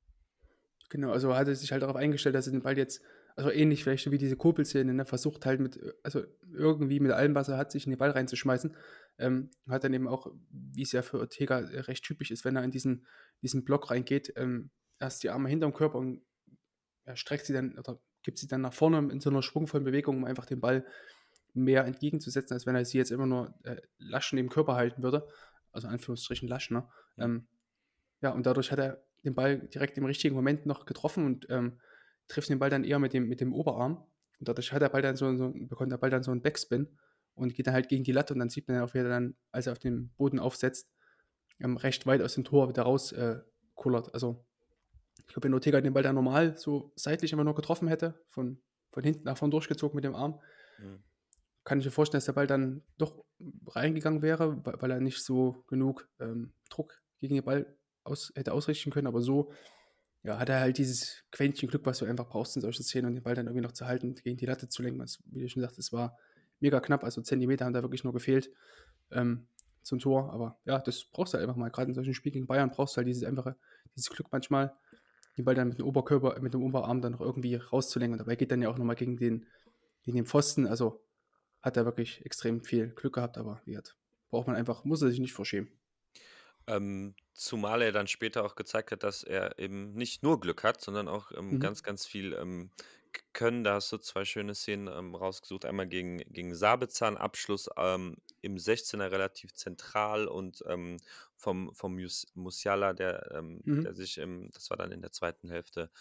genau, 0.89 1.11
also 1.11 1.35
hat 1.35 1.47
er 1.47 1.55
sich 1.55 1.71
halt 1.71 1.81
darauf 1.81 1.95
eingestellt, 1.95 2.35
dass 2.35 2.47
er 2.47 2.51
den 2.51 2.61
Ball 2.61 2.77
jetzt, 2.77 3.01
also 3.35 3.51
ähnlich 3.51 3.83
vielleicht 3.83 4.03
so 4.03 4.11
wie 4.11 4.17
diese 4.17 4.35
Kurbelszene, 4.35 4.93
ne, 4.93 5.05
versucht 5.05 5.45
halt 5.45 5.59
mit, 5.59 5.79
also 6.03 6.23
irgendwie 6.51 6.99
mit 6.99 7.11
allem, 7.11 7.35
was 7.35 7.49
er 7.49 7.57
hat, 7.57 7.71
sich 7.71 7.85
in 7.85 7.91
den 7.91 7.99
Ball 7.99 8.11
reinzuschmeißen. 8.11 8.75
Ähm, 9.17 9.51
hat 9.67 9.83
dann 9.83 9.93
eben 9.93 10.07
auch, 10.07 10.31
wie 10.49 10.81
es 10.81 10.91
ja 10.91 11.01
für 11.01 11.19
Ortega 11.19 11.59
äh, 11.59 11.81
recht 11.81 12.03
typisch 12.03 12.31
ist, 12.31 12.45
wenn 12.45 12.55
er 12.55 12.63
in 12.63 12.71
diesen, 12.71 13.05
diesen 13.41 13.63
Block 13.63 13.91
reingeht, 13.91 14.33
ähm, 14.35 14.71
erst 14.99 15.23
die 15.23 15.29
Arme 15.29 15.49
hinterm 15.49 15.73
Körper 15.73 15.99
und 15.99 16.21
er 17.05 17.15
streckt 17.15 17.45
sie 17.45 17.53
dann 17.53 17.77
oder 17.77 17.99
gibt 18.23 18.37
sie 18.37 18.47
dann 18.47 18.61
nach 18.61 18.73
vorne 18.73 19.11
in 19.11 19.19
so 19.19 19.29
einer 19.29 19.43
schwungvollen 19.43 19.83
Bewegung, 19.83 20.17
um 20.17 20.25
einfach 20.25 20.45
den 20.45 20.61
Ball 20.61 20.85
mehr 21.53 21.85
entgegenzusetzen, 21.85 22.53
als 22.53 22.65
wenn 22.65 22.75
er 22.75 22.85
sie 22.85 22.97
jetzt 22.97 23.11
immer 23.11 23.25
nur 23.25 23.53
äh, 23.63 23.77
lasch 23.97 24.33
neben 24.33 24.49
Körper 24.49 24.75
halten 24.75 25.03
würde. 25.03 25.27
Also 25.71 25.87
in 25.87 25.93
Anführungsstrichen 25.93 26.47
lasch, 26.47 26.71
ne? 26.71 26.87
Ähm, 27.17 27.47
ja, 28.21 28.31
und 28.31 28.45
dadurch 28.45 28.71
hat 28.71 28.79
er 28.79 29.03
den 29.23 29.35
Ball 29.35 29.59
direkt 29.59 29.97
im 29.97 30.05
richtigen 30.05 30.35
Moment 30.35 30.65
noch 30.65 30.85
getroffen 30.85 31.25
und 31.25 31.47
ähm, 31.49 31.79
trifft 32.27 32.49
den 32.49 32.59
Ball 32.59 32.69
dann 32.69 32.83
eher 32.83 32.99
mit 32.99 33.13
dem, 33.13 33.27
mit 33.27 33.41
dem 33.41 33.53
Oberarm. 33.53 33.97
Und 34.39 34.47
dadurch 34.47 34.71
hat 34.73 34.81
der 34.81 34.89
Ball 34.89 35.01
dann 35.01 35.15
so, 35.15 35.35
so, 35.35 35.51
bekommt 35.53 35.91
der 35.91 35.97
Ball 35.97 36.09
dann 36.09 36.23
so 36.23 36.31
einen 36.31 36.41
Backspin 36.41 36.87
und 37.35 37.53
geht 37.53 37.67
dann 37.67 37.73
halt 37.73 37.89
gegen 37.89 38.03
die 38.03 38.11
Latte 38.11 38.33
und 38.33 38.39
dann 38.39 38.49
sieht 38.49 38.67
man 38.67 38.81
auch, 38.81 38.93
wie 38.93 38.99
er 38.99 39.09
dann, 39.09 39.35
als 39.51 39.67
er 39.67 39.73
auf 39.73 39.79
den 39.79 40.09
Boden 40.17 40.39
aufsetzt, 40.39 40.89
ähm, 41.59 41.77
recht 41.77 42.05
weit 42.05 42.21
aus 42.21 42.33
dem 42.35 42.43
Tor 42.43 42.69
wieder 42.69 42.83
raus 42.83 43.11
äh, 43.11 43.39
kullert. 43.75 44.13
Also 44.13 44.45
ich 45.19 45.27
glaube, 45.27 45.45
wenn 45.45 45.53
Ortega 45.53 45.79
den 45.79 45.93
Ball 45.93 46.03
dann 46.03 46.15
normal 46.15 46.57
so 46.57 46.91
seitlich 46.95 47.31
immer 47.33 47.43
nur 47.43 47.55
getroffen 47.55 47.87
hätte, 47.87 48.19
von, 48.29 48.61
von 48.91 49.03
hinten 49.03 49.23
nach 49.23 49.37
vorne 49.37 49.51
durchgezogen 49.51 49.95
mit 49.95 50.03
dem 50.03 50.15
Arm, 50.15 50.39
Mhm. 50.79 51.03
kann 51.63 51.79
ich 51.79 51.85
mir 51.85 51.91
vorstellen, 51.91 52.17
dass 52.17 52.25
der 52.25 52.33
Ball 52.33 52.47
dann 52.47 52.81
doch 52.97 53.23
reingegangen 53.67 54.21
wäre, 54.21 54.65
weil, 54.65 54.81
weil 54.81 54.91
er 54.91 54.99
nicht 54.99 55.23
so 55.23 55.63
genug 55.67 56.09
ähm, 56.19 56.53
Druck 56.69 57.01
gegen 57.19 57.35
den 57.35 57.43
Ball 57.43 57.77
aus, 58.03 58.31
hätte 58.35 58.53
ausrichten 58.53 58.91
können. 58.91 59.07
Aber 59.07 59.21
so 59.21 59.51
ja, 60.23 60.39
hat 60.39 60.49
er 60.49 60.61
halt 60.61 60.77
dieses 60.77 61.23
Quäntchen 61.31 61.69
Glück, 61.69 61.85
was 61.85 61.99
du 61.99 62.05
einfach 62.05 62.27
brauchst 62.27 62.55
in 62.55 62.61
solchen 62.61 62.83
Szenen 62.83 63.07
und 63.07 63.15
den 63.15 63.23
Ball 63.23 63.35
dann 63.35 63.47
irgendwie 63.47 63.63
noch 63.63 63.73
zu 63.73 63.85
halten 63.85 64.09
und 64.09 64.23
gegen 64.23 64.37
die 64.37 64.45
Latte 64.45 64.69
zu 64.69 64.81
lenken. 64.81 65.01
Also, 65.01 65.19
wie 65.25 65.41
du 65.41 65.49
schon 65.49 65.61
sagst, 65.61 65.77
es 65.79 65.91
war 65.91 66.17
mega 66.61 66.79
knapp, 66.79 67.03
also 67.03 67.21
Zentimeter 67.21 67.65
haben 67.65 67.73
da 67.73 67.81
wirklich 67.81 68.05
nur 68.05 68.13
gefehlt 68.13 68.49
ähm, 69.11 69.47
zum 69.81 69.99
Tor. 69.99 70.31
Aber 70.31 70.57
ja, 70.63 70.79
das 70.79 71.03
brauchst 71.03 71.33
du 71.33 71.37
halt 71.37 71.47
einfach 71.47 71.57
mal. 71.57 71.69
Gerade 71.69 71.89
in 71.89 71.93
solchen 71.93 72.13
Spielen 72.13 72.33
gegen 72.33 72.47
Bayern 72.47 72.71
brauchst 72.71 72.95
du 72.95 72.97
halt 72.97 73.07
dieses 73.07 73.23
einfache, 73.23 73.57
dieses 73.95 74.09
Glück 74.09 74.27
manchmal. 74.31 74.73
den 75.37 75.43
Ball 75.43 75.55
dann 75.55 75.67
mit 75.67 75.79
dem 75.79 75.85
Oberkörper, 75.85 76.39
mit 76.39 76.53
dem 76.53 76.63
Oberarm 76.63 77.01
dann 77.01 77.11
noch 77.11 77.21
irgendwie 77.21 77.55
rauszulenken. 77.55 78.17
dabei 78.17 78.37
geht 78.37 78.51
dann 78.51 78.61
ja 78.61 78.69
auch 78.69 78.77
nochmal 78.77 78.95
gegen 78.95 79.17
den, 79.17 79.45
gegen 80.03 80.15
den 80.15 80.25
Pfosten. 80.25 80.67
Also 80.67 81.03
hat 81.61 81.75
er 81.75 81.83
wirklich 81.83 82.25
extrem 82.25 82.61
viel 82.63 82.89
Glück 82.89 83.15
gehabt, 83.15 83.37
aber 83.37 83.61
wie 83.65 83.77
hat, 83.77 83.97
braucht 84.29 84.47
man 84.47 84.55
einfach, 84.55 84.85
muss 84.85 85.01
er 85.01 85.09
sich 85.09 85.19
nicht 85.19 85.33
verschämen. 85.33 85.69
Ähm, 86.67 87.15
zumal 87.33 87.81
er 87.81 87.91
dann 87.91 88.07
später 88.07 88.45
auch 88.45 88.55
gezeigt 88.55 88.91
hat, 88.91 89.03
dass 89.03 89.23
er 89.23 89.59
eben 89.59 89.93
nicht 89.93 90.23
nur 90.23 90.39
Glück 90.39 90.63
hat, 90.63 90.81
sondern 90.81 91.07
auch 91.07 91.31
ähm, 91.31 91.57
Mhm. 91.57 91.59
ganz, 91.59 91.83
ganz 91.83 92.05
viel 92.05 92.33
ähm, 92.33 92.71
Können. 93.33 93.63
Da 93.63 93.75
hast 93.75 93.91
du 93.91 93.97
zwei 93.99 94.25
schöne 94.25 94.55
Szenen 94.55 94.87
ähm, 94.87 95.13
rausgesucht. 95.15 95.65
Einmal 95.65 95.87
gegen, 95.87 96.17
gegen 96.19 96.55
Sabitzer, 96.55 97.19
Abschluss 97.19 97.69
ähm, 97.77 98.17
im 98.41 98.57
16er 98.57 99.11
relativ 99.11 99.53
zentral 99.53 100.27
und 100.27 100.63
ähm, 100.67 100.97
vom, 101.35 101.73
vom 101.75 101.95
Mus 101.95 102.27
Musiala, 102.33 102.93
der, 102.93 103.43
Mhm. 103.65 103.85
der 103.85 103.93
sich 103.93 104.17
im, 104.17 104.49
das 104.51 104.69
war 104.69 104.77
dann 104.77 104.91
in 104.91 105.01
der 105.01 105.11
zweiten 105.11 105.49
Hälfte, 105.49 105.91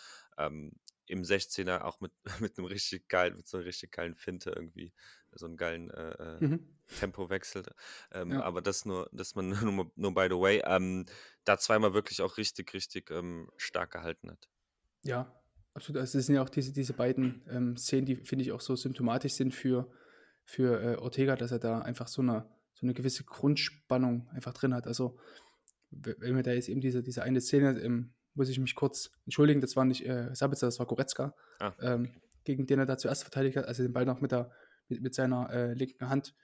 im 1.06 1.24
16er 1.24 1.84
auch 1.84 2.00
mit, 2.00 2.12
mit 2.40 2.58
einem 2.58 2.66
richtig 2.66 3.08
geilen, 3.08 3.36
mit 3.36 3.46
so 3.46 3.56
einer 3.58 3.66
richtig 3.66 3.90
geilen 3.92 4.14
Finte 4.16 4.50
irgendwie, 4.50 4.92
so 5.34 5.46
einen 5.46 5.56
geilen 5.56 5.90
äh, 5.90 6.10
äh, 6.12 6.44
Mhm. 6.44 6.68
Tempowechsel. 7.00 7.62
Ähm, 8.12 8.32
Ja. 8.32 8.42
aber 8.42 8.60
das 8.62 8.84
nur, 8.84 9.08
dass 9.12 9.34
man 9.34 9.48
nur, 9.78 9.90
nur 9.96 10.14
by 10.14 10.26
the 10.28 10.36
way, 10.38 10.62
ähm, 10.64 11.06
da 11.44 11.58
zweimal 11.58 11.94
wirklich 11.94 12.20
auch 12.22 12.36
richtig, 12.36 12.72
richtig 12.74 13.10
ähm, 13.10 13.48
stark 13.56 13.92
gehalten 13.92 14.30
hat. 14.30 14.48
Ja, 15.02 15.34
absolut. 15.74 16.00
Also 16.00 16.18
das 16.18 16.26
sind 16.26 16.34
ja 16.34 16.42
auch 16.42 16.50
diese, 16.50 16.72
diese 16.72 16.92
beiden 16.92 17.42
ähm, 17.48 17.76
Szenen, 17.76 18.06
die 18.06 18.16
finde 18.16 18.44
ich 18.44 18.52
auch 18.52 18.60
so 18.60 18.76
symptomatisch 18.76 19.32
sind 19.34 19.54
für, 19.54 19.90
für 20.44 20.80
äh, 20.82 20.96
Ortega, 20.96 21.34
dass 21.36 21.50
er 21.52 21.58
da 21.58 21.80
einfach 21.80 22.08
so 22.08 22.22
eine, 22.22 22.48
so 22.74 22.84
eine 22.86 22.94
gewisse 22.94 23.24
Grundspannung 23.24 24.28
einfach 24.30 24.52
drin 24.52 24.74
hat. 24.74 24.86
Also 24.86 25.18
wenn 25.90 26.36
wir 26.36 26.42
da 26.42 26.52
jetzt 26.52 26.68
eben 26.68 26.80
diese, 26.80 27.02
diese 27.02 27.22
eine 27.22 27.40
Szene, 27.40 27.78
ähm, 27.80 28.14
muss 28.34 28.48
ich 28.48 28.58
mich 28.58 28.74
kurz 28.74 29.10
entschuldigen, 29.26 29.60
das 29.60 29.76
war 29.76 29.84
nicht 29.84 30.06
äh, 30.06 30.34
Sabitzer, 30.34 30.66
das 30.66 30.78
war 30.78 30.86
Goretzka, 30.86 31.34
Ah, 31.58 31.74
ähm, 31.80 32.20
gegen 32.44 32.66
den 32.66 32.78
er 32.78 32.86
da 32.86 32.96
zuerst 32.96 33.22
verteidigt 33.22 33.56
hat, 33.58 33.66
also 33.66 33.82
den 33.82 33.92
Ball 33.92 34.06
noch 34.06 34.20
mit, 34.20 34.32
der, 34.32 34.50
mit, 34.88 35.02
mit 35.02 35.14
seiner 35.14 35.50
äh, 35.50 35.74
linken 35.74 36.08
Hand 36.08 36.34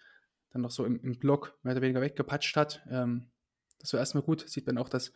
dann 0.51 0.63
noch 0.63 0.71
so 0.71 0.85
im, 0.85 1.01
im 1.01 1.19
Block 1.19 1.59
mehr 1.63 1.73
oder 1.73 1.83
weniger 1.83 2.01
weggepatscht 2.01 2.57
hat. 2.57 2.83
Ähm, 2.91 3.31
das 3.79 3.93
war 3.93 4.01
erstmal 4.01 4.23
gut. 4.23 4.49
Sieht 4.49 4.67
man 4.67 4.79
auch, 4.79 4.89
dass, 4.89 5.13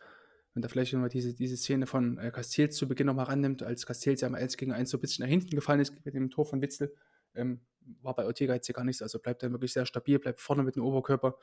wenn 0.53 0.61
da 0.61 0.67
vielleicht 0.67 0.93
nochmal 0.93 1.09
diese, 1.09 1.33
diese 1.33 1.57
Szene 1.57 1.87
von 1.87 2.17
äh, 2.17 2.31
Castells 2.31 2.75
zu 2.75 2.87
Beginn 2.87 3.07
nochmal 3.07 3.25
rannimmt, 3.25 3.63
als 3.63 3.85
Castells 3.85 4.21
ja 4.21 4.29
mal 4.29 4.41
1 4.41 4.57
gegen 4.57 4.71
1 4.71 4.89
so 4.89 4.97
ein 4.97 5.01
bisschen 5.01 5.23
nach 5.23 5.29
hinten 5.29 5.55
gefallen 5.55 5.79
ist 5.79 5.93
mit 6.05 6.13
dem 6.13 6.29
Tor 6.29 6.45
von 6.45 6.61
Witzel, 6.61 6.93
ähm, 7.35 7.61
war 8.01 8.15
bei 8.15 8.25
Ortega 8.25 8.53
jetzt 8.53 8.67
hier 8.67 8.75
gar 8.75 8.85
nichts. 8.85 9.01
Also 9.01 9.19
bleibt 9.19 9.43
er 9.43 9.51
wirklich 9.51 9.73
sehr 9.73 9.85
stabil, 9.85 10.19
bleibt 10.19 10.39
vorne 10.39 10.63
mit 10.63 10.75
dem 10.75 10.83
Oberkörper, 10.83 11.37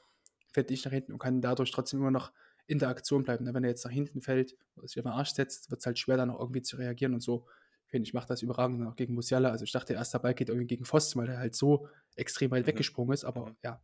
fällt 0.53 0.71
nicht 0.71 0.85
nach 0.85 0.93
hinten 0.93 1.13
und 1.13 1.19
kann 1.19 1.41
dadurch 1.41 1.71
trotzdem 1.71 2.01
immer 2.01 2.11
noch 2.11 2.33
in 2.67 2.79
der 2.79 2.89
Aktion 2.89 3.25
bleiben. 3.25 3.53
Wenn 3.53 3.65
er 3.65 3.71
jetzt 3.71 3.85
nach 3.85 3.93
hinten 3.93 4.21
fällt 4.21 4.57
oder 4.77 4.87
sich 4.87 4.99
auf 4.99 5.05
den 5.05 5.13
Arsch 5.13 5.31
setzt, 5.31 5.71
wird 5.71 5.81
es 5.81 5.87
halt 5.87 5.99
schwer, 5.99 6.17
dann 6.17 6.29
noch 6.29 6.39
irgendwie 6.39 6.63
zu 6.63 6.77
reagieren 6.77 7.15
und 7.15 7.21
so. 7.21 7.47
Finde 7.91 8.07
ich, 8.07 8.15
macht 8.15 8.31
das 8.31 8.43
überragend 8.43 8.87
auch 8.87 8.97
gegen 8.97 9.15
Musiala. 9.15 9.51
Also 9.51 9.65
ich 9.65 9.73
dachte, 9.73 9.89
der 9.93 9.97
erste 9.97 10.19
Ball 10.21 10.35
geht 10.35 10.49
irgendwie 10.49 10.67
gegen 10.69 10.85
Pfosten, 10.85 11.19
weil 11.21 11.29
er 11.29 11.39
halt 11.39 11.55
so 11.55 11.89
extrem 12.17 12.51
weit 12.53 12.63
Mhm. 12.63 12.69
weggesprungen 12.69 13.13
ist. 13.13 13.25
Aber 13.25 13.47
Mhm. 13.47 13.57
ja, 13.65 13.83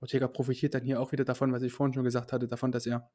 Ortega 0.00 0.28
profitiert 0.28 0.74
dann 0.74 0.84
hier 0.84 1.00
auch 1.00 1.12
wieder 1.12 1.24
davon, 1.24 1.52
was 1.52 1.62
ich 1.62 1.72
vorhin 1.72 1.92
schon 1.92 2.04
gesagt 2.04 2.32
hatte, 2.32 2.48
davon, 2.48 2.72
dass 2.72 2.86
er 2.86 3.10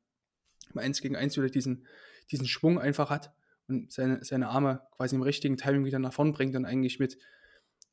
im 0.74 0.80
1 0.80 1.02
gegen 1.02 1.15
1 1.15 1.38
wieder 1.38 1.50
diesen, 1.50 1.88
diesen 2.32 2.48
Schwung 2.48 2.80
einfach 2.80 3.10
hat 3.10 3.34
und 3.67 3.91
seine, 3.91 4.24
seine 4.24 4.50
Arme 4.50 4.82
quasi 4.91 5.15
im 5.15 5.21
richtigen 5.21 5.58
Timing 5.58 5.86
wieder 5.86 6.00
nach 6.00 6.13
vorn 6.13 6.34
bringt 6.34 6.56
und 6.56 6.65
eigentlich 6.65 7.00
mit, 7.00 7.17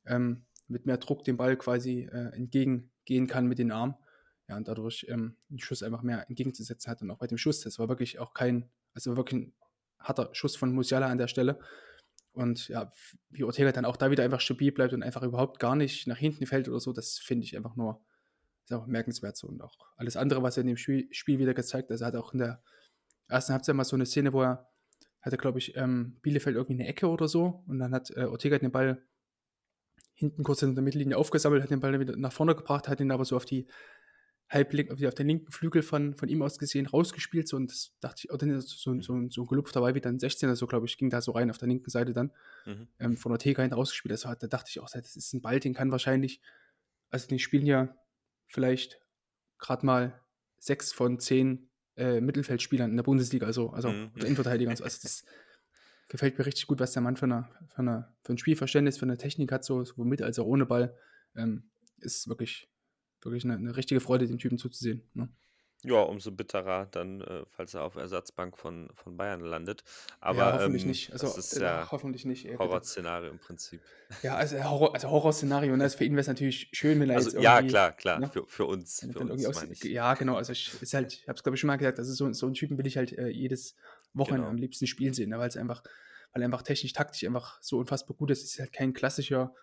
ähm, 0.05 0.45
mit 0.67 0.85
mehr 0.85 0.97
Druck 0.97 1.23
dem 1.23 1.37
Ball 1.37 1.55
quasi 1.57 2.09
äh, 2.11 2.35
entgegengehen 2.35 3.27
kann 3.27 3.47
mit 3.47 3.57
den 3.59 3.71
Armen. 3.71 3.95
Ja, 4.49 4.57
und 4.57 4.67
dadurch 4.67 5.05
ähm, 5.09 5.37
den 5.49 5.59
Schuss 5.59 5.81
einfach 5.83 6.01
mehr 6.03 6.27
entgegenzusetzen 6.27 6.91
hat. 6.91 7.01
Und 7.01 7.09
auch 7.09 7.17
bei 7.17 7.27
dem 7.27 7.37
Schuss, 7.37 7.61
das 7.61 7.79
war 7.79 7.87
wirklich 7.87 8.19
auch 8.19 8.33
kein, 8.33 8.69
also 8.93 9.15
wirklich 9.15 9.39
ein 9.41 9.53
harter 9.99 10.29
Schuss 10.33 10.57
von 10.57 10.73
Musiala 10.73 11.07
an 11.07 11.17
der 11.17 11.29
Stelle. 11.29 11.59
Und 12.33 12.67
ja, 12.67 12.91
wie 13.29 13.43
Ortega 13.43 13.71
dann 13.71 13.85
auch 13.85 13.95
da 13.95 14.09
wieder 14.11 14.23
einfach 14.23 14.41
stabil 14.41 14.71
bleibt 14.71 14.93
und 14.93 15.03
einfach 15.03 15.23
überhaupt 15.23 15.59
gar 15.59 15.75
nicht 15.75 16.07
nach 16.07 16.17
hinten 16.17 16.45
fällt 16.45 16.67
oder 16.67 16.79
so, 16.79 16.91
das 16.91 17.19
finde 17.19 17.45
ich 17.45 17.55
einfach 17.55 17.75
nur 17.75 18.03
ist 18.65 18.73
auch 18.73 18.87
merkenswert 18.87 19.37
so. 19.37 19.47
Und 19.47 19.61
auch 19.61 19.75
alles 19.97 20.15
andere, 20.17 20.41
was 20.43 20.57
er 20.57 20.61
in 20.61 20.67
dem 20.67 20.77
Spiel, 20.77 21.07
Spiel 21.11 21.39
wieder 21.39 21.53
gezeigt 21.53 21.85
hat. 21.85 21.91
Also 21.91 22.05
er 22.05 22.07
hat 22.07 22.15
auch 22.15 22.33
in 22.33 22.39
der 22.39 22.63
ersten 23.27 23.53
Halbzeit 23.53 23.75
mal 23.75 23.83
so 23.83 23.95
eine 23.95 24.05
Szene, 24.05 24.33
wo 24.33 24.41
er 24.41 24.69
hatte, 25.21 25.37
glaube 25.37 25.59
ich, 25.59 25.75
ähm, 25.77 26.17
Bielefeld 26.21 26.55
irgendwie 26.55 26.81
eine 26.81 26.87
Ecke 26.87 27.07
oder 27.07 27.27
so. 27.27 27.63
Und 27.67 27.79
dann 27.79 27.93
hat 27.93 28.11
äh, 28.11 28.25
Ortega 28.25 28.57
den 28.57 28.71
Ball 28.71 29.05
hinten 30.13 30.43
kurz 30.43 30.61
in 30.61 30.75
der 30.75 30.83
Mittellinie 30.83 31.17
aufgesammelt, 31.17 31.63
hat 31.63 31.71
den 31.71 31.79
Ball 31.79 31.91
dann 31.91 32.01
wieder 32.01 32.15
nach 32.15 32.33
vorne 32.33 32.55
gebracht, 32.55 32.87
hat 32.87 32.99
ihn 32.99 33.11
aber 33.11 33.25
so 33.25 33.35
auf 33.35 33.45
die 33.45 33.67
halblink, 34.53 34.91
auf, 34.91 34.99
den 35.15 35.27
linken 35.27 35.51
Flügel 35.51 35.81
von, 35.81 36.15
von 36.15 36.29
ihm 36.29 36.41
aus 36.41 36.59
gesehen 36.59 36.85
rausgespielt. 36.85 37.47
So, 37.47 37.57
und 37.57 37.71
das 37.71 37.93
dachte 37.99 38.21
ich, 38.25 38.31
oder 38.31 38.61
so, 38.61 38.99
so, 38.99 39.29
so 39.29 39.41
ein 39.41 39.47
gelupfter 39.47 39.81
Ball 39.81 39.95
wie 39.95 40.01
dann 40.01 40.17
16er, 40.19 40.55
so 40.55 40.67
glaube 40.67 40.85
ich, 40.85 40.97
ging 40.97 41.09
da 41.09 41.21
so 41.21 41.31
rein 41.31 41.49
auf 41.49 41.57
der 41.57 41.67
linken 41.67 41.89
Seite 41.89 42.13
dann 42.13 42.31
Mhm. 42.65 42.87
ähm, 42.99 43.17
von 43.17 43.31
Ortega 43.31 43.61
hinten 43.61 43.75
rausgespielt. 43.75 44.11
Also, 44.11 44.29
da 44.33 44.47
dachte 44.47 44.69
ich 44.69 44.79
auch, 44.79 44.89
das 44.89 45.15
ist 45.15 45.33
ein 45.33 45.41
Ball, 45.41 45.59
den 45.59 45.73
kann 45.73 45.91
wahrscheinlich, 45.91 46.41
also 47.09 47.27
die 47.27 47.39
spielen 47.39 47.65
ja 47.65 47.95
vielleicht 48.47 48.99
gerade 49.57 49.85
mal 49.85 50.21
sechs 50.59 50.93
von 50.93 51.19
zehn 51.19 51.69
äh, 51.95 52.21
Mittelfeldspielern 52.21 52.89
in 52.91 52.97
der 52.97 53.03
Bundesliga, 53.03 53.45
also, 53.45 53.69
also 53.71 53.89
Mhm. 53.89 54.11
oder 54.15 54.25
Innenverteidigern. 54.25 54.71
Also 54.71 54.83
das 54.83 55.25
gefällt 56.09 56.37
mir 56.37 56.45
richtig 56.45 56.67
gut, 56.67 56.79
was 56.79 56.91
der 56.93 57.01
Mann 57.01 57.17
für, 57.17 57.25
eine, 57.25 57.49
für, 57.69 57.79
eine, 57.79 58.15
für 58.23 58.33
ein 58.33 58.37
Spielverständnis, 58.37 58.97
für 58.97 59.05
eine 59.05 59.17
Technik 59.17 59.51
hat, 59.51 59.63
so, 59.63 59.83
sowohl 59.83 60.05
mit 60.05 60.21
als 60.21 60.39
auch 60.39 60.45
ohne 60.45 60.65
Ball. 60.65 60.97
Ähm, 61.35 61.69
ist 61.97 62.27
wirklich, 62.27 62.69
wirklich 63.25 63.45
eine, 63.45 63.55
eine 63.55 63.75
richtige 63.75 63.99
Freude, 64.01 64.27
den 64.27 64.37
Typen 64.39 64.57
zuzusehen. 64.57 65.03
Ne? 65.13 65.29
Ja, 65.85 65.99
umso 66.01 66.31
bitterer 66.31 66.87
dann, 66.91 67.19
äh, 67.19 67.43
falls 67.49 67.73
er 67.73 67.83
auf 67.83 67.95
Ersatzbank 67.95 68.57
von, 68.57 68.89
von 68.95 69.17
Bayern 69.17 69.41
landet. 69.41 69.83
Ja, 70.11 70.15
Aber 70.21 70.53
hoffentlich 70.53 70.83
ähm, 70.83 70.87
nicht. 70.87 71.11
Also 71.11 71.27
das 71.27 71.37
ist 71.37 71.57
äh, 71.57 71.63
ja 71.63 71.91
hoffentlich 71.91 72.23
nicht. 72.23 72.47
Horrorszenario 72.57 73.29
im 73.29 73.37
Prinzip. 73.39 73.81
Ja, 74.21 74.35
also, 74.35 74.63
Horror, 74.63 74.93
also 74.93 75.09
Horrorszenario. 75.09 75.75
Ne? 75.75 75.83
Also 75.83 75.97
für 75.97 76.05
ihn 76.05 76.13
wäre 76.13 76.21
es 76.21 76.27
natürlich 76.27 76.69
schön, 76.71 77.01
wenn 77.01 77.09
er 77.09 77.17
Also 77.17 77.31
jetzt 77.31 77.43
ja, 77.43 77.61
klar, 77.61 77.91
klar, 77.91 78.19
Ne? 78.19 78.29
für, 78.29 78.45
für 78.47 78.65
uns, 78.65 79.05
für 79.11 79.19
uns 79.19 79.45
aus, 79.45 79.65
ja, 79.83 80.13
genau. 80.13 80.35
Also 80.37 80.53
ich 80.53 80.71
ist 80.81 80.93
halt, 80.93 81.11
ich 81.11 81.27
habe 81.27 81.35
es 81.35 81.43
glaube 81.43 81.55
ich 81.55 81.59
schon 81.59 81.67
mal 81.67 81.75
gesagt, 81.75 81.99
also 81.99 82.13
so, 82.13 82.31
so 82.31 82.45
einen 82.45 82.55
Typen 82.55 82.77
will 82.77 82.87
ich 82.87 82.95
halt 82.95 83.11
äh, 83.17 83.27
jedes 83.27 83.75
Wochenende 84.13 84.43
Genau. 84.43 84.51
am 84.51 84.57
liebsten 84.57 84.87
spielen 84.87 85.13
sehen, 85.13 85.31
ne? 85.31 85.39
weil 85.39 85.49
es 85.49 85.57
einfach, 85.57 85.83
weil 86.31 86.43
er 86.43 86.45
einfach 86.45 86.61
technisch, 86.61 86.93
taktisch 86.93 87.25
einfach 87.25 87.61
so 87.61 87.79
unfassbar 87.79 88.15
gut 88.15 88.31
ist. 88.31 88.41
Es 88.43 88.53
ist 88.53 88.59
halt 88.59 88.71
kein 88.71 88.93
klassischer, 88.93 89.53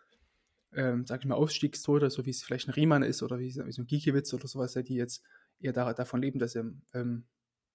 ähm, 0.72 1.06
sag 1.06 1.20
ich 1.20 1.26
mal, 1.26 1.34
Ausstiegstor, 1.34 2.08
so 2.10 2.24
wie 2.26 2.30
es 2.30 2.42
vielleicht 2.42 2.68
ein 2.68 2.72
Riemann 2.72 3.02
ist 3.02 3.22
oder 3.22 3.38
wie, 3.38 3.54
wie 3.54 3.72
so 3.72 3.82
ein 3.82 3.86
Giekewitz 3.86 4.32
oder 4.32 4.46
sowas, 4.46 4.74
die 4.74 4.94
jetzt 4.94 5.24
eher 5.58 5.72
da, 5.72 5.92
davon 5.92 6.22
leben, 6.22 6.38
dass 6.38 6.52
sie 6.52 6.62
ähm, 6.94 7.26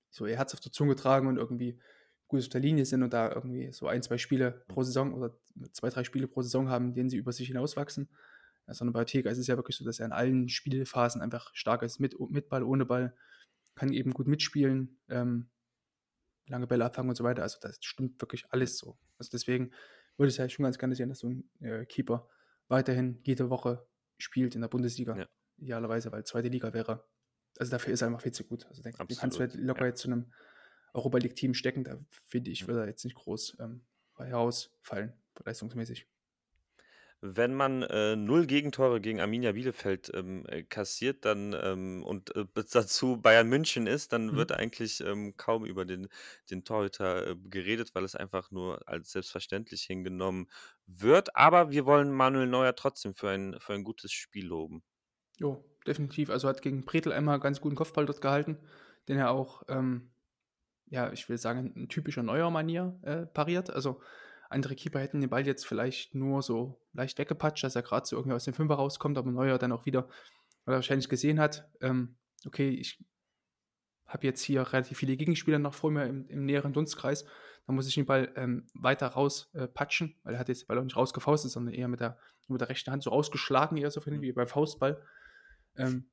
so 0.09 0.25
ihr 0.25 0.37
Herz 0.37 0.53
auf 0.53 0.59
der 0.61 0.71
Zunge 0.71 0.95
tragen 0.95 1.27
und 1.27 1.37
irgendwie 1.37 1.79
gut 2.27 2.41
auf 2.41 2.49
der 2.49 2.61
Linie 2.61 2.85
sind 2.85 3.03
und 3.03 3.13
da 3.13 3.31
irgendwie 3.31 3.71
so 3.71 3.87
ein, 3.87 4.01
zwei 4.01 4.17
Spiele 4.17 4.63
pro 4.67 4.83
Saison 4.83 5.13
oder 5.13 5.37
zwei, 5.73 5.89
drei 5.89 6.03
Spiele 6.03 6.27
pro 6.27 6.41
Saison 6.41 6.69
haben, 6.69 6.93
denen 6.93 7.09
sie 7.09 7.17
über 7.17 7.31
sich 7.31 7.47
hinauswachsen. 7.47 8.09
Ja, 8.67 8.73
sondern 8.73 8.93
bei 8.93 8.99
Ortega 8.99 9.29
ist 9.29 9.37
es 9.37 9.47
ja 9.47 9.57
wirklich 9.57 9.77
so, 9.77 9.85
dass 9.85 9.99
er 9.99 10.07
in 10.07 10.11
allen 10.11 10.49
Spielphasen 10.49 11.21
einfach 11.21 11.53
stark 11.53 11.83
ist, 11.83 11.99
mit, 11.99 12.19
mit 12.31 12.49
Ball, 12.49 12.63
ohne 12.63 12.85
Ball, 12.85 13.15
kann 13.75 13.93
eben 13.93 14.11
gut 14.11 14.27
mitspielen, 14.27 14.97
ähm, 15.09 15.49
lange 16.47 16.65
Bälle 16.65 16.85
abfangen 16.85 17.09
und 17.09 17.15
so 17.15 17.23
weiter. 17.23 17.43
Also 17.43 17.59
das 17.61 17.77
stimmt 17.81 18.19
wirklich 18.21 18.45
alles 18.49 18.77
so. 18.77 18.97
Also 19.19 19.29
deswegen 19.31 19.71
würde 20.17 20.29
ich 20.29 20.37
ja 20.37 20.49
schon 20.49 20.63
ganz 20.63 20.77
gerne 20.77 20.95
sehen, 20.95 21.09
dass 21.09 21.19
so 21.19 21.27
ein 21.27 21.49
äh, 21.59 21.85
Keeper 21.85 22.27
weiterhin 22.67 23.19
jede 23.23 23.49
Woche 23.49 23.87
spielt 24.17 24.55
in 24.55 24.61
der 24.61 24.67
Bundesliga. 24.69 25.15
Ja. 25.15 25.27
Idealerweise, 25.57 26.11
weil 26.11 26.23
zweite 26.25 26.49
Liga 26.49 26.73
wäre. 26.73 27.05
Also 27.57 27.71
dafür 27.71 27.93
ist 27.93 28.01
er 28.01 28.07
einfach 28.07 28.21
viel 28.21 28.33
zu 28.33 28.43
gut. 28.45 28.65
Also 28.67 28.81
den, 28.81 28.93
den 28.93 29.17
kannst 29.17 29.37
du 29.37 29.41
halt 29.41 29.55
locker 29.55 29.85
ja. 29.85 29.87
jetzt 29.87 30.01
zu 30.01 30.09
einem 30.09 30.33
Europa 30.93 31.17
League-Team 31.19 31.53
stecken. 31.53 31.83
Da 31.83 31.99
finde 32.25 32.51
ich, 32.51 32.67
Mhm. 32.67 32.67
würde 32.67 32.81
er 32.81 32.87
jetzt 32.87 33.05
nicht 33.05 33.15
groß 33.15 33.57
ähm, 33.59 33.85
bei 34.15 34.27
herausfallen, 34.27 35.13
leistungsmäßig. 35.45 36.07
Wenn 37.21 37.55
man 37.55 37.81
äh, 37.83 38.15
null 38.15 38.45
Gegentore 38.45 39.01
gegen 39.01 39.19
Arminia 39.19 39.53
Bielefeld 39.53 40.11
ähm, 40.13 40.45
äh, 40.47 40.63
kassiert 40.63 41.25
dann 41.25 41.55
ähm, 41.59 42.03
und 42.03 42.35
äh, 42.35 42.45
dazu 42.71 43.17
Bayern 43.19 43.47
München 43.47 43.87
ist, 43.87 44.13
dann 44.13 44.27
Mhm. 44.29 44.35
wird 44.35 44.51
eigentlich 44.51 45.01
ähm, 45.01 45.35
kaum 45.37 45.65
über 45.65 45.85
den, 45.85 46.07
den 46.51 46.63
Torhüter 46.65 47.27
äh, 47.31 47.35
geredet, 47.35 47.95
weil 47.95 48.03
es 48.03 48.15
einfach 48.15 48.51
nur 48.51 48.87
als 48.87 49.11
selbstverständlich 49.13 49.83
hingenommen 49.83 50.47
wird. 50.87 51.35
Aber 51.35 51.71
wir 51.71 51.85
wollen 51.85 52.11
Manuel 52.11 52.47
Neuer 52.47 52.75
trotzdem 52.75 53.15
für 53.15 53.29
ein, 53.29 53.55
für 53.59 53.73
ein 53.73 53.83
gutes 53.83 54.11
Spiel 54.11 54.45
loben. 54.45 54.83
Jo, 55.37 55.63
definitiv. 55.85 56.29
Also 56.29 56.47
hat 56.47 56.61
gegen 56.61 56.85
Bretel 56.85 57.11
einmal 57.11 57.39
ganz 57.39 57.61
guten 57.61 57.75
Kopfball 57.75 58.05
dort 58.05 58.21
gehalten, 58.21 58.57
den 59.07 59.17
er 59.17 59.31
auch, 59.31 59.63
ähm, 59.67 60.11
ja, 60.87 61.11
ich 61.11 61.27
will 61.27 61.37
sagen, 61.37 61.73
in 61.75 61.89
typischer 61.89 62.23
neuer 62.23 62.49
Manier 62.51 62.97
äh, 63.03 63.25
pariert. 63.25 63.69
Also 63.69 64.01
andere 64.49 64.75
Keeper 64.75 64.99
hätten 64.99 65.21
den 65.21 65.29
Ball 65.29 65.45
jetzt 65.45 65.65
vielleicht 65.65 66.15
nur 66.15 66.41
so 66.41 66.79
leicht 66.93 67.17
weggepatscht, 67.17 67.63
dass 67.63 67.75
er 67.75 67.81
gerade 67.81 68.05
so 68.05 68.15
irgendwie 68.15 68.35
aus 68.35 68.45
dem 68.45 68.53
Fünfer 68.53 68.75
rauskommt, 68.75 69.17
aber 69.17 69.31
Neuer 69.31 69.57
dann 69.57 69.71
auch 69.71 69.85
wieder, 69.85 70.07
weil 70.63 70.75
er 70.75 70.77
wahrscheinlich 70.77 71.09
gesehen 71.09 71.39
hat, 71.39 71.67
ähm, 71.81 72.15
okay, 72.45 72.69
ich 72.69 73.03
habe 74.05 74.27
jetzt 74.27 74.41
hier 74.41 74.61
relativ 74.61 74.99
viele 74.99 75.17
Gegenspieler 75.17 75.59
noch 75.59 75.73
vor 75.73 75.91
mir 75.91 76.05
im, 76.05 76.27
im 76.27 76.45
näheren 76.45 76.73
Dunstkreis, 76.73 77.25
dann 77.65 77.75
muss 77.75 77.87
ich 77.87 77.95
den 77.95 78.05
Ball 78.05 78.31
ähm, 78.35 78.67
weiter 78.73 79.07
raus 79.07 79.49
äh, 79.53 79.67
weil 80.23 80.33
er 80.33 80.39
hat 80.39 80.49
jetzt 80.49 80.63
den 80.63 80.67
Ball 80.67 80.79
auch 80.79 80.83
nicht 80.83 80.97
rausgefaustet, 80.97 81.51
sondern 81.51 81.73
eher 81.73 81.87
mit 81.87 81.99
der, 81.99 82.17
mit 82.47 82.61
der 82.61 82.69
rechten 82.69 82.91
Hand 82.91 83.03
so 83.03 83.09
rausgeschlagen, 83.09 83.77
eher 83.77 83.91
so 83.91 84.01
von 84.01 84.13
hinten, 84.13 84.23
wie 84.25 84.31
beim 84.31 84.47
Faustball. 84.47 85.01
Ähm, 85.75 86.05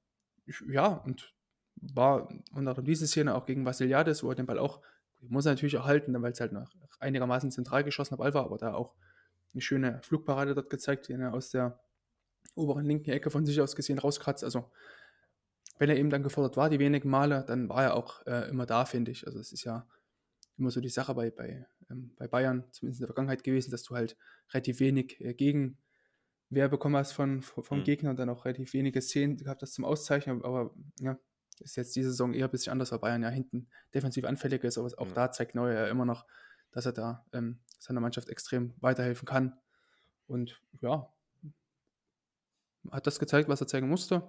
ich, 0.46 0.62
ja, 0.68 0.86
und 0.86 1.34
war 1.76 2.28
unter 2.50 2.70
anderem 2.70 2.84
diese 2.84 3.06
Szene 3.06 3.34
auch 3.34 3.46
gegen 3.46 3.64
Vasiliades, 3.64 4.22
wo 4.22 4.30
er 4.30 4.34
den 4.34 4.46
Ball 4.46 4.58
auch 4.58 4.80
muss 5.28 5.46
er 5.46 5.52
natürlich 5.52 5.78
auch 5.78 5.84
halten, 5.84 6.20
weil 6.20 6.32
es 6.32 6.40
halt 6.40 6.52
noch 6.52 6.74
einigermaßen 6.98 7.50
zentral 7.50 7.84
geschossener 7.84 8.18
Ball 8.18 8.34
war, 8.34 8.44
aber 8.44 8.58
da 8.58 8.74
auch 8.74 8.94
eine 9.52 9.60
schöne 9.60 10.00
Flugparade 10.02 10.54
dort 10.54 10.70
gezeigt, 10.70 11.08
die 11.08 11.12
er 11.12 11.32
aus 11.32 11.50
der 11.50 11.80
oberen 12.54 12.84
linken 12.84 13.10
Ecke 13.10 13.30
von 13.30 13.46
sich 13.46 13.60
aus 13.60 13.76
gesehen 13.76 13.98
rauskratzt. 13.98 14.44
Also 14.44 14.70
wenn 15.78 15.90
er 15.90 15.96
eben 15.96 16.10
dann 16.10 16.22
gefordert 16.22 16.56
war, 16.56 16.70
die 16.70 16.78
wenigen 16.78 17.08
Male, 17.08 17.44
dann 17.46 17.68
war 17.68 17.82
er 17.84 17.94
auch 17.94 18.26
äh, 18.26 18.48
immer 18.48 18.66
da, 18.66 18.84
finde 18.84 19.10
ich. 19.10 19.26
Also 19.26 19.38
es 19.38 19.52
ist 19.52 19.64
ja 19.64 19.86
immer 20.62 20.70
so 20.70 20.80
die 20.80 20.88
Sache 20.88 21.14
bei, 21.14 21.30
bei, 21.30 21.66
ähm, 21.90 22.14
bei 22.16 22.28
Bayern, 22.28 22.64
zumindest 22.70 23.00
in 23.00 23.02
der 23.02 23.08
Vergangenheit 23.08 23.44
gewesen, 23.44 23.70
dass 23.70 23.82
du 23.82 23.94
halt 23.94 24.16
relativ 24.52 24.80
wenig 24.80 25.20
äh, 25.20 25.34
Gegenwehr 25.34 26.68
bekommen 26.68 26.96
hast 26.96 27.12
von, 27.12 27.42
vom 27.42 27.80
mhm. 27.80 27.84
Gegner 27.84 28.10
und 28.10 28.18
dann 28.18 28.30
auch 28.30 28.44
relativ 28.44 28.72
wenige 28.72 29.02
Szenen 29.02 29.36
gehabt 29.36 29.62
hast 29.62 29.74
zum 29.74 29.84
Auszeichnen. 29.84 30.42
Aber 30.44 30.74
ja, 31.00 31.18
ist 31.60 31.76
jetzt 31.76 31.96
diese 31.96 32.10
Saison 32.10 32.32
eher 32.32 32.46
ein 32.46 32.50
bisschen 32.50 32.72
anders, 32.72 32.92
weil 32.92 33.00
Bayern 33.00 33.22
ja 33.22 33.28
hinten 33.28 33.68
defensiv 33.92 34.24
anfällig 34.24 34.64
ist. 34.64 34.78
Aber 34.78 34.88
auch 34.96 35.08
mhm. 35.08 35.14
da 35.14 35.30
zeigt 35.30 35.54
Neuer 35.54 35.74
ja 35.74 35.86
immer 35.88 36.04
noch, 36.04 36.26
dass 36.70 36.86
er 36.86 36.92
da 36.92 37.26
ähm, 37.32 37.58
seiner 37.78 38.00
Mannschaft 38.00 38.28
extrem 38.28 38.74
weiterhelfen 38.80 39.26
kann. 39.26 39.58
Und 40.26 40.62
ja, 40.80 41.12
hat 42.90 43.06
das 43.06 43.18
gezeigt, 43.18 43.48
was 43.48 43.60
er 43.60 43.66
zeigen 43.66 43.88
musste. 43.88 44.22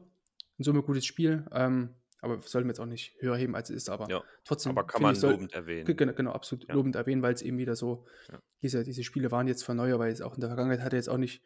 In 0.58 0.66
Summe 0.66 0.84
gutes 0.84 1.06
Spiel. 1.06 1.46
Ähm, 1.52 1.96
aber 2.24 2.42
sollten 2.42 2.68
wir 2.68 2.72
jetzt 2.72 2.80
auch 2.80 2.86
nicht 2.86 3.16
höher 3.20 3.36
heben, 3.36 3.54
als 3.54 3.70
es 3.70 3.76
ist. 3.76 3.90
Aber 3.90 4.10
ja, 4.10 4.24
trotzdem. 4.46 4.72
Aber 4.72 4.88
kann 4.88 5.02
man 5.02 5.14
soll, 5.14 5.34
lobend 5.34 5.54
erwähnen. 5.54 5.86
Genau, 5.86 6.14
genau 6.14 6.32
absolut 6.32 6.68
ja. 6.68 6.74
lobend 6.74 6.96
erwähnen, 6.96 7.22
weil 7.22 7.34
es 7.34 7.42
eben 7.42 7.58
wieder 7.58 7.76
so, 7.76 8.06
ja. 8.32 8.42
diese, 8.62 8.84
diese 8.84 9.04
Spiele 9.04 9.30
waren 9.32 9.48
jetzt 9.48 9.64
von 9.64 9.76
Neuer, 9.76 10.00
weil 10.00 10.12
es 10.12 10.22
auch 10.22 10.36
in 10.36 10.40
der 10.40 10.50
Vergangenheit 10.50 10.82
hat 10.82 10.94
er 10.94 10.98
jetzt 10.98 11.10
auch 11.10 11.18
nicht, 11.18 11.44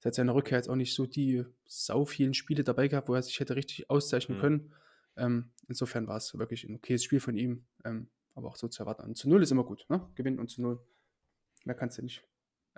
seit 0.00 0.14
seiner 0.14 0.34
Rückkehr 0.34 0.58
jetzt 0.58 0.68
auch 0.68 0.76
nicht 0.76 0.94
so 0.94 1.06
die 1.06 1.44
sau 1.64 2.04
vielen 2.04 2.34
Spiele 2.34 2.62
dabei 2.62 2.88
gehabt, 2.88 3.08
wo 3.08 3.14
er 3.14 3.22
sich 3.22 3.40
hätte 3.40 3.56
richtig 3.56 3.88
auszeichnen 3.88 4.36
mhm. 4.36 4.42
können. 4.42 4.74
Ähm, 5.16 5.50
insofern 5.66 6.06
war 6.06 6.18
es 6.18 6.38
wirklich 6.38 6.64
ein 6.64 6.76
okayes 6.76 7.02
Spiel 7.02 7.20
von 7.20 7.34
ihm, 7.34 7.64
ähm, 7.84 8.10
aber 8.34 8.48
auch 8.48 8.56
so 8.56 8.68
zu 8.68 8.82
erwarten. 8.82 9.02
Und 9.02 9.16
zu 9.16 9.28
Null 9.30 9.42
ist 9.42 9.50
immer 9.50 9.64
gut, 9.64 9.86
ne? 9.88 10.06
Gewinnen 10.14 10.38
und 10.38 10.48
zu 10.50 10.60
Null. 10.60 10.78
Mehr 11.64 11.74
kannst 11.74 11.98
du 11.98 12.02
nicht 12.02 12.22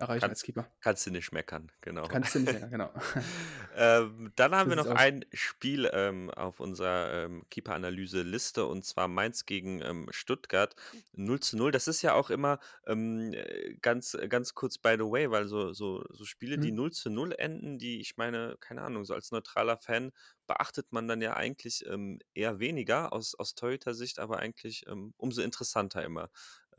erreichen 0.01 0.20
Kann, 0.20 0.30
als 0.30 0.42
Keeper. 0.42 0.66
Kannst 0.80 1.07
du 1.07 1.11
nicht 1.11 1.32
meckern, 1.32 1.70
genau. 1.80 2.09
Kannst 2.09 2.34
du 2.34 2.40
nicht 2.40 2.53
meckern, 2.53 2.70
genau. 2.70 2.90
ähm, 3.76 4.32
dann 4.36 4.55
haben 4.55 4.70
das 4.70 4.78
wir 4.78 4.84
noch 4.84 4.98
ein 4.98 5.24
Spiel 5.32 5.90
ähm, 5.92 6.30
auf 6.30 6.61
unserer 6.61 7.24
ähm, 7.24 7.44
Keeper-Analyse-Liste 7.51 8.64
und 8.66 8.84
zwar 8.84 9.09
Mainz 9.09 9.46
gegen 9.46 9.82
ähm, 9.82 10.09
Stuttgart 10.11 10.74
0 11.12 11.40
zu 11.40 11.57
0. 11.57 11.70
Das 11.70 11.86
ist 11.86 12.03
ja 12.03 12.14
auch 12.14 12.30
immer 12.30 12.59
ähm, 12.86 13.32
äh, 13.34 13.74
ganz, 13.82 14.16
ganz 14.28 14.55
kurz 14.55 14.78
by 14.78 14.94
the 14.98 15.05
way, 15.05 15.30
weil 15.30 15.46
so, 15.46 15.72
so, 15.72 16.05
so 16.11 16.24
Spiele, 16.24 16.57
mhm. 16.57 16.62
die 16.62 16.72
0 16.72 16.92
zu 16.92 17.11
0 17.11 17.32
enden, 17.32 17.78
die 17.78 18.01
ich 18.01 18.16
meine, 18.16 18.57
keine 18.61 18.82
Ahnung, 18.82 19.05
so 19.05 19.14
als 19.14 19.30
neutraler 19.30 19.76
Fan 19.76 20.12
beachtet 20.46 20.90
man 20.90 21.07
dann 21.07 21.20
ja 21.20 21.34
eigentlich 21.34 21.84
ähm, 21.86 22.18
eher 22.34 22.59
weniger 22.59 23.12
aus, 23.12 23.34
aus 23.36 23.55
Torhüter-Sicht, 23.55 24.18
aber 24.18 24.38
eigentlich 24.38 24.84
umso 25.16 25.42
interessanter 25.42 26.03
immer. 26.03 26.28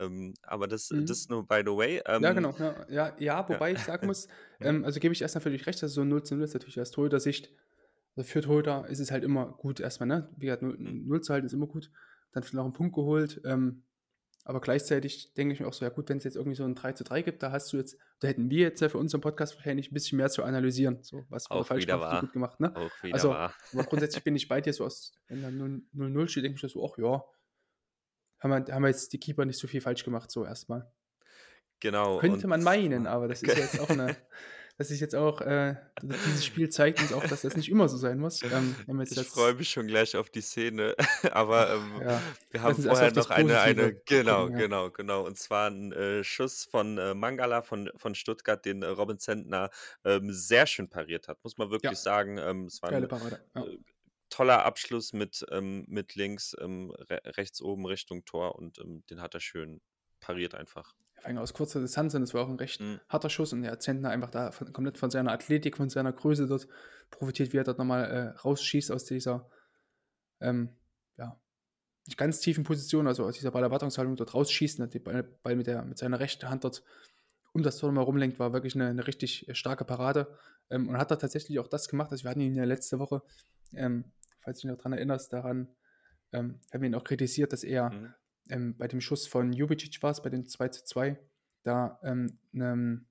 Ähm, 0.02 0.34
aber 0.42 0.68
das, 0.68 0.90
mhm. 0.90 1.06
das 1.06 1.28
nur 1.28 1.46
by 1.46 1.62
the 1.64 1.72
way. 1.72 2.02
Ähm, 2.06 2.22
ja, 2.22 2.32
genau. 2.32 2.54
Ja, 2.58 2.86
ja, 2.88 3.16
ja 3.18 3.48
wobei 3.48 3.70
ja. 3.70 3.76
ich 3.76 3.82
sagen 3.84 4.06
muss, 4.06 4.28
ähm, 4.60 4.84
also 4.84 5.00
gebe 5.00 5.14
ich 5.14 5.22
erstmal 5.22 5.42
völlig 5.42 5.66
recht, 5.66 5.82
dass 5.82 5.92
so 5.92 6.04
0 6.04 6.22
zu 6.22 6.34
0 6.34 6.44
ist 6.44 6.54
natürlich 6.54 6.80
aus 6.80 6.90
Torhüter-Sicht, 6.90 7.50
also 8.16 8.28
für 8.28 8.42
Torhüter 8.42 8.86
ist 8.88 8.98
es 8.98 9.10
halt 9.10 9.24
immer 9.24 9.46
gut 9.46 9.80
erstmal, 9.80 10.06
ne? 10.06 10.28
Wie 10.36 10.46
gesagt, 10.46 10.62
0, 10.62 10.76
0 10.78 11.18
mhm. 11.18 11.22
zu 11.22 11.32
halten 11.32 11.46
ist 11.46 11.52
immer 11.52 11.66
gut. 11.66 11.90
Dann 12.32 12.42
vielleicht 12.42 12.54
noch 12.54 12.64
einen 12.64 12.72
Punkt 12.72 12.94
geholt. 12.94 13.40
Ähm, 13.44 13.84
aber 14.44 14.60
gleichzeitig 14.60 15.32
denke 15.34 15.54
ich 15.54 15.60
mir 15.60 15.68
auch 15.68 15.72
so, 15.72 15.84
ja 15.84 15.90
gut, 15.90 16.08
wenn 16.08 16.18
es 16.18 16.24
jetzt 16.24 16.34
irgendwie 16.34 16.56
so 16.56 16.64
ein 16.64 16.74
3 16.74 16.92
zu 16.92 17.04
3 17.04 17.22
gibt, 17.22 17.42
da 17.42 17.52
hast 17.52 17.72
du 17.72 17.76
jetzt, 17.76 17.96
da 18.18 18.28
hätten 18.28 18.50
wir 18.50 18.62
jetzt 18.62 18.80
ja 18.80 18.88
für 18.88 18.98
unseren 18.98 19.20
Podcast 19.20 19.54
wahrscheinlich 19.54 19.90
ein 19.90 19.94
bisschen 19.94 20.18
mehr 20.18 20.30
zu 20.30 20.42
analysieren. 20.42 20.98
So, 21.02 21.24
was 21.28 21.48
war 21.48 21.64
falsch 21.64 21.86
gemacht, 21.86 22.22
gut 22.22 22.32
gemacht, 22.32 22.58
ne? 22.58 22.74
also, 23.12 23.30
wahr. 23.30 23.54
aber 23.72 23.84
grundsätzlich 23.84 24.24
bin 24.24 24.34
ich 24.36 24.48
bei 24.48 24.60
dir 24.60 24.72
so 24.72 24.84
aus, 24.84 25.12
wenn 25.28 25.42
da 25.42 25.48
0-0 25.48 26.28
steht, 26.28 26.44
denke 26.44 26.60
ich 26.64 26.72
so, 26.72 26.84
ach 26.84 26.98
ja, 26.98 27.22
haben 28.42 28.66
wir, 28.66 28.74
haben 28.74 28.86
jetzt 28.86 29.12
die 29.12 29.18
Keeper 29.18 29.44
nicht 29.44 29.58
so 29.58 29.68
viel 29.68 29.80
falsch 29.80 30.04
gemacht, 30.04 30.30
so 30.30 30.44
erstmal. 30.44 30.90
Genau. 31.80 32.18
Könnte 32.18 32.46
man 32.46 32.62
meinen, 32.62 33.06
aber 33.06 33.28
das 33.28 33.42
ist 33.42 33.56
jetzt 33.56 33.80
auch 33.80 33.90
eine, 33.90 34.16
das 34.78 34.90
ist 34.90 35.00
jetzt 35.00 35.16
auch, 35.16 35.40
äh, 35.40 35.74
dieses 36.02 36.44
Spiel 36.44 36.68
zeigt 36.70 37.00
uns 37.00 37.12
auch, 37.12 37.24
dass 37.24 37.42
das 37.42 37.56
nicht 37.56 37.68
immer 37.68 37.88
so 37.88 37.96
sein 37.96 38.18
muss. 38.18 38.40
Ähm, 38.42 38.76
ich 39.02 39.20
freue 39.26 39.54
mich 39.54 39.70
schon 39.70 39.88
gleich 39.88 40.16
auf 40.16 40.30
die 40.30 40.42
Szene, 40.42 40.94
aber 41.32 41.74
ähm, 41.74 42.00
ja, 42.00 42.22
wir 42.50 42.62
haben 42.62 42.82
vorher 42.82 43.12
noch 43.12 43.30
eine, 43.30 43.60
eine, 43.60 43.94
genau, 44.06 44.42
gucken, 44.42 44.54
ja. 44.54 44.62
genau, 44.62 44.90
genau, 44.90 45.26
und 45.26 45.38
zwar 45.38 45.70
ein 45.70 45.92
äh, 45.92 46.22
Schuss 46.22 46.64
von 46.64 46.98
äh, 46.98 47.14
Mangala 47.14 47.62
von, 47.62 47.90
von 47.96 48.14
Stuttgart, 48.14 48.64
den 48.64 48.82
äh, 48.82 48.86
Robin 48.86 49.18
Zentner 49.18 49.70
ähm, 50.04 50.32
sehr 50.32 50.66
schön 50.66 50.88
pariert 50.88 51.26
hat, 51.28 51.42
muss 51.42 51.58
man 51.58 51.70
wirklich 51.70 51.92
ja. 51.92 51.96
sagen. 51.96 52.38
Ähm, 52.38 52.66
es 52.66 52.80
war 52.80 52.90
Geile 52.90 53.08
Parade. 53.08 53.40
Ja. 53.54 53.64
Äh, 53.64 53.78
toller 54.32 54.64
Abschluss 54.64 55.12
mit, 55.12 55.44
ähm, 55.50 55.84
mit 55.88 56.14
links, 56.14 56.56
ähm, 56.58 56.90
re 56.90 57.20
rechts 57.36 57.60
oben 57.60 57.86
Richtung 57.86 58.24
Tor 58.24 58.56
und 58.56 58.78
ähm, 58.78 59.04
den 59.10 59.20
hat 59.20 59.34
er 59.34 59.40
schön 59.40 59.80
pariert 60.20 60.54
einfach. 60.54 60.94
Vor 61.16 61.26
allem 61.26 61.38
aus 61.38 61.52
kurzer 61.52 61.80
Distanz 61.80 62.14
und 62.14 62.22
es 62.22 62.32
war 62.32 62.44
auch 62.44 62.48
ein 62.48 62.56
recht 62.56 62.80
mhm. 62.80 62.98
harter 63.08 63.28
Schuss 63.28 63.52
und 63.52 63.62
der 63.62 63.78
Zentner 63.78 64.08
einfach 64.08 64.30
da 64.30 64.50
von, 64.50 64.72
komplett 64.72 64.96
von 64.96 65.10
seiner 65.10 65.32
Athletik, 65.32 65.76
von 65.76 65.90
seiner 65.90 66.12
Größe 66.12 66.46
dort 66.46 66.66
profitiert, 67.10 67.52
wie 67.52 67.58
er 67.58 67.64
dort 67.64 67.78
nochmal 67.78 68.04
äh, 68.04 68.38
rausschießt 68.38 68.90
aus 68.90 69.04
dieser, 69.04 69.48
ähm, 70.40 70.70
ja, 71.18 71.38
nicht 72.06 72.16
ganz 72.16 72.40
tiefen 72.40 72.64
Position, 72.64 73.06
also 73.06 73.24
aus 73.26 73.34
dieser 73.34 73.50
Ballerwartungshaltung 73.50 74.16
dort 74.16 74.32
rausschießt 74.34 74.80
und 74.80 74.94
den 74.94 75.02
Ball, 75.02 75.22
Ball, 75.22 75.56
mit, 75.56 75.66
der, 75.66 75.84
mit 75.84 75.98
seiner 75.98 76.18
rechten 76.18 76.48
Hand 76.48 76.64
dort 76.64 76.82
um 77.52 77.62
das 77.62 77.76
Tor 77.76 77.90
nochmal 77.90 78.04
rumlenkt, 78.04 78.38
war 78.38 78.54
wirklich 78.54 78.74
eine, 78.74 78.88
eine 78.88 79.06
richtig 79.06 79.46
äh, 79.46 79.54
starke 79.54 79.84
Parade 79.84 80.38
ähm, 80.70 80.88
und 80.88 80.96
hat 80.96 81.10
da 81.10 81.16
tatsächlich 81.16 81.58
auch 81.58 81.68
das 81.68 81.88
gemacht, 81.88 82.10
also 82.10 82.24
wir 82.24 82.30
hatten 82.30 82.40
ihn 82.40 82.56
ja 82.56 82.64
letzte 82.64 82.98
Woche 82.98 83.22
ähm, 83.74 84.04
falls 84.42 84.58
du 84.58 84.66
dich 84.66 84.72
noch 84.72 84.78
daran 84.78 84.92
erinnerst, 84.92 85.32
daran 85.32 85.68
ähm, 86.32 86.60
haben 86.72 86.82
wir 86.82 86.88
ihn 86.88 86.94
auch 86.94 87.04
kritisiert, 87.04 87.52
dass 87.52 87.64
er 87.64 87.90
mhm. 87.90 88.14
ähm, 88.50 88.76
bei 88.76 88.88
dem 88.88 89.00
Schuss 89.00 89.26
von 89.26 89.52
Jubicic 89.52 90.02
war 90.02 90.10
es, 90.10 90.22
bei 90.22 90.30
dem 90.30 90.46
2 90.46 90.68
zu 90.68 90.84
2, 90.84 91.18
da 91.62 91.98
ähm, 92.02 92.38
eine, 92.54 93.04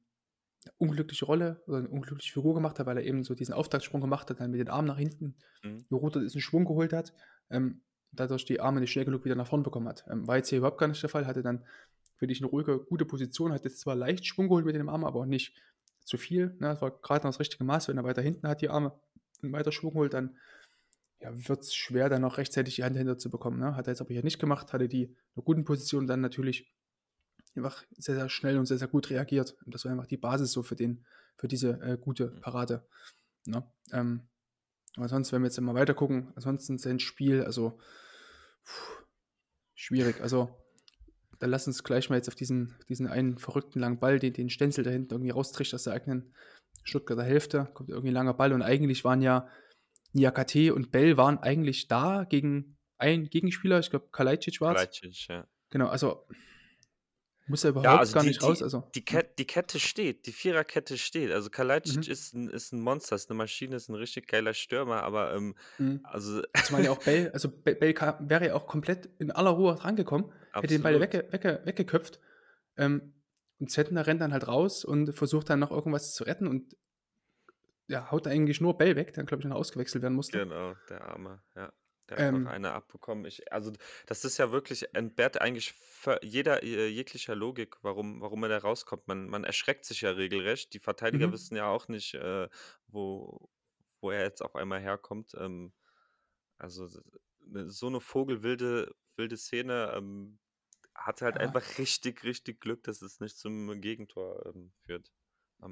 unglückliche 0.78 1.26
Rolle 1.26 1.62
oder 1.66 1.80
eine 1.80 1.90
unglückliche 1.90 2.34
Figur 2.34 2.54
gemacht 2.54 2.78
hat, 2.78 2.86
weil 2.86 2.98
er 2.98 3.04
eben 3.04 3.24
so 3.24 3.34
diesen 3.34 3.54
Auftaktsprung 3.54 4.02
gemacht 4.02 4.30
hat, 4.30 4.40
dann 4.40 4.52
mit 4.52 4.60
den 4.60 4.70
Armen 4.70 4.88
nach 4.88 4.98
hinten 4.98 5.36
mhm. 5.64 5.86
gerudert 5.90 6.24
ist, 6.24 6.36
einen 6.36 6.42
Schwung 6.42 6.66
geholt 6.66 6.94
hat, 6.94 7.14
ähm, 7.50 7.82
dadurch 8.12 8.46
die 8.46 8.60
Arme 8.60 8.80
nicht 8.80 8.92
schnell 8.92 9.06
genug 9.06 9.26
wieder 9.26 9.36
nach 9.36 9.48
vorne 9.48 9.64
bekommen 9.64 9.88
hat. 9.88 10.06
Ähm, 10.10 10.28
war 10.28 10.38
jetzt 10.38 10.50
hier 10.50 10.60
überhaupt 10.60 10.78
gar 10.78 10.88
nicht 10.88 11.02
der 11.02 11.10
Fall, 11.10 11.26
hatte 11.26 11.42
dann 11.42 11.66
für 12.16 12.28
dich 12.28 12.40
eine 12.42 12.52
ruhige, 12.52 12.80
gute 12.80 13.06
Position, 13.06 13.52
hat 13.52 13.64
jetzt 13.64 13.80
zwar 13.80 13.96
leicht 13.96 14.26
Schwung 14.26 14.48
geholt 14.48 14.66
mit 14.66 14.76
den 14.76 14.88
Armen, 14.88 15.06
aber 15.06 15.22
auch 15.22 15.26
nicht 15.26 15.56
zu 16.06 16.18
viel. 16.18 16.56
Ne? 16.60 16.68
Das 16.68 16.82
war 16.82 16.92
gerade 16.92 17.26
noch 17.26 17.32
das 17.32 17.40
richtige 17.40 17.64
Maß, 17.64 17.88
wenn 17.88 17.98
er 17.98 18.04
weiter 18.04 18.22
hinten 18.22 18.48
hat, 18.48 18.62
die 18.62 18.70
Arme 18.70 18.92
und 19.42 19.52
weiter 19.52 19.72
Schwung 19.72 19.94
holt, 19.96 20.14
dann 20.14 20.38
ja, 21.22 21.48
wird 21.48 21.62
es 21.62 21.76
schwer, 21.76 22.10
dann 22.10 22.22
noch 22.22 22.38
rechtzeitig 22.38 22.76
die 22.76 22.84
Hand 22.84 22.98
hinter 22.98 23.18
zu 23.18 23.30
bekommen. 23.30 23.60
Ne? 23.60 23.76
Hat 23.76 23.88
er 23.88 23.94
jetzt 23.94 24.02
aber 24.02 24.14
hier 24.14 24.24
nicht 24.24 24.40
gemacht, 24.40 24.74
hatte 24.74 24.88
die 24.88 25.04
in 25.04 25.18
einer 25.36 25.44
guten 25.44 25.64
Position 25.64 26.08
dann 26.08 26.22
natürlich 26.22 26.74
einfach 27.56 27.84
sehr, 27.92 28.16
sehr 28.16 28.30
schnell 28.30 28.58
und 28.58 28.66
sehr, 28.66 28.78
sehr 28.78 28.88
gut 28.88 29.10
reagiert. 29.10 29.56
Und 29.66 29.74
das 29.74 29.86
war 29.86 29.92
einfach 29.92 30.08
die 30.08 30.18
Basis 30.18 30.52
so 30.52 30.64
für, 30.64 30.76
den, 30.76 31.06
für 31.38 31.48
diese 31.48 31.80
äh, 31.82 31.98
gute 32.00 32.32
mhm. 32.32 32.42
Parade. 32.42 32.88
Ne? 33.46 33.64
Ähm, 33.92 34.28
aber 34.96 35.08
sonst, 35.10 35.32
wenn 35.32 35.42
wir 35.42 35.48
jetzt 35.48 35.60
mal 35.62 35.76
weiter 35.76 35.94
gucken, 35.94 36.34
ansonsten 36.36 36.78
sein 36.78 37.00
Spiel, 37.00 37.44
also 37.44 37.80
pff, 38.66 39.06
schwierig. 39.76 40.22
Also 40.22 40.50
dann 41.40 41.50
lass 41.50 41.68
uns 41.68 41.84
gleich 41.84 42.10
mal 42.10 42.18
jetzt 42.18 42.28
auf 42.28 42.36
diesen, 42.36 42.76
diesen 42.90 43.08
einen 43.08 43.38
verrückten 43.38 43.80
langen 43.80 44.00
Ball, 44.00 44.20
den, 44.20 44.34
den 44.34 44.50
Stenzel 44.50 44.84
da 44.84 44.92
hinten 44.92 45.14
irgendwie 45.14 45.32
raustricht 45.32 45.74
aus 45.74 45.84
der 45.84 45.94
eigenen 45.94 46.34
Stuttgarter 46.84 47.24
Hälfte, 47.24 47.70
kommt 47.74 47.90
irgendwie 47.90 48.10
ein 48.10 48.16
langer 48.16 48.34
Ball 48.34 48.54
und 48.54 48.62
eigentlich 48.62 49.04
waren 49.04 49.22
ja 49.22 49.48
Niakate 50.14 50.74
und 50.74 50.92
Bell 50.92 51.18
waren 51.18 51.38
eigentlich 51.38 51.88
da 51.88 52.26
gegen 52.26 52.78
einen 52.98 53.30
Gegenspieler, 53.30 53.80
ich 53.80 53.90
glaube 53.90 54.10
Kalajdzic 54.12 54.62
war 54.62 54.76
es. 54.76 54.82
Kalajdzic, 54.82 55.28
ja. 55.28 55.48
Genau, 55.70 55.88
also 55.88 56.26
muss 57.48 57.64
er 57.64 57.72
überhaupt 57.72 57.86
ja, 57.86 57.98
also 57.98 58.14
gar 58.14 58.24
die, 58.24 58.30
nicht 58.30 58.44
raus. 58.44 58.64
Also. 58.64 58.90
Die, 58.96 59.04
Kette, 59.04 59.34
die 59.38 59.46
Kette 59.46 59.80
steht, 59.80 60.26
die 60.26 60.32
Viererkette 60.32 60.98
steht. 60.98 61.32
Also 61.32 61.50
Kalajdzic 61.50 62.06
mhm. 62.06 62.12
ist, 62.12 62.34
ein, 62.34 62.50
ist 62.50 62.72
ein 62.72 62.82
Monster, 62.82 63.16
ist 63.16 63.30
eine 63.30 63.38
Maschine, 63.38 63.76
ist 63.76 63.90
ein 63.90 63.96
richtig 63.96 64.28
geiler 64.28 64.54
Stürmer, 64.54 65.04
aber 65.04 65.36
ähm, 65.36 65.56
mhm. 65.78 66.00
also. 66.04 66.42
Zumal 66.64 66.86
ja 66.86 66.92
auch 66.92 67.04
Bell, 67.04 67.30
also 67.32 67.50
Bell 67.50 67.94
kam, 67.94 68.30
wäre 68.30 68.48
ja 68.48 68.54
auch 68.56 68.68
komplett 68.68 69.10
in 69.20 69.32
aller 69.32 69.52
Ruhe 69.52 69.76
drangekommen, 69.76 70.32
hätte 70.54 70.68
den 70.68 70.82
Ball 70.82 71.00
wegge, 71.00 71.28
wegge, 71.32 71.62
weggeköpft. 71.66 72.20
Ähm, 72.78 73.14
und 73.60 73.70
Zettner 73.70 74.08
rennt 74.08 74.22
dann 74.22 74.34
halt 74.34 74.48
raus 74.48 74.86
und 74.86 75.14
versucht 75.14 75.50
dann 75.50 75.60
noch 75.60 75.72
irgendwas 75.72 76.14
zu 76.14 76.24
retten 76.24 76.48
und 76.48 76.76
ja, 77.92 78.10
haut 78.10 78.26
eigentlich 78.26 78.62
nur 78.62 78.78
Bell 78.78 78.96
weg, 78.96 79.14
der 79.14 79.26
glaube 79.26 79.44
ich 79.44 79.48
noch 79.48 79.58
ausgewechselt 79.58 80.02
werden 80.02 80.16
musste. 80.16 80.40
Genau, 80.40 80.76
der 80.90 81.02
Arme, 81.02 81.42
ja. 81.56 81.72
Der 82.10 82.18
hat 82.18 82.34
ähm, 82.34 82.44
noch 82.44 82.52
eine 82.52 82.74
abbekommen. 82.74 83.26
Ich, 83.26 83.52
also, 83.54 83.72
das 84.06 84.26
ist 84.26 84.38
ja 84.38 84.52
wirklich 84.52 84.94
entbehrt 84.94 85.40
eigentlich 85.40 85.76
jeder 86.22 86.62
äh, 86.64 86.88
jeglicher 86.88 87.36
Logik, 87.36 87.78
warum, 87.84 88.20
warum 88.22 88.44
er 88.44 88.50
da 88.50 88.58
rauskommt. 88.58 89.08
Man, 89.08 89.28
man 89.28 89.44
erschreckt 89.44 89.86
sich 89.86 90.02
ja 90.02 90.12
regelrecht. 90.12 90.74
Die 90.74 90.80
Verteidiger 90.80 91.28
mhm. 91.28 91.34
wissen 91.34 91.56
ja 91.56 91.68
auch 91.68 91.88
nicht, 91.88 92.14
äh, 92.16 92.50
wo, 92.88 93.50
wo 94.02 94.12
er 94.12 94.24
jetzt 94.24 94.42
auf 94.42 94.56
einmal 94.56 94.82
herkommt. 94.82 95.34
Ähm, 95.38 95.72
also, 96.58 96.90
ne, 97.46 97.70
so 97.70 97.88
eine 97.88 98.02
vogelwilde 98.02 98.94
wilde 99.16 99.38
Szene 99.38 99.94
ähm, 99.96 100.40
hat 100.94 101.22
halt 101.22 101.36
ja. 101.36 101.42
einfach 101.42 101.78
richtig, 101.78 102.24
richtig 102.24 102.60
Glück, 102.60 102.84
dass 102.84 103.02
es 103.02 103.22
nicht 103.22 103.38
zum 103.38 103.80
Gegentor 103.80 104.46
ähm, 104.48 104.74
führt. 104.86 105.12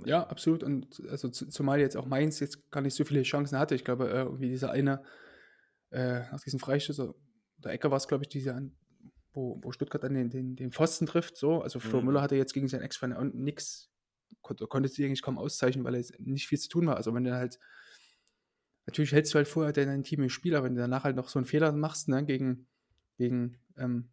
Ja, 0.06 0.28
absolut. 0.28 0.64
Und 0.64 1.02
also 1.10 1.30
zumal 1.30 1.80
jetzt 1.80 1.98
auch 1.98 2.06
Mainz 2.06 2.40
jetzt 2.40 2.70
gar 2.72 2.82
nicht 2.82 2.96
so 2.96 3.06
viele 3.06 3.24
Chancen 3.24 3.58
hatte. 3.58 3.76
Ich 3.76 3.84
glaube, 3.84 4.10
äh, 4.10 4.22
irgendwie 4.22 4.50
dieser 4.50 4.72
eine, 4.72 5.04
äh, 5.92 6.20
nach 6.32 6.42
diesem 6.42 6.60
Freistoß, 6.60 7.14
der 7.58 7.72
Ecker 7.72 7.90
war 7.90 7.98
es, 7.98 8.08
glaube 8.08 8.24
ich, 8.24 8.30
dieser, 8.30 8.62
wo, 9.34 9.60
wo 9.64 9.72
Stuttgart 9.72 10.04
dann 10.04 10.14
den, 10.14 10.30
den, 10.30 10.56
den 10.56 10.72
Pfosten 10.72 11.06
trifft. 11.08 11.38
So. 11.38 11.62
Also 11.62 11.80
Flo 11.80 12.00
Mhm. 12.00 12.08
Müller 12.08 12.22
hatte 12.22 12.36
jetzt 12.36 12.54
gegen 12.54 12.68
seinen 12.68 12.84
Ex-Freund 12.84 13.36
nichts, 13.36 13.92
konnte, 14.42 14.68
konnte 14.68 14.90
sich 14.90 15.04
eigentlich 15.06 15.22
kaum 15.24 15.38
auszeichnen, 15.38 15.84
weil 15.84 15.96
er 15.96 16.04
nicht 16.20 16.48
viel 16.48 16.60
zu 16.60 16.70
tun 16.70 16.86
war. 16.88 16.96
Also 16.96 17.14
wenn 17.14 17.24
du 17.24 17.36
halt, 17.36 17.60
natürlich 18.86 19.12
hältst 19.12 19.34
du 19.34 19.38
halt 19.38 19.48
vorher 19.48 19.74
dein 19.74 20.04
Team 20.04 20.22
im 20.24 20.30
Spiel, 20.30 20.56
aber 20.56 20.66
wenn 20.66 20.76
du 20.76 20.82
danach 20.82 21.04
halt 21.04 21.16
noch 21.16 21.30
so 21.30 21.40
einen 21.40 21.46
Fehler 21.46 21.72
machst, 21.72 22.08
ne, 22.10 22.24
gegen, 22.26 22.68
gegen, 23.18 23.58
ähm, 23.78 24.12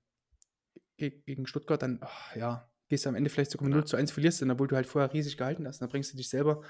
ge- 0.97 1.22
gegen 1.27 1.47
Stuttgart, 1.47 1.83
dann, 1.83 1.99
ach, 2.01 2.35
ja, 2.35 2.70
gehst 2.89 3.05
du 3.05 3.09
am 3.09 3.14
Ende 3.14 3.30
vielleicht 3.30 3.51
sogar 3.51 3.64
mit 3.66 3.72
Ja. 3.74 3.78
0 3.80 3.87
zu 3.87 3.97
1 3.97 4.11
verlierst, 4.12 4.43
und 4.43 4.51
obwohl 4.51 4.68
du 4.68 4.76
halt 4.76 4.87
vorher 4.87 5.12
riesig 5.12 5.37
gehalten 5.37 5.66
hast, 5.66 5.80
dann 5.80 5.89
bringst 5.89 6.12
du 6.12 6.16
dich 6.16 6.28
selber 6.28 6.62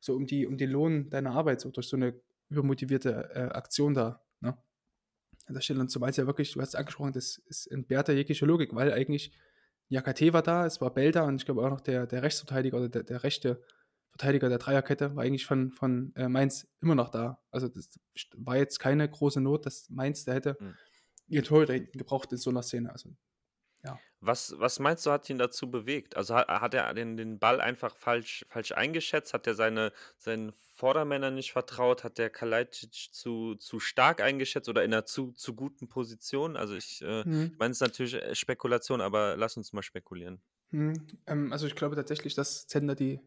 so 0.00 0.14
um, 0.14 0.26
die, 0.26 0.46
um 0.46 0.56
den 0.56 0.70
Lohn 0.70 1.10
deiner 1.10 1.32
Arbeit, 1.32 1.60
so 1.60 1.70
durch 1.70 1.88
so 1.88 1.96
eine 1.96 2.20
übermotivierte 2.50 3.30
äh, 3.34 3.38
Aktion 3.54 3.94
da. 3.94 4.22
Ne? 4.40 4.56
An 5.46 5.54
der 5.54 5.60
Stelle, 5.60 5.80
und 5.80 5.88
zumal 5.90 6.10
es 6.10 6.16
ja 6.16 6.26
wirklich, 6.26 6.52
du 6.52 6.60
hast 6.60 6.68
es 6.70 6.74
angesprochen, 6.74 7.12
das 7.12 7.38
ist 7.38 7.66
entbehrt 7.66 8.08
der 8.08 8.14
jeglicher 8.14 8.46
Logik, 8.46 8.74
weil 8.74 8.92
eigentlich 8.92 9.32
Jakate 9.88 10.32
war 10.32 10.42
da, 10.42 10.66
es 10.66 10.80
war 10.80 10.92
Bell 10.92 11.12
da 11.12 11.24
und 11.24 11.36
ich 11.36 11.46
glaube 11.46 11.62
auch 11.64 11.70
noch 11.70 11.80
der, 11.80 12.06
der 12.06 12.22
Rechtsverteidiger 12.22 12.76
oder 12.76 12.88
der, 12.88 13.02
der 13.04 13.22
rechte 13.22 13.62
Verteidiger 14.10 14.48
der 14.48 14.58
Dreierkette 14.58 15.16
war 15.16 15.24
eigentlich 15.24 15.46
von, 15.46 15.70
von 15.72 16.12
äh, 16.16 16.28
Mainz 16.28 16.66
immer 16.80 16.94
noch 16.94 17.08
da. 17.08 17.42
Also 17.50 17.68
das 17.68 17.88
war 18.36 18.56
jetzt 18.56 18.78
keine 18.80 19.08
große 19.08 19.40
Not, 19.40 19.64
dass 19.66 19.88
Mainz 19.90 20.24
da 20.24 20.32
hätte 20.34 20.56
Mhm. 20.60 20.74
ihr 21.28 21.42
Tor 21.42 21.64
da 21.66 21.72
hinten 21.72 21.96
gebraucht 21.98 22.30
in 22.32 22.38
so 22.38 22.50
einer 22.50 22.62
Szene. 22.62 22.90
Also 22.92 23.10
Was, 24.20 24.58
was 24.58 24.80
meinst 24.80 25.06
du, 25.06 25.12
hat 25.12 25.30
ihn 25.30 25.38
dazu 25.38 25.70
bewegt? 25.70 26.16
Also 26.16 26.34
hat, 26.34 26.48
hat 26.48 26.74
er 26.74 26.92
den, 26.94 27.16
den 27.16 27.38
Ball 27.38 27.60
einfach 27.60 27.94
falsch, 27.96 28.44
falsch 28.48 28.72
eingeschätzt? 28.72 29.32
Hat 29.32 29.46
er 29.46 29.54
seine, 29.54 29.92
seinen 30.16 30.52
Vordermännern 30.52 31.34
nicht 31.36 31.52
vertraut? 31.52 32.02
Hat 32.02 32.18
der 32.18 32.28
Kalajdzic 32.30 33.10
zu, 33.12 33.54
zu 33.56 33.78
stark 33.78 34.20
eingeschätzt 34.20 34.68
oder 34.68 34.82
in 34.84 34.92
einer 34.92 35.06
zu, 35.06 35.32
zu 35.32 35.54
guten 35.54 35.88
Position? 35.88 36.56
Also 36.56 36.74
ich, 36.74 37.00
äh, 37.02 37.20
Mhm. 37.24 37.52
ich 37.52 37.58
meine, 37.58 37.70
es 37.70 37.76
ist 37.78 37.82
natürlich 37.82 38.14
äh, 38.14 38.34
Spekulation, 38.34 39.00
aber 39.00 39.36
lass 39.36 39.56
uns 39.56 39.72
mal 39.72 39.82
spekulieren. 39.82 40.42
Mhm. 40.70 41.06
Ähm, 41.26 41.52
also 41.52 41.66
ich 41.66 41.74
glaube 41.74 41.96
tatsächlich, 41.96 42.34
dass 42.34 42.66
Zender 42.66 42.94
die, 42.94 43.20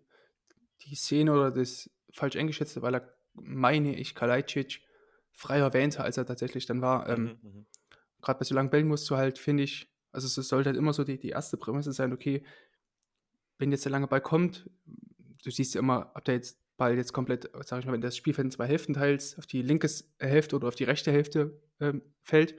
die 0.83 0.95
Szene 0.95 1.33
oder 1.33 1.51
das 1.51 1.89
falsch 2.13 2.35
eingeschätzte, 2.37 2.81
weil 2.81 2.95
er, 2.95 3.13
meine 3.33 3.95
ich, 3.97 4.15
Kalajdzic 4.15 4.81
frei 5.31 5.59
erwähnte, 5.59 6.03
als 6.03 6.17
er 6.17 6.25
tatsächlich 6.25 6.65
dann 6.65 6.81
war. 6.81 7.09
Ähm, 7.09 7.31
Mhm, 7.31 7.39
mhm. 7.41 7.65
Gerade 8.21 8.39
bei 8.39 8.45
so 8.45 8.55
langen 8.55 8.69
Bällen 8.71 8.87
musst 8.87 9.09
du 9.09 9.17
halt, 9.17 9.39
finde 9.39 9.63
ich, 9.63 9.90
also 10.11 10.27
es 10.27 10.47
sollte 10.47 10.69
halt 10.69 10.77
immer 10.77 10.93
so 10.93 11.03
die, 11.03 11.19
die 11.19 11.29
erste 11.29 11.57
Prämisse 11.57 11.93
sein, 11.93 12.13
okay, 12.13 12.43
wenn 13.57 13.71
jetzt 13.71 13.85
der 13.85 13.91
lange 13.91 14.07
Ball 14.07 14.21
kommt, 14.21 14.69
du 15.43 15.51
siehst 15.51 15.73
ja 15.73 15.79
immer, 15.79 16.11
ob 16.15 16.25
der 16.25 16.35
jetzt 16.35 16.59
Ball 16.77 16.95
jetzt 16.97 17.13
komplett, 17.13 17.49
sag 17.63 17.79
ich 17.79 17.85
mal, 17.85 17.93
wenn 17.93 18.01
das 18.01 18.17
Spielfeld 18.17 18.45
in 18.45 18.51
zwei 18.51 18.65
Hälften 18.65 18.93
teilst, 18.93 19.37
auf 19.37 19.45
die 19.45 19.61
linke 19.61 19.87
Hälfte 20.19 20.55
oder 20.55 20.67
auf 20.67 20.75
die 20.75 20.83
rechte 20.83 21.11
Hälfte 21.11 21.61
ähm, 21.79 22.01
fällt, 22.23 22.55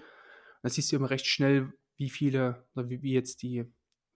dann 0.63 0.71
siehst 0.71 0.93
du 0.93 0.97
immer 0.97 1.11
recht 1.11 1.27
schnell, 1.27 1.73
wie 1.97 2.09
viele 2.09 2.65
oder 2.75 2.89
wie, 2.89 3.03
wie 3.03 3.13
jetzt 3.13 3.43
die, 3.43 3.65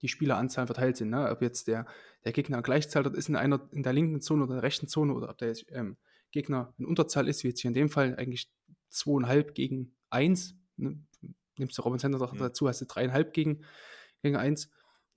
die 0.03 0.09
Spieleranzahlen 0.09 0.69
verteilt 0.69 0.97
sind. 0.97 1.11
Ne? 1.11 1.29
Ob 1.29 1.43
jetzt 1.43 1.67
der, 1.67 1.87
der 2.25 2.33
Gegner 2.33 2.63
Gleichzahl 2.63 3.03
dort 3.03 3.17
ist 3.17 3.29
in 3.29 3.37
einer 3.37 3.69
in 3.73 3.83
der 3.83 3.93
linken 3.93 4.21
Zone 4.21 4.45
oder 4.45 4.55
der 4.55 4.63
rechten 4.63 4.87
Zone 4.87 5.13
oder 5.13 5.29
ob 5.29 5.39
der 5.39 5.49
jetzt, 5.49 5.67
ähm, 5.71 5.97
Gegner 6.31 6.75
in 6.79 6.87
Unterzahl 6.87 7.29
ist, 7.29 7.43
wie 7.43 7.49
jetzt 7.49 7.61
hier 7.61 7.71
in 7.71 7.75
dem 7.75 7.89
Fall 7.89 8.17
eigentlich 8.17 8.51
zweieinhalb 8.91 9.55
gegen 9.55 9.97
eins. 10.11 10.55
Ne? 10.77 11.01
Nimmst 11.59 11.79
du 11.79 11.83
Robin 11.83 11.99
Center 11.99 12.19
Mhm. 12.19 12.39
dazu, 12.39 12.69
hast 12.69 12.81
du 12.81 12.85
dreieinhalb 12.87 13.33
gegen, 13.33 13.65
gegen 14.23 14.37
eins. 14.37 14.71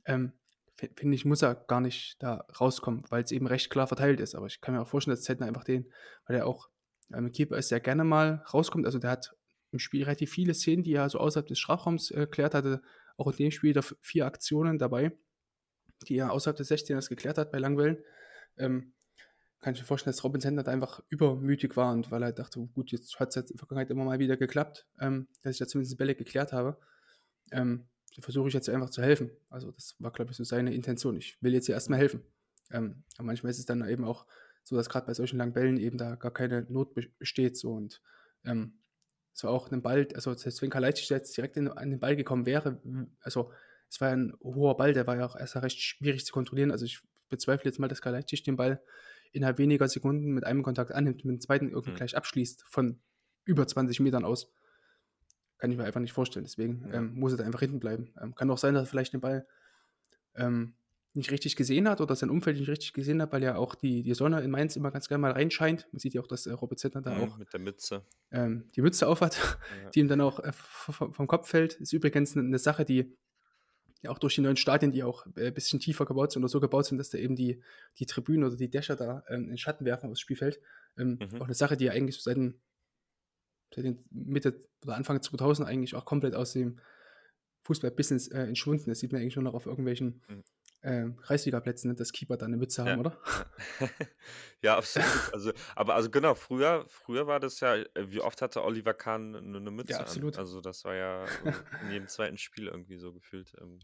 Ähm, 0.06 0.34
Finde 0.96 1.14
ich, 1.16 1.26
muss 1.26 1.42
er 1.42 1.56
gar 1.56 1.82
nicht 1.82 2.16
da 2.24 2.46
rauskommen, 2.60 3.04
weil 3.10 3.24
es 3.24 3.32
eben 3.34 3.48
recht 3.48 3.70
klar 3.70 3.88
verteilt 3.88 4.22
ist. 4.22 4.34
Aber 4.34 4.46
ich 4.48 4.62
kann 4.62 4.74
mir 4.74 4.82
auch 4.82 4.88
vorstellen, 4.88 5.16
dass 5.16 5.26
Zentner 5.26 5.46
einfach 5.46 5.66
den, 5.66 5.92
weil 6.26 6.38
er 6.38 6.48
auch 6.48 6.70
ähm, 7.14 7.34
Keeper 7.34 7.58
ist, 7.58 7.70
der 7.70 7.82
gerne 7.82 8.06
mal 8.06 8.46
rauskommt. 8.54 8.86
Also 8.86 8.98
der 8.98 9.10
hat 9.12 9.36
im 9.72 9.80
Spiel 9.80 10.04
relativ 10.04 10.32
viele 10.32 10.54
Szenen, 10.54 10.84
die 10.84 10.94
er 10.94 11.10
so 11.10 11.20
außerhalb 11.20 11.48
des 11.48 11.60
Strafraums 11.60 12.12
äh, 12.12 12.28
klärt 12.28 12.54
hatte. 12.54 12.82
Auch 13.18 13.28
in 13.28 13.36
dem 13.36 13.52
Spiel 13.52 13.74
da 13.74 13.82
vier 14.00 14.26
Aktionen 14.26 14.78
dabei, 14.78 15.12
die 16.08 16.16
er 16.16 16.32
außerhalb 16.32 16.56
des 16.56 16.72
16ers 16.72 17.10
geklärt 17.10 17.38
hat 17.38 17.52
bei 17.52 17.60
Langwellen. 17.60 17.98
Ähm, 18.58 18.94
kann 19.62 19.74
ich 19.74 19.82
mir 19.82 19.86
vorstellen, 19.86 20.14
dass 20.14 20.24
Robin 20.24 20.42
Sender 20.42 20.68
einfach 20.68 21.02
übermütig 21.10 21.76
war 21.76 21.92
und 21.92 22.12
weil 22.12 22.24
er 22.24 22.32
dachte, 22.32 22.60
gut, 22.74 22.92
jetzt 22.92 23.20
hat 23.20 23.30
es 23.30 23.36
in 23.36 23.46
der 23.48 23.58
Vergangenheit 23.58 23.90
immer 23.90 24.06
mal 24.06 24.20
wieder 24.20 24.38
geklappt, 24.38 24.88
ähm, 25.00 25.28
dass 25.42 25.54
ich 25.54 25.60
da 25.60 25.68
zumindest 25.68 25.98
Bälle 25.98 26.16
geklärt 26.16 26.54
habe. 26.54 26.78
Ähm, 27.52 27.88
versuche 28.20 28.50
ich 28.50 28.54
jetzt 28.54 28.70
einfach 28.70 28.90
zu 28.90 29.02
helfen. 29.02 29.32
Also 29.50 29.72
das 29.72 29.96
war, 30.00 30.12
glaube 30.12 30.32
ich, 30.32 30.38
so 30.38 30.44
seine 30.44 30.74
Intention. 30.74 31.16
Ich 31.16 31.42
will 31.42 31.54
jetzt 31.54 31.68
hier 31.68 31.76
erstmal 31.76 32.00
helfen. 32.00 32.22
Ähm, 32.72 33.04
aber 33.18 33.28
manchmal 33.28 33.52
ist 33.52 33.60
es 33.60 33.66
dann 33.66 33.88
eben 33.88 34.04
auch 34.04 34.26
so, 34.64 34.76
dass 34.76 34.90
gerade 34.90 35.08
bei 35.08 35.14
solchen 35.14 35.38
langen 35.38 35.54
Bällen 35.54 35.78
eben 35.78 35.98
da 35.98 36.16
gar 36.16 36.34
keine 36.34 36.64
Not 36.70 36.94
be- 36.94 37.10
besteht. 37.18 37.58
So 37.58 37.74
und 37.74 38.02
ähm, 38.46 38.80
es 39.34 39.44
war 39.44 39.52
auch 39.52 39.72
ein 39.72 39.82
Ball, 39.82 40.08
also 40.16 40.34
selbst 40.34 40.62
wenn 40.62 40.70
Kalajdzic 40.70 41.10
jetzt 41.10 41.38
direkt 41.38 41.56
in, 41.56 41.70
an 41.70 41.92
den 41.92 42.00
Ball 42.00 42.16
gekommen 42.16 42.46
wäre, 42.46 42.82
also 43.22 43.52
es 43.90 44.02
war 44.02 44.10
ja 44.10 44.16
ein 44.16 44.34
hoher 44.42 44.76
Ball, 44.76 44.94
der 44.94 45.08
war 45.08 45.18
ja 45.18 45.26
auch 45.26 45.36
erst 45.36 45.56
recht 45.56 45.80
schwierig 45.80 46.26
zu 46.26 46.34
kontrollieren. 46.34 46.72
Also 46.72 46.86
ich 46.86 47.02
bezweifle 47.30 47.70
jetzt 47.70 47.80
mal, 47.80 47.88
dass 47.88 48.02
Kalajdzic 48.02 48.44
den 48.44 48.58
Ball 48.58 48.82
innerhalb 49.32 49.58
weniger 49.60 49.88
Sekunden 49.88 50.32
mit 50.34 50.44
einem 50.46 50.64
Kontakt 50.64 50.92
annimmt 50.92 51.24
mit 51.26 51.36
dem 51.36 51.42
zweiten 51.42 51.70
irgendwie 51.70 51.92
Mhm. 51.92 51.96
gleich 51.96 52.18
abschließt 52.18 52.64
von 52.68 53.00
über 53.46 53.66
20 53.68 54.00
Metern 54.00 54.26
aus. 54.26 54.52
Kann 55.58 55.72
ich 55.72 55.78
mir 55.78 55.84
einfach 55.84 56.00
nicht 56.00 56.14
vorstellen. 56.14 56.46
Deswegen 56.46 56.88
Ja. 56.90 56.98
ähm, 57.00 57.14
muss 57.16 57.34
er 57.34 57.38
da 57.38 57.44
einfach 57.44 57.60
hinten 57.60 57.80
bleiben. 57.80 58.14
Ähm, 58.22 58.34
kann 58.36 58.50
auch 58.50 58.58
sein, 58.58 58.74
dass 58.74 58.84
er 58.84 58.90
vielleicht 58.90 59.14
den 59.14 59.22
Ball 59.22 59.46
ähm, 60.36 60.74
nicht 61.14 61.32
richtig 61.32 61.56
gesehen 61.56 61.90
hat 61.90 62.02
oder 62.02 62.16
sein 62.16 62.30
Umfeld 62.30 62.58
nicht 62.58 62.70
richtig 62.70 62.94
gesehen 62.94 63.22
hat, 63.22 63.32
weil 63.34 63.44
ja 63.44 63.56
auch 63.56 63.76
die, 63.76 64.04
die 64.04 64.14
Sonne 64.14 64.42
in 64.42 64.52
Mainz 64.52 64.76
immer 64.76 64.92
ganz 64.92 65.08
gerne 65.08 65.22
mal 65.22 65.32
reinscheint. 65.32 65.88
Man 65.92 66.00
sieht 66.00 66.14
ja 66.14 66.22
auch, 66.22 66.28
dass 66.28 66.46
äh, 66.46 66.52
Robert 66.52 66.80
Zettner 66.80 67.02
da 67.02 67.16
Mhm, 67.16 67.24
auch 67.24 67.38
Mit 67.38 67.52
der 67.52 67.60
Mütze. 67.60 68.06
ähm, 68.32 68.70
die 68.76 68.82
Mütze 68.82 69.08
aufhat, 69.08 69.36
Ja. 69.84 69.90
die 69.96 70.00
ihm 70.00 70.08
dann 70.08 70.22
auch 70.22 70.40
äh, 70.40 70.52
vom 70.54 71.28
Kopf 71.28 71.50
fällt. 71.50 71.74
Ist 71.76 71.94
übrigens 71.94 72.38
eine, 72.38 72.46
eine 72.46 72.60
Sache, 72.60 72.86
die 72.86 73.18
ja 74.02 74.12
auch 74.12 74.20
durch 74.20 74.36
die 74.36 74.42
neuen 74.42 74.58
Stadien, 74.58 74.92
die 74.92 75.04
auch 75.04 75.26
äh, 75.36 75.48
ein 75.48 75.54
bisschen 75.54 75.80
tiefer 75.80 76.06
gebaut 76.06 76.32
sind 76.32 76.42
oder 76.44 76.50
so 76.50 76.60
gebaut 76.60 76.86
sind, 76.86 76.98
dass 76.98 77.10
da 77.10 77.18
eben 77.18 77.36
die, 77.36 77.62
die 77.98 78.06
Tribünen 78.06 78.46
oder 78.46 78.56
die 78.56 78.70
Dächer 78.70 78.96
da 78.96 79.24
ähm, 79.28 79.50
in 79.50 79.58
Schatten 79.58 79.86
werfen 79.86 80.10
aufs 80.10 80.20
Spielfeld. 80.20 80.60
Ähm, 80.98 81.20
Mhm. 81.20 81.42
Auch 81.42 81.46
eine 81.46 81.54
Sache, 81.54 81.78
die 81.78 81.86
ja 81.86 81.92
eigentlich 81.92 82.22
seit 82.22 82.38
den, 82.38 82.60
seit 83.74 83.86
den 83.86 84.06
Mitte 84.10 84.62
oder 84.84 84.96
Anfang 84.96 85.22
2000 85.22 85.68
eigentlich 85.68 85.96
auch 85.96 86.06
komplett 86.06 86.34
aus 86.36 86.54
dem 86.54 86.80
Fußballbusiness 87.64 88.30
äh, 88.30 88.44
entschwunden 88.44 88.90
ist. 88.90 89.00
Sieht 89.00 89.12
man 89.12 89.22
eigentlich 89.22 89.36
nur 89.36 89.44
noch 89.44 89.54
auf 89.54 89.66
irgendwelchen 89.66 90.22
Mhm. 90.30 90.44
Ähm, 90.82 91.18
Kreisliga-Plätzen, 91.18 91.90
ne, 91.90 91.96
dass 91.96 92.12
Keeper 92.14 92.38
da 92.38 92.46
eine 92.46 92.58
Mütze 92.58 92.84
haben, 92.84 92.92
Ja. 92.92 92.98
oder? 93.00 93.18
Ja. 93.80 93.90
Ja, 94.62 94.78
absolut. 94.78 95.08
Also, 95.34 95.52
aber 95.76 95.96
also 95.96 96.10
genau, 96.10 96.34
früher, 96.36 96.84
früher 96.88 97.28
war 97.28 97.40
das 97.40 97.60
ja, 97.62 97.76
äh, 97.76 97.86
wie 98.08 98.20
oft 98.20 98.42
hatte 98.42 98.64
Oliver 98.64 98.94
Kahn 98.94 99.34
eine, 99.36 99.58
eine 99.58 99.72
Mütze 99.72 99.96
an? 99.96 100.02
absolut. 100.02 100.38
Also 100.38 100.60
das 100.60 100.84
war 100.84 100.96
ja 100.96 101.24
äh, 101.26 101.28
in 101.86 101.92
jedem 101.92 102.08
zweiten 102.10 102.38
Spiel 102.38 102.68
irgendwie 102.68 102.98
so 102.98 103.14
gefühlt. 103.14 103.54
Ähm, 103.62 103.80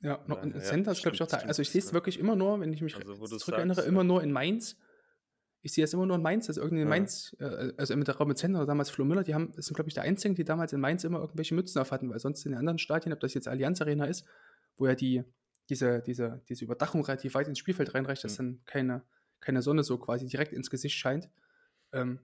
Ja, 0.00 0.22
noch, 0.28 0.44
ja, 0.44 0.60
Center 0.60 0.92
ist, 0.92 1.02
glaube 1.02 1.16
ich, 1.16 1.22
auch 1.22 1.26
da. 1.26 1.38
Also 1.38 1.62
ich 1.62 1.70
sehe 1.70 1.80
es 1.80 1.88
Ja. 1.88 1.92
wirklich 1.94 2.18
immer 2.20 2.36
nur, 2.36 2.60
wenn 2.60 2.72
ich 2.72 2.82
mich 2.82 2.94
Also, 2.94 3.14
zurückerinnere, 3.14 3.82
immer 3.82 4.00
ja. 4.02 4.04
nur 4.04 4.22
in 4.22 4.30
Mainz. 4.30 4.76
Ich 5.62 5.72
sehe 5.72 5.82
es 5.82 5.92
immer 5.92 6.06
nur 6.06 6.14
in 6.16 6.22
Mainz, 6.22 6.48
also 6.48 6.60
irgendein 6.60 6.86
Ja. 6.86 6.90
Mainz, 6.90 7.34
äh, 7.40 7.72
also 7.76 7.96
mit 7.96 8.06
der 8.06 8.16
Robin 8.16 8.36
Center 8.36 8.58
oder 8.60 8.66
damals 8.66 8.90
Flo 8.90 9.04
Müller, 9.04 9.24
die 9.24 9.34
haben, 9.34 9.50
das 9.56 9.66
sind, 9.66 9.74
glaube 9.74 9.88
ich, 9.88 9.94
der 9.94 10.04
einzigen, 10.04 10.36
die 10.36 10.44
damals 10.44 10.72
in 10.72 10.80
Mainz 10.80 11.02
immer 11.02 11.18
irgendwelche 11.18 11.56
Mützen 11.56 11.80
auf 11.80 11.90
hatten, 11.90 12.10
weil 12.10 12.20
sonst 12.20 12.44
in 12.46 12.52
den 12.52 12.58
anderen 12.60 12.78
Stadien, 12.78 13.12
ob 13.12 13.18
das 13.18 13.34
jetzt 13.34 13.48
Allianz 13.48 13.80
Arena 13.80 14.04
ist, 14.04 14.24
wo 14.76 14.86
ja 14.86 14.94
die, 14.94 15.24
diese, 15.68 16.00
diese, 16.02 16.42
diese 16.48 16.64
Überdachung 16.64 17.04
relativ 17.04 17.34
weit 17.34 17.48
ins 17.48 17.58
Spielfeld 17.58 17.94
reinreicht, 17.94 18.24
dass 18.24 18.32
Mhm. 18.34 18.36
dann 18.36 18.60
keine, 18.66 19.02
keine 19.40 19.62
Sonne 19.62 19.82
so 19.84 19.98
quasi 19.98 20.26
direkt 20.26 20.52
ins 20.52 20.70
Gesicht 20.70 20.96
scheint. 20.96 21.28
Ähm, 21.92 22.20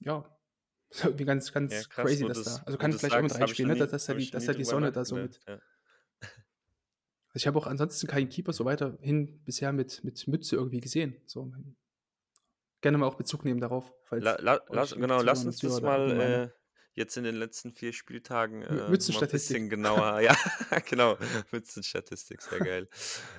ja, 0.00 0.24
ist 0.90 1.04
irgendwie 1.04 1.24
ganz, 1.24 1.52
ganz 1.52 1.72
Ja, 1.72 1.80
krass, 1.88 2.06
crazy, 2.06 2.26
dass 2.26 2.38
du's- 2.38 2.56
da, 2.56 2.62
also 2.66 2.78
kann 2.78 2.92
vielleicht 2.92 3.16
auch 3.16 3.22
mit 3.22 3.30
sagst, 3.32 3.40
hab 3.42 3.50
ich 3.50 3.58
reinspielen, 3.58 3.68
ne, 3.78 3.84
nie- 3.84 3.90
dass 3.90 4.06
da 4.06 4.14
die, 4.14 4.30
dass 4.30 4.44
da 4.44 4.52
die 4.52 4.64
Sonne 4.64 4.92
da 4.92 5.04
so 5.04 5.16
mit, 5.16 5.40
ja. 5.46 5.54
also 7.28 7.36
ich 7.36 7.46
habe 7.46 7.58
auch 7.58 7.66
ansonsten 7.66 8.06
keinen 8.06 8.28
Keeper 8.28 8.52
so 8.52 8.64
weiterhin 8.64 9.42
bisher 9.44 9.72
mit, 9.72 10.04
mit 10.04 10.26
Mütze 10.28 10.56
irgendwie 10.56 10.80
gesehen. 10.80 11.16
So, 11.26 11.52
gerne 12.80 12.98
mal 12.98 13.06
auch 13.06 13.16
Bezug 13.16 13.44
nehmen 13.44 13.60
darauf. 13.60 13.92
Falls 14.04 14.24
La, 14.24 14.36
la, 14.40 14.58
die 14.58 15.00
genau, 15.00 15.22
lass 15.22 15.44
uns 15.44 15.58
das 15.58 15.80
mal 15.80 16.10
äh, 16.10 16.50
jetzt 16.94 17.16
in 17.16 17.24
den 17.24 17.34
letzten 17.36 17.72
vier 17.72 17.92
Spieltagen 17.92 18.62
äh, 18.62 18.66
Mü- 18.66 18.74
mal 18.76 18.84
ein 18.86 18.90
Mützenstatistik. 18.90 19.56
bisschen 19.56 19.68
genauer. 19.70 20.20
Ja, 20.20 20.36
genau, 20.88 21.16
Mützenstatistik, 21.50 22.42
sehr 22.42 22.60
geil. 22.60 22.88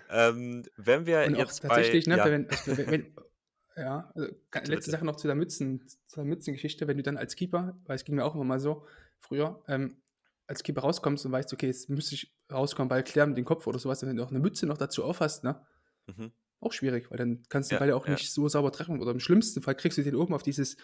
ähm, 0.09 0.63
wenn 0.77 1.05
wir 1.05 1.23
Und 1.25 1.35
auch 1.35 1.39
jetzt 1.39 1.61
tatsächlich, 1.61 2.05
bei, 2.05 2.11
ne, 2.11 2.17
ja, 2.17 2.25
wenn, 2.25 2.49
also 2.49 2.77
wenn, 2.77 2.91
wenn, 2.91 3.15
ja, 3.77 4.11
also, 4.15 4.29
letzte. 4.65 4.91
Sache 4.91 5.05
noch 5.05 5.15
zu 5.15 5.27
der 5.27 5.35
Mützen, 5.35 5.87
zu 5.87 6.15
der 6.17 6.25
Mützengeschichte, 6.25 6.87
wenn 6.87 6.97
du 6.97 7.03
dann 7.03 7.17
als 7.17 7.35
Keeper, 7.35 7.77
weil 7.85 7.95
es 7.95 8.03
ging 8.05 8.15
mir 8.15 8.25
auch 8.25 8.35
immer 8.35 8.43
mal 8.45 8.59
so 8.59 8.85
früher, 9.19 9.63
ähm, 9.67 10.01
als 10.47 10.61
Keeper 10.63 10.81
rauskommst 10.81 11.25
und 11.25 11.31
weißt, 11.31 11.51
okay, 11.53 11.67
jetzt 11.67 11.89
müsste 11.89 12.15
ich 12.15 12.35
rauskommen, 12.51 12.87
Ball 12.89 13.03
klären 13.03 13.29
mit 13.29 13.37
dem 13.37 13.45
Kopf 13.45 13.65
oder 13.67 13.79
sowas, 13.79 14.05
wenn 14.05 14.15
du 14.15 14.23
auch 14.23 14.29
eine 14.29 14.39
Mütze 14.39 14.65
noch 14.67 14.77
dazu 14.77 15.03
aufhast, 15.03 15.43
ne, 15.43 15.65
mhm. 16.07 16.31
auch 16.59 16.71
schwierig, 16.73 17.09
weil 17.09 17.17
dann 17.17 17.43
kannst 17.49 17.71
du 17.71 17.73
den 17.73 17.77
Ja, 17.77 17.79
Ball 17.79 17.89
ja 17.89 17.95
auch 17.95 18.05
ja. 18.05 18.11
nicht 18.13 18.31
so 18.31 18.47
sauber 18.47 18.71
treffen. 18.71 19.01
Oder 19.01 19.11
im 19.11 19.19
schlimmsten 19.19 19.61
Fall 19.63 19.75
kriegst 19.75 19.97
du 19.97 20.03
den 20.03 20.15
oben 20.15 20.33
auf 20.35 20.43
dieses, 20.43 20.77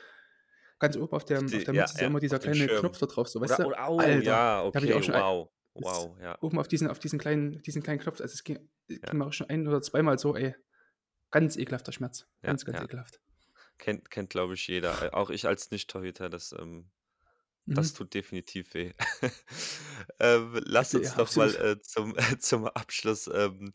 ganz 0.82 0.98
oben 0.98 1.14
auf 1.14 1.24
der, 1.24 1.40
Auf 1.40 1.50
der 1.50 1.60
ja, 1.62 1.72
Mütze 1.74 1.94
ist 1.94 2.02
ja, 2.02 2.08
immer 2.08 2.20
dieser 2.20 2.40
kleine. 2.40 2.68
Knopf 2.68 2.98
da 2.98 3.06
drauf, 3.06 3.30
so, 3.30 3.40
weißt 3.40 3.60
oder, 3.60 3.70
du? 3.70 3.70
oh, 3.90 4.00
Alter, 4.00 4.22
ja, 4.22 4.72
hab 4.74 4.84
ich 4.84 4.94
auch 4.94 4.98
okay, 4.98 5.04
schon 5.04 5.16
wow, 5.16 5.50
das- 5.76 5.84
wow, 5.86 6.18
ja. 6.20 6.38
Oben 6.42 6.60
auf 6.60 6.68
diesen, 6.68 6.88
auf 6.90 7.00
diesen 7.00 7.20
kleinen, 7.20 7.62
diesen 7.62 7.82
kleinen 7.84 8.00
Knopf, 8.00 8.20
also 8.20 8.34
es 8.34 8.44
ging, 8.44 8.68
Ja. 8.90 8.98
ging 8.98 9.18
mir 9.20 9.26
auch 9.28 9.34
schon 9.34 9.50
ein 9.50 9.68
oder 9.68 9.82
zweimal 9.82 10.18
so, 10.20 10.36
ey, 10.36 10.56
ganz 11.30 11.56
ekelhafter 11.56 11.92
Schmerz. 11.94 12.28
Ja, 12.42 12.48
Ganz, 12.50 12.66
ganz 12.66 12.80
ja. 12.80 12.84
ekelhaft. 12.86 13.22
Kennt, 13.78 14.12
kennt 14.12 14.30
glaube 14.32 14.56
ich, 14.56 14.68
jeder. 14.68 15.02
Äh, 15.02 15.10
Auch 15.12 15.30
ich 15.30 15.48
als 15.48 15.72
Nicht-Torhüter, 15.72 16.30
das, 16.30 16.52
ähm, 16.60 16.92
Das 17.68 17.94
Mhm. 17.94 17.98
tut 17.98 18.14
definitiv 18.16 18.74
weh. 18.74 18.94
Ähm, 20.20 20.60
lass 20.66 20.94
Ja, 20.94 21.00
uns 21.00 21.16
doch 21.16 21.36
mal, 21.36 21.48
absolut. 21.50 21.78
äh, 21.78 21.82
zum 21.82 22.16
äh, 22.18 22.18
zum 22.40 22.66
Abschluss, 22.68 23.30
ähm, 23.34 23.72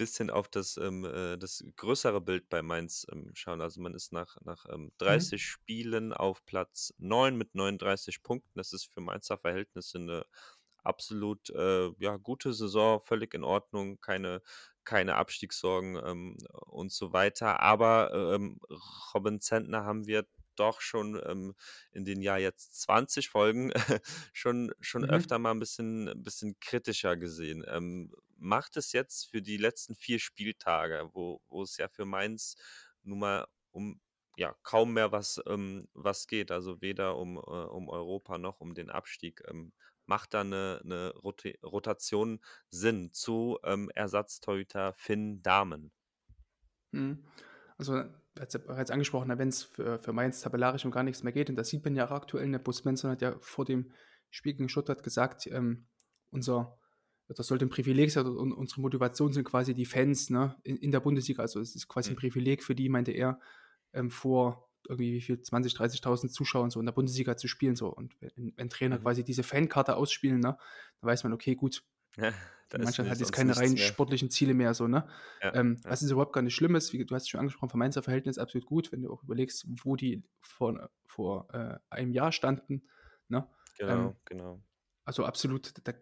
bisschen 0.00 0.30
auf 0.30 0.48
das, 0.48 0.76
ähm, 0.78 1.04
äh 1.04 1.36
das 1.38 1.64
größere 1.76 2.20
Bild 2.22 2.48
bei 2.50 2.62
Mainz, 2.62 3.06
ähm, 3.12 3.30
schauen. 3.34 3.60
Also, 3.62 3.80
man 3.82 3.94
ist 3.94 4.12
nach 4.12 4.36
nach, 4.42 4.66
ähm, 4.70 4.92
Mhm. 5.06 5.30
30 5.30 5.44
Spielen 5.44 6.12
auf 6.14 6.44
Platz 6.46 6.94
9 6.98 7.36
mit 7.36 7.54
39 7.54 8.22
Punkten. 8.22 8.50
Das 8.58 8.72
ist 8.74 8.86
für 8.92 9.00
Mainzer 9.02 9.38
Verhältnisse 9.38 9.98
'ne 10.00 10.24
absolut, 10.84 11.50
äh, 11.50 11.90
ja, 11.98 12.16
gute 12.18 12.54
Saison, 12.54 13.00
völlig 13.04 13.34
in 13.34 13.44
Ordnung, 13.44 14.00
keine 14.00 14.42
keine 14.84 15.16
Abstiegssorgen, 15.16 15.96
ähm, 16.04 16.38
und 16.66 16.92
so 16.92 17.12
weiter. 17.12 17.60
Aber, 17.60 18.12
ähm, 18.34 18.60
Robin 19.14 19.40
Zentner 19.40 19.84
haben 19.84 20.06
wir 20.06 20.26
doch 20.60 20.80
schon, 20.82 21.20
ähm, 21.26 21.54
in 21.92 22.04
den 22.04 22.22
ja 22.22 22.36
jetzt 22.38 22.80
20 22.82 23.30
Folgen 23.30 23.72
schon 24.34 24.72
schon 24.80 25.04
Mhm. 25.04 25.06
öfter 25.06 25.38
mal 25.40 25.52
'n 25.52 25.60
bisschen 25.60 26.22
bisschen 26.22 26.58
kritischer 26.60 27.16
gesehen. 27.16 27.64
Ähm, 27.68 28.14
macht 28.36 28.76
es 28.76 28.92
jetzt 28.92 29.26
für 29.30 29.42
die 29.42 29.56
letzten 29.58 29.94
4 29.96 30.18
Spieltage, 30.20 31.10
wo 31.14 31.40
wo 31.48 31.62
es 31.62 31.76
ja 31.78 31.88
für 31.88 32.04
Mainz 32.06 32.56
nun 33.02 33.18
mal 33.20 33.46
um, 33.72 34.00
ja, 34.36 34.54
kaum 34.62 34.94
mehr 34.94 35.12
was 35.12 35.40
ähm, 35.46 35.88
was 35.94 36.26
geht, 36.26 36.50
also 36.50 36.80
weder 36.80 37.16
um 37.16 37.36
äh, 37.36 37.40
um 37.40 37.88
Europa 37.88 38.38
noch 38.38 38.60
um 38.60 38.74
den 38.74 38.90
Abstieg, 38.90 39.42
ähm, 39.48 39.72
macht 40.06 40.34
da 40.34 40.44
'ne 40.44 40.80
'ne 40.84 41.12
Rote 41.16 41.54
Rotation 41.62 42.40
Sinn 42.70 43.12
zu, 43.12 43.58
ähm, 43.64 43.90
Ersatztorhüter 43.94 44.92
Finn 44.94 45.42
Dahmen? 45.42 45.92
Mhm. 46.92 47.24
Also, 47.78 48.04
bereits 48.36 48.90
angesprochen, 48.90 49.28
ne, 49.28 49.38
wenn's 49.38 49.62
für 49.64 49.98
für 49.98 50.12
Mainz 50.12 50.40
tabellarisch 50.40 50.84
um 50.84 50.90
gar 50.92 51.02
nichts 51.02 51.22
mehr 51.22 51.32
geht 51.32 51.50
und 51.50 51.56
das 51.56 51.68
sieht 51.68 51.84
man 51.84 51.96
ja 51.96 52.06
auch 52.06 52.12
aktuell, 52.12 52.48
ne? 52.48 52.58
Bo 52.60 52.72
Svensson 52.72 53.10
hat 53.10 53.22
ja 53.22 53.36
vor 53.40 53.64
dem 53.64 53.92
Spiel 54.30 54.52
gegen 54.54 54.68
Stuttgart 54.68 55.02
gesagt, 55.02 55.46
ähm, 55.48 55.88
unser 56.30 56.78
das 57.28 57.46
sollte 57.46 57.64
'n 57.66 57.68
Privileg 57.70 58.10
sein 58.10 58.26
und 58.26 58.52
unsere 58.52 58.80
Motivation 58.80 59.32
sind 59.32 59.44
quasi 59.44 59.74
die 59.74 59.86
Fans, 59.86 60.30
ne, 60.30 60.56
in 60.64 60.76
in 60.76 60.90
der 60.92 61.00
Bundesliga. 61.00 61.42
Also, 61.42 61.60
es 61.60 61.74
ist 61.76 61.88
quasi 61.88 62.12
'n 62.12 62.16
Mhm. 62.16 62.16
Privileg 62.16 62.62
für 62.64 62.74
die, 62.74 62.88
meinte 62.88 63.12
er, 63.12 63.40
ähm, 63.92 64.10
vor 64.10 64.70
irgendwie 64.88 65.12
wie 65.14 65.20
viel 65.20 65.40
20, 65.42 65.74
30.000 65.74 66.32
Zuschauern 66.32 66.70
so 66.70 66.80
in 66.80 66.86
der 66.86 66.92
Bundesliga 66.92 67.36
zu 67.36 67.48
spielen 67.48 67.76
so. 67.76 67.88
Und 67.94 68.16
wenn 68.20 68.52
wenn 68.56 68.70
Trainer 68.70 68.98
Mhm. 68.98 69.00
quasi 69.00 69.24
diese 69.24 69.42
Fankarte 69.44 69.96
ausspielen, 69.96 70.40
ne, 70.40 70.56
dann 71.00 71.08
weiß 71.10 71.24
man, 71.24 71.32
okay, 71.34 71.54
gut, 71.56 71.84
Da 72.68 72.78
die 72.78 72.82
ist 72.82 72.84
Mannschaft 72.84 73.10
hat 73.10 73.18
jetzt 73.18 73.32
keine 73.32 73.56
nichts 73.56 73.56
rein 73.56 73.76
mehr. 73.76 73.96
sportlichen 73.96 74.30
Ziele 74.30 74.54
mehr 74.54 74.74
so, 74.74 74.86
ne? 74.86 75.08
Ja, 75.42 75.52
Ähm, 75.52 75.82
ja. 75.84 75.88
was 75.88 76.02
jetzt 76.02 76.10
überhaupt 76.12 76.32
gar 76.32 76.42
nicht 76.42 76.54
schlimm 76.54 76.76
ist, 76.76 76.92
wie 76.92 77.04
du 77.04 77.14
hast 77.14 77.24
es 77.24 77.28
schon 77.28 77.40
angesprochen, 77.40 77.70
für 77.70 77.76
Mainzer 77.78 78.02
Verhältnisse 78.02 78.40
absolut 78.40 78.66
gut, 78.66 78.92
wenn 78.92 79.02
du 79.02 79.12
auch 79.12 79.24
überlegst, 79.24 79.66
wo 79.84 79.96
die 79.96 80.22
vor 80.40 80.90
vor, 81.06 81.48
äh, 81.52 81.78
einem 81.90 82.12
Jahr 82.12 82.30
standen, 82.32 82.88
ne? 83.28 83.48
Genau, 83.78 84.14
Ähm, 84.14 84.16
genau. 84.24 84.62
also, 85.04 85.24
absolut, 85.24 85.74
da 85.84 85.92
d 85.92 86.00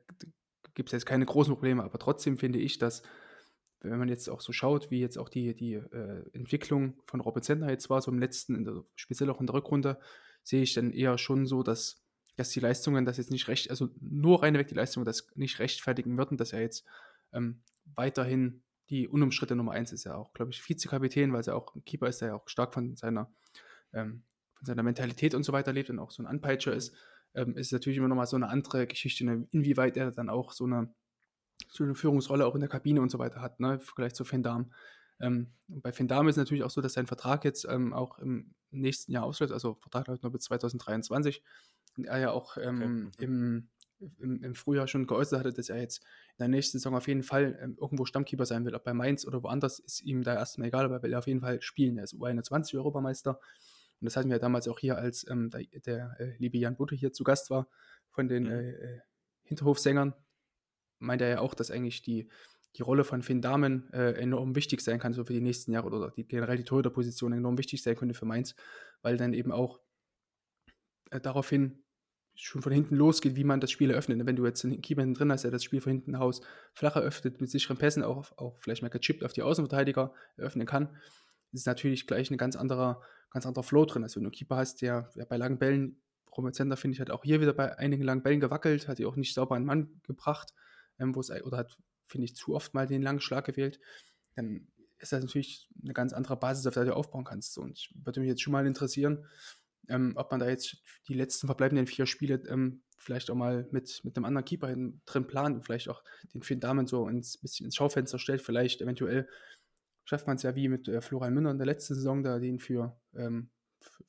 gibt's 0.75 0.93
jetzt 0.93 1.07
keine 1.07 1.27
großen 1.27 1.55
Probleme, 1.55 1.83
aber 1.85 1.99
trotzdem 1.99 2.39
finde 2.39 2.59
ich, 2.61 2.79
dass 2.79 3.03
wenn 3.81 3.99
man 3.99 4.09
jetzt 4.09 4.29
auch 4.29 4.41
so 4.41 4.53
schaut, 4.53 4.91
wie 4.91 5.01
jetzt 5.01 5.19
auch 5.19 5.29
die 5.29 5.55
die, 5.55 5.75
äh, 5.75 6.25
Entwicklung 6.33 7.01
von 7.07 7.21
Robin 7.21 7.43
Zentner 7.43 7.71
jetzt 7.71 7.91
war, 7.91 8.03
so 8.03 8.11
im 8.11 8.19
letzten 8.19 8.55
in 8.57 8.65
der 8.65 8.85
speziell 8.97 9.31
auch 9.31 9.41
in 9.41 9.47
der 9.47 9.55
Rückrunde, 9.55 10.01
sehe 10.43 10.63
ich 10.63 10.75
dann 10.75 10.93
eher 10.93 11.19
schon 11.19 11.47
so, 11.47 11.63
dass 11.63 12.05
dass 12.39 12.51
die 12.51 12.61
Leistungen 12.61 13.05
das 13.07 13.19
jetzt 13.19 13.31
nicht 13.33 13.49
recht 13.49 13.71
also, 13.71 13.91
nur 14.01 14.43
reinweg 14.43 14.69
die 14.69 14.75
Leistungen 14.75 15.07
das 15.07 15.29
nicht 15.37 15.59
rechtfertigen 15.61 16.19
würden, 16.19 16.37
dass 16.39 16.53
er 16.55 16.61
jetzt, 16.63 16.87
ähm, 17.33 17.63
weiterhin 17.97 18.63
die 18.91 19.09
unumstrittene 19.09 19.57
Nummer 19.59 19.73
1 19.73 19.93
ist. 19.93 20.05
Ja 20.05 20.17
auch, 20.17 20.33
glaube 20.35 20.51
ich, 20.53 20.67
Vizekapitän, 20.69 21.33
weil's 21.35 21.47
ja 21.49 21.55
auch 21.55 21.75
'n 21.77 21.85
Keeper 21.85 22.09
ist, 22.09 22.21
der 22.23 22.29
ja 22.31 22.35
auch 22.37 22.49
stark 22.49 22.75
von 22.75 22.97
seiner 22.97 23.33
ähm, 23.95 24.25
von 24.57 24.67
seiner 24.67 24.83
Mentalität 24.85 25.35
und 25.35 25.45
so 25.45 25.53
weiter 25.55 25.73
lebt 25.75 25.91
und 25.91 25.99
auch 26.01 26.11
so 26.13 26.23
'n 26.23 26.27
Anpeitscher 26.29 26.75
ist, 26.75 26.95
ähm, 27.35 27.57
ist 27.57 27.73
natürlich 27.73 27.99
immer 27.99 28.09
noch 28.09 28.17
mal 28.17 28.27
so 28.27 28.39
'ne 28.39 28.49
andere 28.49 28.87
Geschichte, 28.89 29.25
ne, 29.27 29.47
inwieweit 29.53 29.97
er 29.99 30.13
dann 30.13 30.31
auch 30.31 30.53
so 30.53 30.67
'ne 30.69 30.95
so 31.71 31.85
'ne 31.85 31.95
Führungsrolle 31.97 32.47
auch 32.47 32.55
in 32.57 32.61
der 32.63 32.71
Kabine 32.71 33.03
und 33.03 33.11
so 33.11 33.19
weiter 33.21 33.41
hat, 33.43 33.61
ne, 33.61 33.75
im 33.77 33.81
Vergleich 33.81 34.15
zu 34.15 34.25
Finn 34.27 34.43
Dahmen. 34.45 34.73
Ähm, 35.21 35.55
bei 35.69 35.93
Finn 35.93 36.09
Dahmen 36.09 36.29
ist 36.31 36.35
es 36.37 36.39
natürlich 36.39 36.65
auch 36.65 36.71
so, 36.71 36.81
dass 36.83 36.95
sein 36.95 37.07
Vertrag 37.09 37.45
jetzt, 37.47 37.67
ähm, 37.71 37.93
auch 37.95 38.19
im 38.21 38.55
nächsten 38.73 39.13
Jahr 39.13 39.25
ausläuft. 39.25 39.53
Also, 39.55 39.77
Vertrag 39.77 40.09
läuft 40.09 40.23
noch 40.25 40.33
bis 40.33 40.45
2023 40.45 41.41
und 41.41 41.47
er 42.05 42.19
ja 42.19 42.31
auch, 42.33 42.57
Okay, 42.65 42.69
ähm, 42.69 43.01
mhm. 43.05 43.11
im 43.19 43.69
im 44.21 44.43
im 44.45 44.55
Frühjahr 44.55 44.87
schon 44.87 45.09
geäußert 45.09 45.41
hatte, 45.41 45.53
dass 45.53 45.69
er 45.71 45.81
jetzt 45.81 45.99
in 46.33 46.39
der 46.39 46.49
nächsten 46.49 46.79
Saison 46.79 46.95
auf 46.95 47.09
jeden 47.09 47.25
Fall, 47.25 47.59
ähm, 47.61 47.77
irgendwo 47.81 48.05
Stammkeeper 48.05 48.47
sein 48.47 48.65
will. 48.65 48.75
Ob 48.77 48.85
bei 48.85 48.95
Mainz 48.95 49.27
oder 49.27 49.43
woanders, 49.43 49.81
ist 49.81 50.03
ihm 50.03 50.23
da 50.23 50.35
erst 50.35 50.59
mal 50.59 50.67
egal, 50.67 50.85
aber 50.85 50.97
er 50.97 51.03
will 51.03 51.15
auf 51.17 51.27
jeden 51.27 51.41
Fall 51.41 51.61
spielen. 51.63 51.99
Er 51.99 52.05
ist 52.05 52.15
U21 52.15 52.77
Europameister 52.77 53.41
und 54.01 54.05
das 54.07 54.17
hatten 54.17 54.31
wir 54.31 54.39
damals 54.39 54.69
auch 54.69 54.79
hier, 54.79 54.97
als, 54.99 55.27
ähm, 55.29 55.51
der 55.51 55.65
der, 55.85 56.17
äh, 56.21 56.37
liebe 56.39 56.59
Jan 56.59 56.77
Budde 56.77 56.95
hier 56.95 57.13
zu 57.13 57.25
Gast 57.25 57.51
war 57.51 57.69
von 58.11 58.29
den, 58.29 58.45
Mhm. 58.45 58.51
äh, 58.51 58.71
äh, 58.71 59.01
Hinterhofsängern, 59.45 60.15
meinte 61.01 61.25
er 61.25 61.31
ja 61.31 61.41
auch, 61.41 61.55
dass 61.55 61.71
eigentlich 61.71 62.03
die 62.03 62.29
die 62.77 62.83
Rolle 62.83 63.03
von 63.05 63.23
Finn 63.23 63.41
Dahmen, 63.41 63.91
äh, 63.93 64.13
enorm 64.13 64.55
wichtig 64.55 64.83
sein 64.83 64.99
kann, 65.01 65.15
so 65.15 65.25
für 65.25 65.33
die 65.33 65.41
nächsten 65.41 65.73
Jahre 65.73 65.87
oder 65.89 66.11
die 66.11 66.29
generell 66.29 66.59
die 66.59 66.65
Torhüterposition 66.65 67.33
enorm 67.33 67.59
wichtig 67.59 67.83
sein 67.83 67.97
könnte 67.97 68.15
für 68.15 68.27
Mainz, 68.27 68.55
weil 69.03 69.17
dann 69.17 69.33
eben 69.33 69.53
auch 69.53 69.81
äh, 71.11 71.21
daraufhin 71.21 71.83
schon 72.41 72.63
von 72.63 72.73
hinten 72.73 72.97
losgeht, 72.97 73.37
wie 73.37 73.45
man 73.45 73.61
das 73.61 73.71
Spiel 73.73 73.91
eröffnet, 73.91 74.19
ne? 74.19 74.27
Wenn 74.27 74.37
du 74.37 74.47
jetzt 74.47 74.65
'n 74.65 74.81
Keeper 74.83 75.07
drin 75.07 75.33
hast, 75.33 75.45
der 75.45 75.51
das 75.53 75.65
Spiel 75.65 75.81
von 75.83 75.93
hinten 75.93 76.19
Haus 76.21 76.41
flach 76.75 76.97
eröffnet 76.97 77.41
mit 77.41 77.51
sicheren 77.51 77.79
Pässen, 77.79 78.03
auch 78.05 78.33
auch 78.39 78.59
vielleicht 78.61 78.83
mal 78.83 78.89
gechippt 78.91 79.25
auf 79.25 79.33
die 79.35 79.43
Außenverteidiger 79.43 80.15
eröffnen 80.37 80.67
kann, 80.67 80.97
ist 81.53 81.67
natürlich 81.67 82.07
gleich 82.07 82.31
'ne 82.31 82.37
ganz 82.39 82.57
anderer 82.57 83.03
ganz 83.31 83.47
anderer 83.47 83.65
Flow 83.65 83.85
drin. 83.87 84.05
Also, 84.05 84.17
wenn 84.21 84.25
du 84.25 84.31
'n 84.31 84.33
Keeper 84.33 84.57
hast, 84.57 84.83
der 84.83 85.11
der 85.17 85.27
bei 85.27 85.37
langen 85.39 85.59
Bällen 85.59 86.01
Robin 86.37 86.53
Zentner, 86.55 86.77
finde 86.79 86.95
ich, 86.97 87.01
hat 87.01 87.11
auch 87.11 87.25
hier 87.25 87.41
wieder 87.41 87.55
bei 87.55 87.79
einigen 87.79 88.05
langen 88.05 88.23
Bällen 88.23 88.41
gewackelt, 88.41 88.89
hat 88.89 88.99
die 88.99 89.07
auch 89.07 89.17
nicht 89.17 89.35
sauber 89.35 89.57
an 89.57 89.63
'n 89.65 89.67
Mann 89.67 90.01
gebracht, 90.05 90.55
ähm, 91.01 91.15
wo's 91.17 91.31
ei 91.31 91.43
oder 91.45 91.59
hat, 91.59 91.77
finde 92.09 92.27
ich, 92.27 92.37
zu 92.37 92.55
oft 92.55 92.75
mal 92.75 92.87
den 92.87 93.03
langen 93.03 93.21
Schlag 93.21 93.47
gewählt. 93.47 93.81
Dann 94.37 94.69
ist 94.99 95.13
das 95.13 95.23
natürlich 95.25 95.69
'ne 95.83 95.95
ganz 95.95 96.13
andere 96.15 96.37
Basis, 96.39 96.67
auf 96.69 96.75
der 96.75 96.85
du 96.87 96.97
aufbauen 96.97 97.25
kannst. 97.25 97.59
Und 97.59 97.91
würde 97.95 98.21
mich 98.21 98.29
jetzt 98.31 98.43
schon 98.43 98.53
mal 98.53 98.67
interessieren, 98.67 99.27
ähm, 99.89 100.13
ob 100.17 100.31
man 100.31 100.41
da 100.41 100.49
jetzt 100.49 100.79
die 101.09 101.15
letzten 101.15 101.47
verbleibenden 101.49 101.87
4 101.87 102.07
Spiele, 102.07 102.37
ähm, 102.49 102.83
vielleicht 102.99 103.31
auch 103.31 103.35
mal 103.37 103.69
mit 103.73 104.01
mit 104.05 104.17
'nem 104.17 104.25
anderen 104.27 104.45
Keeper 104.45 104.69
drin 105.07 105.27
plant 105.29 105.57
und 105.57 105.65
vielleicht 105.65 105.89
auch 105.89 106.03
den 106.35 106.43
Finn 106.43 106.61
Dahmen 106.61 106.87
so 106.87 107.09
ins 107.09 107.39
bisschen 107.39 107.67
ins 107.67 107.77
Schaufenster 107.77 108.19
stellt. 108.19 108.43
Vielleicht 108.43 108.81
eventuell 108.83 109.29
schafft 110.07 110.27
man's 110.29 110.43
ja 110.45 110.55
wie 110.57 110.69
mit, 110.69 110.89
äh, 110.89 111.01
Florian 111.03 111.35
Müller 111.35 111.51
in 111.53 111.59
der 111.59 111.67
letzten 111.67 111.95
Saison 111.97 112.23
da, 112.25 112.39
den 112.41 112.59
für, 112.61 113.01
ähm 113.17 113.51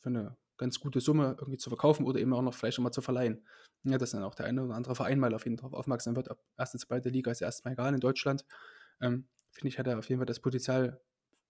für 0.01 0.11
'ne 0.11 0.37
ganz 0.57 0.79
gute 0.81 1.01
Summe 1.01 1.35
irgendwie 1.39 1.57
zu 1.59 1.69
verkaufen 1.71 2.05
oder 2.07 2.19
eben 2.21 2.33
auch 2.33 2.41
noch 2.43 2.53
vielleicht 2.55 2.77
noch 2.79 2.83
mal 2.85 2.91
zu 2.93 3.01
verleihen. 3.03 3.47
Ja, 3.85 3.97
dass 3.99 4.11
dann 4.11 4.23
auch 4.23 4.35
der 4.35 4.45
eine 4.47 4.63
oder 4.65 4.75
andere 4.75 4.95
Verein 4.95 5.19
mal 5.19 5.33
auf 5.35 5.45
ihn 5.47 5.57
drauf 5.57 5.73
aufmerksam 5.73 6.15
wird. 6.17 6.29
Ob 6.31 6.41
1., 6.57 6.79
2. 6.79 7.09
Liga 7.09 7.31
ist 7.31 7.41
ja 7.41 7.47
erst 7.47 7.65
mal 7.65 7.71
egal 7.73 7.93
in 7.95 7.99
Deutschland. 8.01 8.45
Ähm, 9.01 9.27
finde 9.51 9.69
ich, 9.69 9.79
hat 9.79 9.87
er 9.87 9.99
auf 9.99 10.09
jeden 10.09 10.19
Fall 10.21 10.25
das 10.27 10.41
Potenzial 10.41 11.01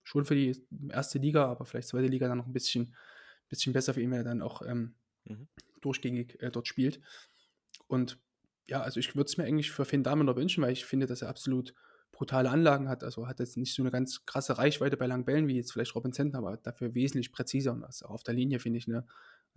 schon 0.03 0.25
für 0.25 0.35
die 0.35 0.67
1. 0.89 1.19
Liga, 1.19 1.45
aber 1.47 1.65
vielleicht 1.65 1.89
2. 1.89 2.07
Liga 2.09 2.27
dann 2.29 2.39
noch 2.39 2.47
'n 2.47 2.53
bisschen 2.53 2.95
bisschen 3.49 3.73
besser 3.73 3.93
für 3.95 4.01
ihn, 4.01 4.11
wenn 4.11 4.19
er 4.19 4.23
dann 4.25 4.41
auch, 4.41 4.61
ähm, 4.63 4.95
Mhm. 5.27 5.49
durchgängig, 5.81 6.41
äh, 6.43 6.51
dort 6.51 6.67
spielt. 6.67 7.01
Und 7.87 8.19
ja, 8.67 8.81
also, 8.83 8.99
ich 9.01 9.15
würde 9.15 9.27
es 9.29 9.37
mir 9.37 9.45
eigentlich 9.45 9.71
für 9.71 9.85
Finn 9.85 10.03
Dahmen 10.03 10.25
noch 10.27 10.35
wünschen, 10.37 10.63
weil 10.63 10.73
ich 10.73 10.85
finde, 10.85 11.07
dass 11.07 11.21
er 11.23 11.29
absolut 11.29 11.75
brutale 12.13 12.49
Anlagen 12.51 12.89
hat. 12.89 13.03
Also, 13.05 13.27
hat 13.27 13.39
jetzt 13.41 13.57
nicht 13.57 13.73
so 13.75 13.83
'ne 13.83 13.91
ganz 13.91 14.25
krasse 14.27 14.57
Reichweite 14.59 14.97
bei 14.97 15.07
langen 15.07 15.25
Bällen 15.25 15.47
wie 15.49 15.57
jetzt 15.57 15.73
vielleicht 15.73 15.95
Robin 15.95 16.13
Zentner, 16.13 16.39
aber 16.39 16.57
dafür 16.57 16.95
wesentlich 16.95 17.31
präziser 17.33 17.73
und 17.73 17.83
ist 17.85 18.03
auch 18.05 18.11
auf 18.11 18.23
der 18.23 18.35
Linie, 18.35 18.59
finde 18.59 18.79
ich, 18.79 18.87
ne, 18.87 19.05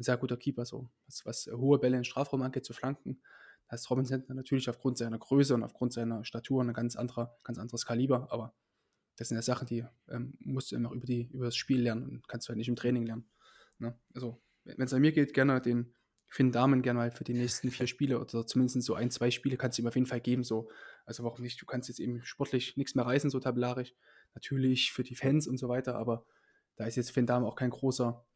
'n 0.01 0.05
sehr 0.05 0.17
guter 0.19 0.37
Keeper 0.39 0.65
so. 0.67 0.91
Was 1.07 1.27
was 1.27 1.47
hohe 1.53 1.79
Bälle 1.81 1.99
in 1.99 2.05
Strafraum 2.05 2.43
angeht, 2.43 2.65
zu 2.67 2.75
Flanken, 2.75 3.23
da 3.69 3.77
ist 3.77 3.91
Robin 3.91 4.07
Zentner 4.07 4.35
natürlich 4.37 4.71
aufgrund 4.71 4.99
seiner 4.99 5.19
Größe 5.19 5.55
und 5.55 5.65
aufgrund 5.65 5.93
seiner 5.95 6.25
Statur 6.25 6.65
'ne 6.65 6.73
ganz 6.75 6.97
anderer 6.97 7.37
ganz 7.45 7.59
anderes 7.59 7.87
Kaliber, 7.87 8.29
aber 8.33 8.55
das 9.19 9.29
sind 9.31 9.37
ja 9.39 9.43
Sachen, 9.43 9.67
die, 9.69 9.85
ähm, 10.11 10.35
musst 10.41 10.73
du 10.73 10.79
noch 10.81 10.93
über 10.93 11.07
die 11.07 11.29
über 11.33 11.47
das 11.47 11.57
Spiel 11.57 11.83
lernen 11.83 12.05
und 12.09 12.29
kannst 12.29 12.49
du 12.49 12.51
halt 12.51 12.59
nicht 12.59 12.69
im 12.69 12.77
Training 12.77 13.07
lernen, 13.07 13.31
ne? 13.83 13.99
Also, 14.15 14.43
we 14.65 14.75
wenn's 14.79 14.93
an 14.95 15.01
mir 15.03 15.13
geht, 15.13 15.35
gerne 15.35 15.61
den 15.61 15.95
Finn 16.29 16.53
Dahmen 16.53 16.83
gerne 16.83 16.99
mal 16.99 17.11
für 17.11 17.25
die 17.25 17.35
nächsten 17.35 17.71
4 17.71 17.87
Spiele 17.87 18.19
oder 18.21 18.47
zumindest 18.47 18.83
so 18.83 18.95
1, 18.95 19.11
2 19.11 19.31
Spiele 19.31 19.57
kannst 19.59 19.79
du 19.79 19.83
ihm 19.83 19.89
auf 19.89 19.95
jeden 19.97 20.07
Fall 20.07 20.21
geben 20.21 20.45
so. 20.45 20.71
Also, 21.07 21.25
warum 21.25 21.43
nicht? 21.43 21.61
Du 21.61 21.67
kannst 21.67 21.89
jetzt 21.89 22.01
eben 22.01 22.25
sportlich 22.25 22.77
nix 22.77 22.95
mehr 22.95 23.07
reißen, 23.07 23.31
so 23.31 23.41
tabellarisch. 23.41 23.95
Natürlich 24.35 24.93
für 24.93 25.03
die 25.03 25.15
Fans 25.17 25.47
und 25.47 25.59
so 25.59 25.69
weiter, 25.69 25.97
aber 25.97 26.27
da 26.77 26.87
ist 26.87 26.97
jetzt 26.97 27.11
Finn 27.13 27.27
Dahmen 27.27 27.45
auch 27.47 27.57
kein 27.57 27.71
großer 27.71 28.27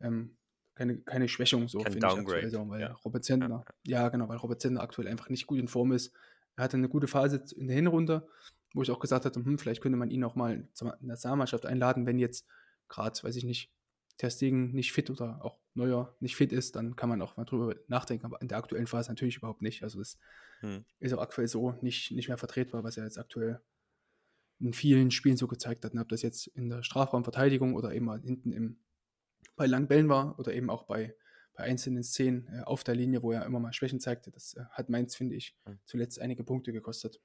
ähm, 0.00 0.36
keine 0.74 1.00
keine 1.02 1.28
Schwächung 1.28 1.68
so, 1.68 1.86
finde 1.86 2.08
ich 2.08 2.18
aktuell 2.18 2.50
so, 2.50 2.68
weil 2.68 2.80
ja. 2.80 2.96
Ja, 3.04 3.22
Zentner 3.22 3.66
ja. 3.66 3.74
ja, 3.84 4.08
genau, 4.10 4.28
weil 4.28 4.36
Robin 4.38 4.58
Zentner 4.58 4.82
aktuell 4.82 5.08
einfach 5.08 5.28
nicht 5.30 5.46
gut 5.46 5.58
in 5.58 5.68
Form 5.68 5.92
ist. 5.92 6.14
Er 6.56 6.64
hatte 6.64 6.78
'ne 6.78 6.88
gute 6.88 7.08
Phase 7.08 7.42
in 7.56 7.66
der 7.68 7.76
Hinrunde, 7.76 8.28
wo 8.74 8.82
ich 8.82 8.90
auch 8.90 9.00
gesagt 9.00 9.24
hatte: 9.24 9.40
„Hm, 9.44 9.58
vielleicht 9.58 9.80
könnte 9.82 9.98
man 9.98 10.10
ihn 10.10 10.24
auch 10.24 10.34
mal 10.36 10.68
zur 10.74 10.96
Nationalmannschaft 11.00 11.66
einladen, 11.66 12.06
wenn 12.06 12.18
jetzt 12.18 12.46
grad, 12.88 13.22
weiß 13.24 13.36
ich 13.36 13.44
nicht, 13.44 13.72
Ter 14.20 14.30
Stegen 14.30 14.72
nicht 14.72 14.92
fit 14.92 15.10
oder 15.10 15.44
auch 15.44 15.60
Neuer 15.74 16.14
nicht 16.20 16.36
fit 16.36 16.52
ist, 16.52 16.76
dann 16.76 16.94
kann 16.96 17.08
man 17.08 17.22
auch 17.22 17.36
mal 17.38 17.44
drüber 17.46 17.74
nachdenken.“ 17.88 18.26
Aber 18.26 18.42
in 18.42 18.48
der 18.48 18.58
aktuellen 18.58 18.86
Phase 18.86 19.10
natürlich 19.10 19.38
überhaupt 19.38 19.62
nicht. 19.62 19.82
Also, 19.82 20.00
es 20.00 20.18
Mhm. 20.62 20.84
ist 21.00 21.12
auch 21.14 21.22
aktuell 21.22 21.48
so 21.48 21.72
nicht 21.82 22.12
nicht 22.12 22.28
mehr 22.28 22.38
vertretbar, 22.38 22.84
was 22.84 22.96
er 22.98 23.04
jetzt 23.04 23.18
aktuell 23.18 23.62
in 24.60 24.72
vielen 24.74 25.10
Spielen 25.10 25.36
so 25.36 25.48
gezeigt 25.48 25.84
hat, 25.84 25.94
ne? 25.94 26.02
Ob 26.02 26.08
das 26.08 26.22
jetzt 26.22 26.46
in 26.48 26.68
der 26.68 26.82
Strafraumverteidigung 26.82 27.74
oder 27.74 27.92
eben 27.94 28.06
mal 28.06 28.20
hinten 28.20 28.52
im 28.52 28.78
bei 29.56 29.66
langen 29.66 29.88
Bällen 29.88 30.08
war 30.08 30.38
oder 30.38 30.54
eben 30.54 30.70
auch 30.70 30.84
bei 30.84 31.16
bei 31.54 31.64
einzelnen 31.64 32.02
Szenen 32.04 32.48
äh, 32.48 32.62
auf 32.64 32.84
der 32.84 32.96
Linie, 32.96 33.22
wo 33.22 33.32
er 33.32 33.46
immer 33.46 33.60
mal 33.60 33.72
Schwächen 33.74 34.00
zeigte. 34.00 34.30
Das 34.30 34.54
äh, 34.54 34.64
hat 34.72 34.90
Mainz, 34.90 35.16
finde 35.16 35.36
ich, 35.36 35.56
Mhm. 35.66 35.78
zuletzt 35.84 36.20
einige 36.20 36.44
Punkte 36.44 36.72
gekostet. 36.72 37.20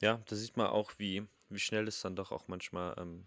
Ja, 0.00 0.18
da 0.26 0.36
sieht 0.36 0.56
man 0.56 0.68
auch, 0.68 0.92
wie, 0.98 1.26
wie 1.48 1.58
schnell 1.58 1.88
es 1.88 2.00
dann 2.00 2.14
doch 2.16 2.30
auch 2.32 2.46
manchmal, 2.48 2.94
ähm, 2.98 3.26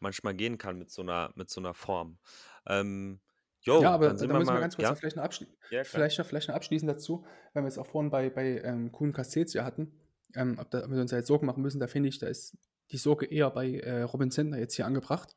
manchmal 0.00 0.34
gehen 0.34 0.58
kann 0.58 0.78
mit 0.78 0.90
so 0.90 1.02
einer, 1.02 1.32
mit 1.34 1.50
so 1.50 1.60
einer 1.60 1.74
Form. 1.74 2.18
Ähm, 2.66 3.20
Ja, 3.64 3.74
jo, 3.74 3.88
aber 3.90 4.08
dann 4.08 4.18
sind 4.18 4.28
da 4.28 4.34
müssen 4.38 4.48
wir 4.50 4.54
mal, 4.54 4.60
ganz 4.60 4.76
kurz 4.76 4.88
ja, 4.88 4.94
vielleicht 4.94 5.16
noch, 5.16 5.24
abschli 5.24 5.46
ja, 5.70 5.84
vielleicht 5.84 6.16
vielleicht 6.24 6.48
noch 6.48 6.54
abschließen 6.54 6.88
dazu, 6.88 7.26
weil 7.52 7.64
wir 7.64 7.68
es 7.68 7.78
auch 7.78 7.86
vorhin 7.86 8.10
bei, 8.10 8.30
bei 8.30 8.60
ähm, 8.62 8.92
Kuhn 8.92 9.12
Castells 9.12 9.54
hatten, 9.56 9.92
ähm, 10.34 10.56
ob, 10.58 10.70
da, 10.70 10.84
ob 10.84 10.90
wir 10.90 11.00
uns 11.00 11.10
da 11.10 11.16
jetzt 11.16 11.26
Sorgen 11.26 11.46
machen 11.46 11.62
müssen, 11.62 11.80
da 11.80 11.86
finde 11.86 12.08
ich, 12.08 12.18
da 12.18 12.28
ist 12.28 12.56
die 12.90 12.96
Sorge 12.96 13.26
eher 13.26 13.50
bei 13.50 13.74
äh, 13.80 14.02
Robin 14.02 14.30
Sender 14.30 14.58
jetzt 14.58 14.74
hier 14.76 14.86
angebracht, 14.86 15.36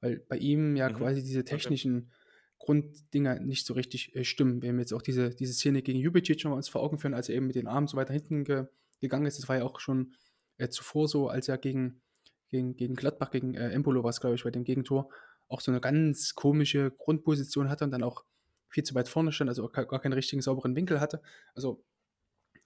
weil 0.00 0.18
bei 0.28 0.36
ihm 0.36 0.76
ja 0.76 0.88
Mhm. 0.88 0.96
quasi 0.96 1.22
diese 1.22 1.40
Okay. 1.40 1.50
technischen 1.56 2.12
Grunddinger 2.58 3.40
nicht 3.40 3.66
so 3.66 3.74
richtig 3.74 4.14
äh, 4.16 4.24
stimmen. 4.24 4.62
Wir 4.62 4.70
haben 4.70 4.78
jetzt 4.78 4.92
auch 4.92 5.02
diese, 5.02 5.30
diese 5.30 5.52
Szene 5.52 5.82
gegen 5.82 5.98
Jubicic 5.98 6.40
schon 6.40 6.50
mal 6.50 6.56
uns 6.56 6.68
vor 6.68 6.82
Augen 6.82 6.98
führen, 6.98 7.14
als 7.14 7.28
er 7.28 7.36
eben 7.36 7.46
mit 7.46 7.56
den 7.56 7.66
Armen 7.68 7.86
so 7.86 7.96
weiter 7.96 8.12
hinten 8.12 8.44
ge, 8.44 8.66
gegangen 9.00 9.26
ist. 9.26 9.38
Das 9.38 9.48
war 9.48 9.56
ja 9.56 9.64
auch 9.64 9.80
schon 9.80 10.14
äh, 10.58 10.68
zuvor 10.68 11.08
so, 11.08 11.28
als 11.28 11.48
er 11.48 11.56
gegen, 11.58 12.02
gegen, 12.50 12.76
gegen 12.76 12.94
Gladbach, 12.94 13.30
gegen 13.30 13.54
äh, 13.54 13.70
Embolo 13.70 14.02
war 14.02 14.10
es, 14.10 14.20
glaube 14.20 14.36
ich, 14.36 14.44
bei 14.44 14.50
dem 14.50 14.64
Gegentor, 14.64 15.08
auch 15.48 15.60
so 15.60 15.70
eine 15.70 15.80
ganz 15.80 16.34
komische 16.34 16.90
Grundposition 16.92 17.68
hatte 17.68 17.84
und 17.84 17.90
dann 17.90 18.02
auch 18.02 18.24
viel 18.68 18.84
zu 18.84 18.94
weit 18.94 19.08
vorne 19.08 19.32
stand, 19.32 19.48
also 19.48 19.64
auch 19.64 19.72
gar 19.72 20.00
keinen 20.00 20.12
richtigen 20.12 20.42
sauberen 20.42 20.76
Winkel 20.76 21.00
hatte. 21.00 21.20
Also 21.54 21.82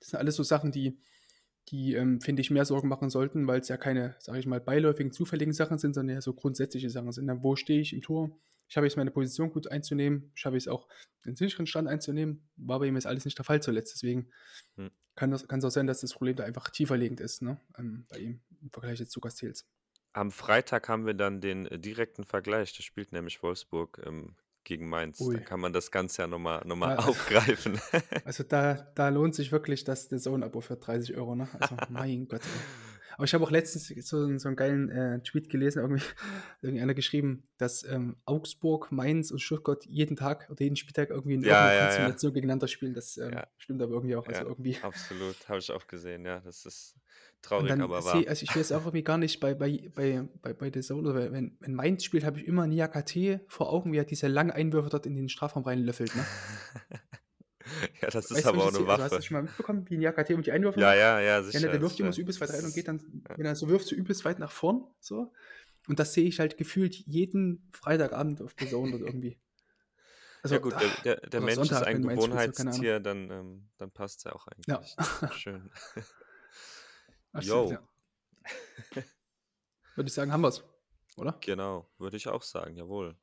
das 0.00 0.10
sind 0.10 0.18
alles 0.18 0.36
so 0.36 0.42
Sachen, 0.42 0.70
die, 0.70 0.98
die 1.68 1.94
ähm, 1.94 2.20
finde 2.20 2.42
ich, 2.42 2.50
mehr 2.50 2.66
Sorgen 2.66 2.88
machen 2.88 3.08
sollten, 3.08 3.46
weil 3.46 3.60
es 3.60 3.68
ja 3.68 3.78
keine, 3.78 4.14
sage 4.18 4.38
ich 4.38 4.46
mal, 4.46 4.60
beiläufigen, 4.60 5.12
zufälligen 5.12 5.54
Sachen 5.54 5.78
sind, 5.78 5.94
sondern 5.94 6.16
ja 6.16 6.20
so 6.20 6.34
grundsätzliche 6.34 6.90
Sachen 6.90 7.10
sind. 7.12 7.26
Dann, 7.26 7.42
wo 7.42 7.56
stehe 7.56 7.80
ich 7.80 7.94
im 7.94 8.02
Tor? 8.02 8.38
Schaffe 8.68 8.86
ich 8.86 8.92
es, 8.92 8.96
meine 8.96 9.10
Position 9.10 9.50
gut 9.50 9.70
einzunehmen? 9.70 10.30
Schaffe 10.34 10.56
ich 10.56 10.64
es 10.64 10.68
auch, 10.68 10.88
den 11.24 11.36
sicheren 11.36 11.66
Stand 11.66 11.88
einzunehmen? 11.88 12.42
War 12.56 12.80
bei 12.80 12.86
ihm 12.86 12.94
jetzt 12.96 13.06
alles 13.06 13.24
nicht 13.24 13.38
der 13.38 13.44
Fall 13.44 13.62
zuletzt. 13.62 13.94
Deswegen 13.94 14.28
Hm. 14.76 14.90
kann 15.14 15.32
es 15.32 15.64
auch 15.64 15.70
sein, 15.70 15.86
dass 15.86 16.00
das 16.00 16.12
Problem 16.12 16.36
da 16.36 16.44
einfach 16.44 16.68
tiefer 16.70 16.96
liegend 16.96 17.20
ist, 17.20 17.40
ne? 17.40 17.58
ähm, 17.78 18.04
bei 18.10 18.18
ihm 18.18 18.40
im 18.64 18.70
Vergleich 18.70 18.98
jetzt 18.98 19.12
zu 19.12 19.20
Castells. 19.20 19.64
Am 20.12 20.30
Freitag 20.30 20.88
haben 20.88 21.06
wir 21.06 21.14
dann 21.14 21.40
den 21.40 21.66
äh, 21.66 21.78
direkten 21.78 22.24
Vergleich. 22.24 22.76
Da 22.76 22.82
spielt 22.82 23.12
nämlich 23.12 23.42
Wolfsburg 23.42 24.00
ähm, 24.06 24.34
gegen 24.64 24.88
Mainz. 24.88 25.20
Ui. 25.20 25.34
Dann 25.36 25.44
kann 25.44 25.60
man 25.60 25.72
das 25.72 25.90
Ganze 25.90 26.22
ja 26.22 26.28
nochmal 26.28 26.62
noch 26.64 26.76
mal 26.76 26.96
also- 26.96 27.10
aufgreifen. 27.10 27.78
Also 28.24 28.42
da, 28.42 28.74
da 28.94 29.08
lohnt 29.10 29.34
sich 29.34 29.52
wirklich 29.52 29.84
das 29.84 30.08
Zone-Abo 30.08 30.60
für 30.60 30.76
30 30.76 31.16
Euro, 31.16 31.34
ne? 31.36 31.48
Also 31.60 31.76
mein 31.90 32.26
Gott. 32.28 32.40
Aber 33.16 33.24
ich 33.24 33.34
habe 33.34 33.44
auch 33.44 33.50
letztens 33.52 33.88
so, 34.08 34.38
so 34.38 34.48
einen 34.48 34.56
geilen 34.56 34.88
äh, 34.90 35.20
Tweet 35.22 35.48
gelesen, 35.48 35.78
irgendwie, 35.80 36.02
irgendeiner 36.62 36.94
geschrieben, 36.94 37.46
dass 37.58 37.84
ähm, 37.84 38.16
Augsburg, 38.24 38.90
Mainz 38.90 39.30
und 39.30 39.38
Stuttgart 39.40 39.84
jeden 39.86 40.16
Tag 40.16 40.48
oder 40.50 40.62
jeden 40.62 40.74
Spieltag 40.74 41.10
irgendwie 41.10 41.34
in 41.34 41.42
Ja, 41.42 41.48
irgendeiner 41.48 41.72
ja, 41.72 41.78
ja. 41.80 41.84
Konstellation 41.86 42.34
gegeneinander 42.34 42.66
spielen. 42.66 42.94
Das 42.94 43.16
ähm, 43.18 43.32
Ja. 43.34 43.46
stimmt 43.56 43.82
aber 43.82 43.92
irgendwie 43.92 44.16
auch. 44.16 44.26
Also 44.26 44.42
irgendwie. 44.46 44.78
Absolut, 44.82 45.48
habe 45.48 45.58
ich 45.60 45.70
auch 45.70 45.86
gesehen. 45.86 46.24
Ja, 46.24 46.40
das 46.40 46.64
ist 46.66 46.96
traurig, 47.44 47.68
dann 47.68 47.80
aber 47.80 48.04
wahr. 48.04 48.26
also 48.26 48.42
ich 48.42 48.54
weiß 48.54 48.72
auch 48.72 48.82
irgendwie 48.82 49.02
gar 49.02 49.18
nicht, 49.18 49.40
bei, 49.40 49.54
bei, 49.54 49.90
bei, 49.94 50.28
bei, 50.42 50.52
bei 50.52 50.70
The 50.72 50.80
Zone, 50.80 51.08
oder 51.08 51.32
wenn, 51.32 51.56
wenn 51.60 51.74
Mainz 51.74 52.04
spielt, 52.04 52.24
habe 52.24 52.40
ich 52.40 52.46
immer 52.46 52.66
Niakate 52.66 53.40
vor 53.48 53.72
Augen, 53.72 53.92
wie 53.92 53.98
er 53.98 54.04
diese 54.04 54.28
langen 54.28 54.50
Einwürfe 54.50 54.88
dort 54.90 55.06
in 55.06 55.14
den 55.14 55.28
Strafraum 55.28 55.64
reinlöffelt, 55.64 56.14
ne? 56.14 56.24
ja, 58.02 58.10
das 58.10 58.26
ist 58.26 58.36
Weißt 58.36 58.46
aber 58.46 58.64
auch 58.64 58.68
eine 58.68 58.78
sehe? 58.78 58.88
Also 58.88 59.02
hast 59.02 59.10
du 59.12 59.16
Waffe. 59.16 59.26
schon 59.26 59.34
mal 59.36 59.42
mitbekommen, 59.42 59.88
wie 59.88 59.96
Niakate 59.96 60.34
und 60.34 60.46
die 60.46 60.52
Einwürfe 60.52 60.80
Ja, 60.80 60.94
ja, 60.94 61.20
ja, 61.20 61.26
Ja, 61.36 61.42
sicher. 61.42 61.60
ne, 61.60 61.70
der 61.70 61.80
wirft 61.80 62.00
immer 62.00 62.12
so 62.12 62.20
übelst 62.20 62.40
weit 62.40 62.50
rein 62.50 62.64
und 62.64 62.74
geht 62.74 62.88
dann, 62.88 62.98
ja. 63.28 63.38
wenn 63.38 63.46
er 63.46 63.54
so 63.54 63.68
wirft, 63.68 63.86
so 63.86 63.94
übelst 63.94 64.24
weit 64.24 64.38
nach 64.38 64.52
vorn. 64.52 64.84
So. 65.00 65.32
Und 65.88 65.98
das 65.98 66.14
sehe 66.14 66.24
ich 66.24 66.40
halt 66.40 66.56
gefühlt 66.56 66.94
jeden 66.94 67.68
Freitagabend 67.72 68.42
auf 68.42 68.54
der 68.54 68.68
Zone 68.68 68.96
oder 68.96 69.06
irgendwie. 69.06 69.38
Also, 70.42 70.56
ja 70.56 70.60
gut, 70.60 70.74
der, 71.04 71.16
der, 71.16 71.40
Mensch 71.40 71.52
ist 71.52 71.68
Sonntag, 71.68 71.86
ein 71.86 72.02
so, 72.02 72.08
keine 72.08 72.20
Ahnung. 72.20 72.26
Gewohnheitstier, 72.26 73.00
dann, 73.00 73.30
ähm, 73.30 73.68
dann 73.78 73.90
passt 73.90 74.18
es 74.18 74.24
ja 74.24 74.32
auch 74.32 74.46
Ja. 74.66 74.76
eigentlich. 74.76 74.96
Ist 75.22 75.38
schön. 75.38 75.70
Ach, 77.34 77.42
Jo, 77.42 77.70
ja. 77.70 77.82
Würde 79.96 80.08
ich 80.08 80.14
sagen, 80.14 80.32
haben 80.32 80.40
wir 80.40 80.48
es, 80.48 80.62
oder? 81.16 81.38
genau, 81.40 81.88
würde 81.98 82.16
ich 82.16 82.28
auch 82.28 82.42
sagen, 82.42 82.76
jawohl. 82.76 83.16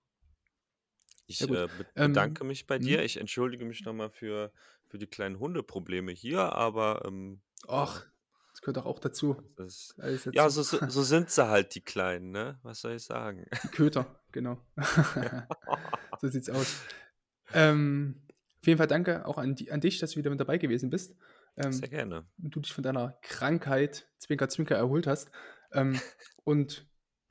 Ich 1.28 1.42
Ja, 1.42 1.48
äh, 1.48 1.68
Ähm, 1.96 2.10
bedanke 2.10 2.44
mich 2.44 2.68
bei 2.68 2.78
dir. 2.80 3.00
hm? 3.00 3.06
Ich 3.06 3.18
entschuldige 3.18 3.66
mich 3.66 3.86
nochmal 3.86 4.10
für, 4.10 4.52
für 4.88 4.98
die 4.98 5.08
kleinen 5.08 5.40
Hundeprobleme 5.40 6.12
hier, 6.12 6.54
aber 6.54 7.04
ähm, 7.06 7.42
Ach, 7.68 8.02
ja, 8.02 8.12
das 8.52 8.62
gehört 8.62 8.78
doch 8.78 8.86
auch 8.86 9.00
dazu. 9.00 9.38
Alles 9.98 10.26
ja, 10.34 10.50
so, 10.50 10.62
so, 10.64 10.78
so 10.90 11.04
sind 11.04 11.30
sie 11.30 11.48
halt, 11.48 11.76
die 11.76 11.82
Kleinen, 11.82 12.32
ne? 12.32 12.60
Was 12.64 12.82
soll 12.82 12.94
ich 12.96 13.04
sagen? 13.04 13.46
Die 13.64 13.68
Köter, 13.70 14.20
genau. 14.32 14.58
so 16.22 16.28
sieht's 16.28 16.50
aus. 16.50 16.84
Ähm, 17.54 18.22
auf 18.62 18.68
jeden 18.68 18.78
Fall 18.78 18.88
danke 18.88 19.26
auch 19.26 19.38
an, 19.38 19.56
die, 19.56 19.72
an 19.72 19.82
dich, 19.82 20.00
dass 20.00 20.12
du 20.12 20.18
wieder 20.18 20.30
mit 20.30 20.40
dabei 20.40 20.58
gewesen 20.58 20.90
bist. 20.90 21.16
Sehr 21.56 21.84
Ähm, 21.84 21.90
gerne. 21.90 22.26
und 22.42 22.56
du 22.56 22.60
dich 22.60 22.74
von 22.74 22.84
deiner 22.84 23.18
Krankheit, 23.22 24.08
Zwinker, 24.18 24.50
Zwinker, 24.50 24.76
erholt 24.76 25.08
hast. 25.08 25.32
Ähm, 25.74 26.00
und 26.44 26.88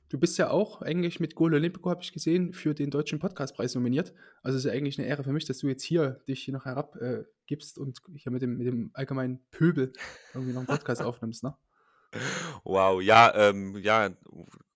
du 0.09 0.19
bist 0.19 0.37
ja 0.37 0.49
auch 0.49 0.81
eigentlich 0.81 1.19
mit 1.19 1.35
Gole 1.35 1.57
Olympico, 1.57 1.89
habe 1.89 2.03
ich 2.03 2.13
gesehen, 2.13 2.53
für 2.53 2.73
den 2.73 2.91
Deutschen 2.91 3.19
Podcastpreis 3.19 3.75
nominiert. 3.75 4.13
Also 4.43 4.57
es 4.57 4.65
ist 4.65 4.71
ja 4.71 4.77
eigentlich 4.77 4.99
eine 4.99 5.07
Ehre 5.07 5.23
für 5.23 5.33
mich, 5.33 5.45
dass 5.45 5.59
du 5.59 5.67
jetzt 5.67 5.83
hier 5.83 6.21
dich 6.27 6.43
hier 6.43 6.53
noch 6.53 6.65
herab 6.65 6.95
äh, 6.97 7.23
und 7.77 7.99
hier 8.15 8.31
mit 8.31 8.41
dem, 8.41 8.57
mit 8.57 8.67
dem 8.67 8.91
allgemeinen 8.93 9.39
Pöbel 9.51 9.91
irgendwie 10.33 10.53
noch 10.53 10.61
einen 10.61 10.67
Podcast 10.67 11.01
aufnimmst, 11.01 11.43
ne? 11.43 11.55
Wow, 12.63 13.01
ja, 13.01 13.33
ähm, 13.35 13.77
ja, 13.77 14.09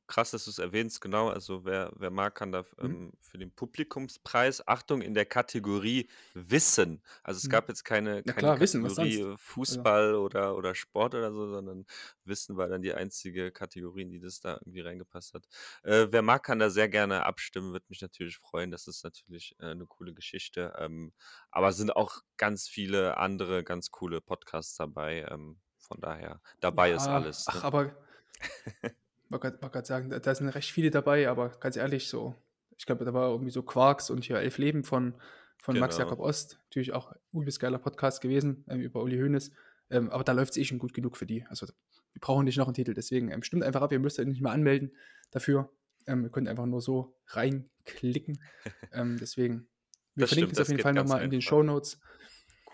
krass, 0.08 0.32
dass 0.32 0.46
du 0.46 0.52
es 0.52 0.60
erwähnst, 0.60 1.02
genau. 1.02 1.30
Also 1.30 1.66
wer, 1.66 1.92
wer 1.96 2.12
mag, 2.12 2.36
kann 2.36 2.52
da 2.52 2.66
Mhm. 2.82 2.96
ähm, 2.96 3.14
für 3.22 3.38
den 3.38 3.52
Publikumspreis, 3.54 4.68
Achtung, 4.68 5.02
in 5.02 5.14
der 5.14 5.26
Kategorie 5.26 6.10
Wissen. 6.34 7.02
Also 7.24 7.38
es 7.40 7.48
Mhm. 7.48 7.50
gab 7.50 7.68
jetzt 7.70 7.84
keine, 7.86 8.24
Ja 8.26 8.34
keine 8.34 8.52
klar, 8.52 8.60
Wissen, 8.60 8.90
Kategorie 8.90 8.90
sonst? 8.90 9.22
äh, 9.22 9.38
Also, 9.68 9.88
Fußball 9.88 10.16
oder, 10.16 10.56
oder 10.56 10.76
Sport 10.76 11.16
oder 11.16 11.32
so, 11.32 11.48
sondern 11.50 11.86
Wissen 12.24 12.58
war 12.58 12.68
dann 12.68 12.82
die 12.82 12.94
einzige 12.94 13.52
Kategorie, 13.52 14.04
in 14.04 14.12
die 14.12 14.20
das 14.20 14.40
da 14.40 14.54
irgendwie 14.54 14.82
reingepasst 14.82 15.34
hat. 15.34 15.46
Äh, 15.84 16.08
wer 16.12 16.22
mag, 16.22 16.44
kann 16.44 16.60
da 16.60 16.70
sehr 16.70 16.90
gerne 16.90 17.24
abstimmen, 17.26 17.72
würde 17.72 17.86
mich 17.90 18.02
natürlich 18.02 18.38
freuen. 18.38 18.72
Das 18.72 18.88
ist 18.88 19.04
natürlich 19.04 19.56
äh, 19.60 19.66
eine 19.72 19.86
coole 19.86 20.14
Geschichte. 20.14 20.74
Ähm, 20.78 21.14
aber 21.52 21.70
es 21.70 21.78
sind 21.78 21.96
auch 21.96 22.22
ganz 22.38 22.68
viele 22.68 23.18
andere 23.18 23.64
ganz 23.64 23.92
coole 23.92 24.22
Podcasts 24.22 24.76
dabei. 24.76 25.26
Ähm, 25.30 25.62
von 25.78 26.00
daher, 26.02 26.42
dabei 26.60 26.92
ist 26.92 27.08
ja, 27.08 27.10
alles. 27.10 27.52
ach, 27.52 27.64
Ne? 27.64 27.64
aber 27.64 27.96
wollte 29.30 29.58
gerade 29.58 29.88
sagen, 29.88 30.10
da, 30.10 30.20
da 30.20 30.36
sind 30.36 30.50
recht 30.50 30.72
viele 30.72 30.92
dabei, 30.92 31.30
aber 31.30 31.50
ganz 31.60 31.76
ehrlich, 31.76 32.08
so, 32.08 32.36
ich 32.78 32.86
glaube, 32.86 33.06
da 33.06 33.14
war 33.14 33.30
irgendwie 33.30 33.52
so 33.52 33.64
Quarks 33.64 34.10
und 34.10 34.24
hier 34.24 34.38
Elf 34.38 34.58
Leben 34.58 34.84
von, 34.84 35.16
von 35.58 35.80
Max 35.80 35.96
Genau. 35.98 36.10
Jakob 36.10 36.24
Ost. 36.24 36.60
Natürlich 36.66 36.94
auch 36.94 37.12
ein 37.12 37.20
übelst 37.34 37.60
geiler 37.60 37.80
Podcast 37.80 38.22
gewesen 38.22 38.66
ähm, 38.68 38.82
über 38.82 39.02
Uli 39.02 39.18
Hoeneß. 39.18 39.52
Ähm, 39.90 40.10
aber 40.10 40.24
da 40.24 40.32
läuft 40.32 40.52
es 40.52 40.58
eh 40.58 40.66
schon 40.66 40.80
gut 40.80 40.94
genug 40.94 41.18
für 41.18 41.26
die. 41.26 41.46
Also, 41.48 41.68
wir 41.68 42.20
brauchen 42.20 42.46
nicht 42.46 42.58
noch 42.58 42.68
einen 42.68 42.74
Titel. 42.74 42.94
Deswegen 42.94 43.32
ähm, 43.32 43.44
stimmt 43.44 43.64
einfach 43.64 43.82
ab, 43.82 43.92
ihr 43.92 44.00
müsst 44.00 44.20
euch 44.20 44.26
nicht 44.28 44.42
mehr 44.42 44.52
anmelden 44.52 44.96
dafür. 45.32 45.70
Ähm, 46.08 46.24
ihr 46.24 46.30
könnt 46.30 46.48
einfach 46.48 46.66
nur 46.66 46.82
so 46.82 47.16
reinklicken. 47.28 48.42
ähm, 48.94 49.18
deswegen, 49.20 49.68
wir 50.16 50.24
Das 50.24 50.30
verlinken 50.30 50.56
stimmt, 50.56 50.60
es 50.60 50.60
auf 50.60 50.70
jeden 50.70 50.82
Fall 50.82 50.94
nochmal 50.94 51.24
in 51.24 51.32
den. 51.32 51.42
Show 51.42 51.64
Notes. 51.64 52.00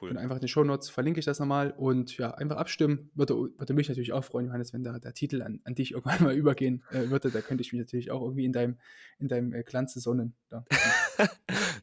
Und 0.02 0.10
Cool. 0.10 0.18
einfach 0.18 0.36
in 0.38 0.42
den 0.42 0.48
Shownotes 0.48 0.90
verlinke 0.90 1.20
ich 1.20 1.26
das 1.26 1.40
nochmal 1.40 1.72
und 1.78 2.18
ja, 2.18 2.32
einfach 2.32 2.58
abstimmen. 2.58 3.12
Würde, 3.14 3.36
würde 3.36 3.74
mich 3.74 3.88
natürlich 3.88 4.14
auch 4.14 4.24
freuen, 4.24 4.48
Johannes, 4.48 4.74
wenn 4.74 4.84
da 4.84 4.98
der 4.98 5.14
Titel 5.14 5.42
an, 5.44 5.62
an 5.64 5.76
dich 5.76 5.92
irgendwann 5.94 6.24
mal 6.24 6.36
übergehen 6.36 6.84
äh, 6.92 7.10
würde. 7.10 7.30
Da 7.30 7.42
könnte 7.42 7.62
ich 7.62 7.72
mich 7.72 7.80
natürlich 7.82 8.10
auch 8.12 8.22
irgendwie 8.24 8.46
in 8.46 8.52
deinem, 8.54 8.78
in 9.20 9.28
deinem 9.28 9.54
äh, 9.54 9.64
Glanze 9.64 10.00
sonnen. 10.00 10.34
Da. 10.50 10.66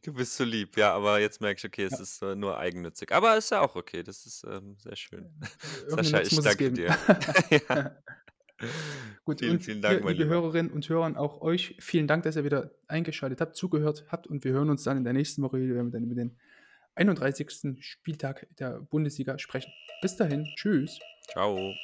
Du 0.02 0.14
bist 0.14 0.36
so 0.36 0.44
lieb, 0.44 0.76
ja, 0.76 0.92
aber 0.94 1.20
jetzt 1.20 1.40
merke 1.40 1.58
ich, 1.58 1.64
okay, 1.66 1.84
es 1.84 1.92
Ja. 1.92 2.00
ist 2.00 2.22
äh, 2.22 2.34
nur 2.34 2.58
eigennützig. 2.58 3.12
Aber 3.12 3.36
ist 3.36 3.50
ja 3.50 3.60
auch 3.60 3.76
okay, 3.76 4.02
das 4.02 4.24
ist 4.26 4.44
ähm, 4.48 4.76
sehr 4.78 4.96
schön. 4.96 5.26
Irgendeinen 5.82 6.04
Sascha, 6.04 6.20
ich 6.22 6.40
danke 6.40 6.72
dir. 6.72 6.96
ja. 7.68 7.96
Gut, 9.24 9.38
Vielen, 9.40 9.52
und 9.52 9.62
vielen 9.62 9.82
Dank, 9.82 10.04
liebe. 10.08 10.24
Hörerinnen 10.26 10.72
und 10.72 10.88
Hörern, 10.88 11.16
auch 11.16 11.40
euch 11.42 11.76
vielen 11.78 12.08
Dank, 12.08 12.24
dass 12.24 12.34
ihr 12.36 12.42
wieder 12.44 12.72
eingeschaltet 12.88 13.40
habt, 13.40 13.54
zugehört 13.54 14.06
habt 14.08 14.26
und 14.26 14.42
wir 14.44 14.52
hören 14.52 14.68
uns 14.70 14.82
dann 14.82 14.96
in 14.96 15.04
der 15.04 15.12
nächsten 15.12 15.42
Woche 15.42 15.60
wieder, 15.60 15.76
wenn 15.76 15.86
wir 15.86 15.92
dann 15.92 16.02
über 16.04 16.14
den 16.16 16.36
31. 16.98 17.76
Spieltag 17.80 18.46
der 18.58 18.80
Bundesliga 18.80 19.38
sprechen. 19.38 19.72
Bis 20.02 20.16
dahin, 20.16 20.44
tschüss. 20.56 20.98
Ciao. 21.30 21.74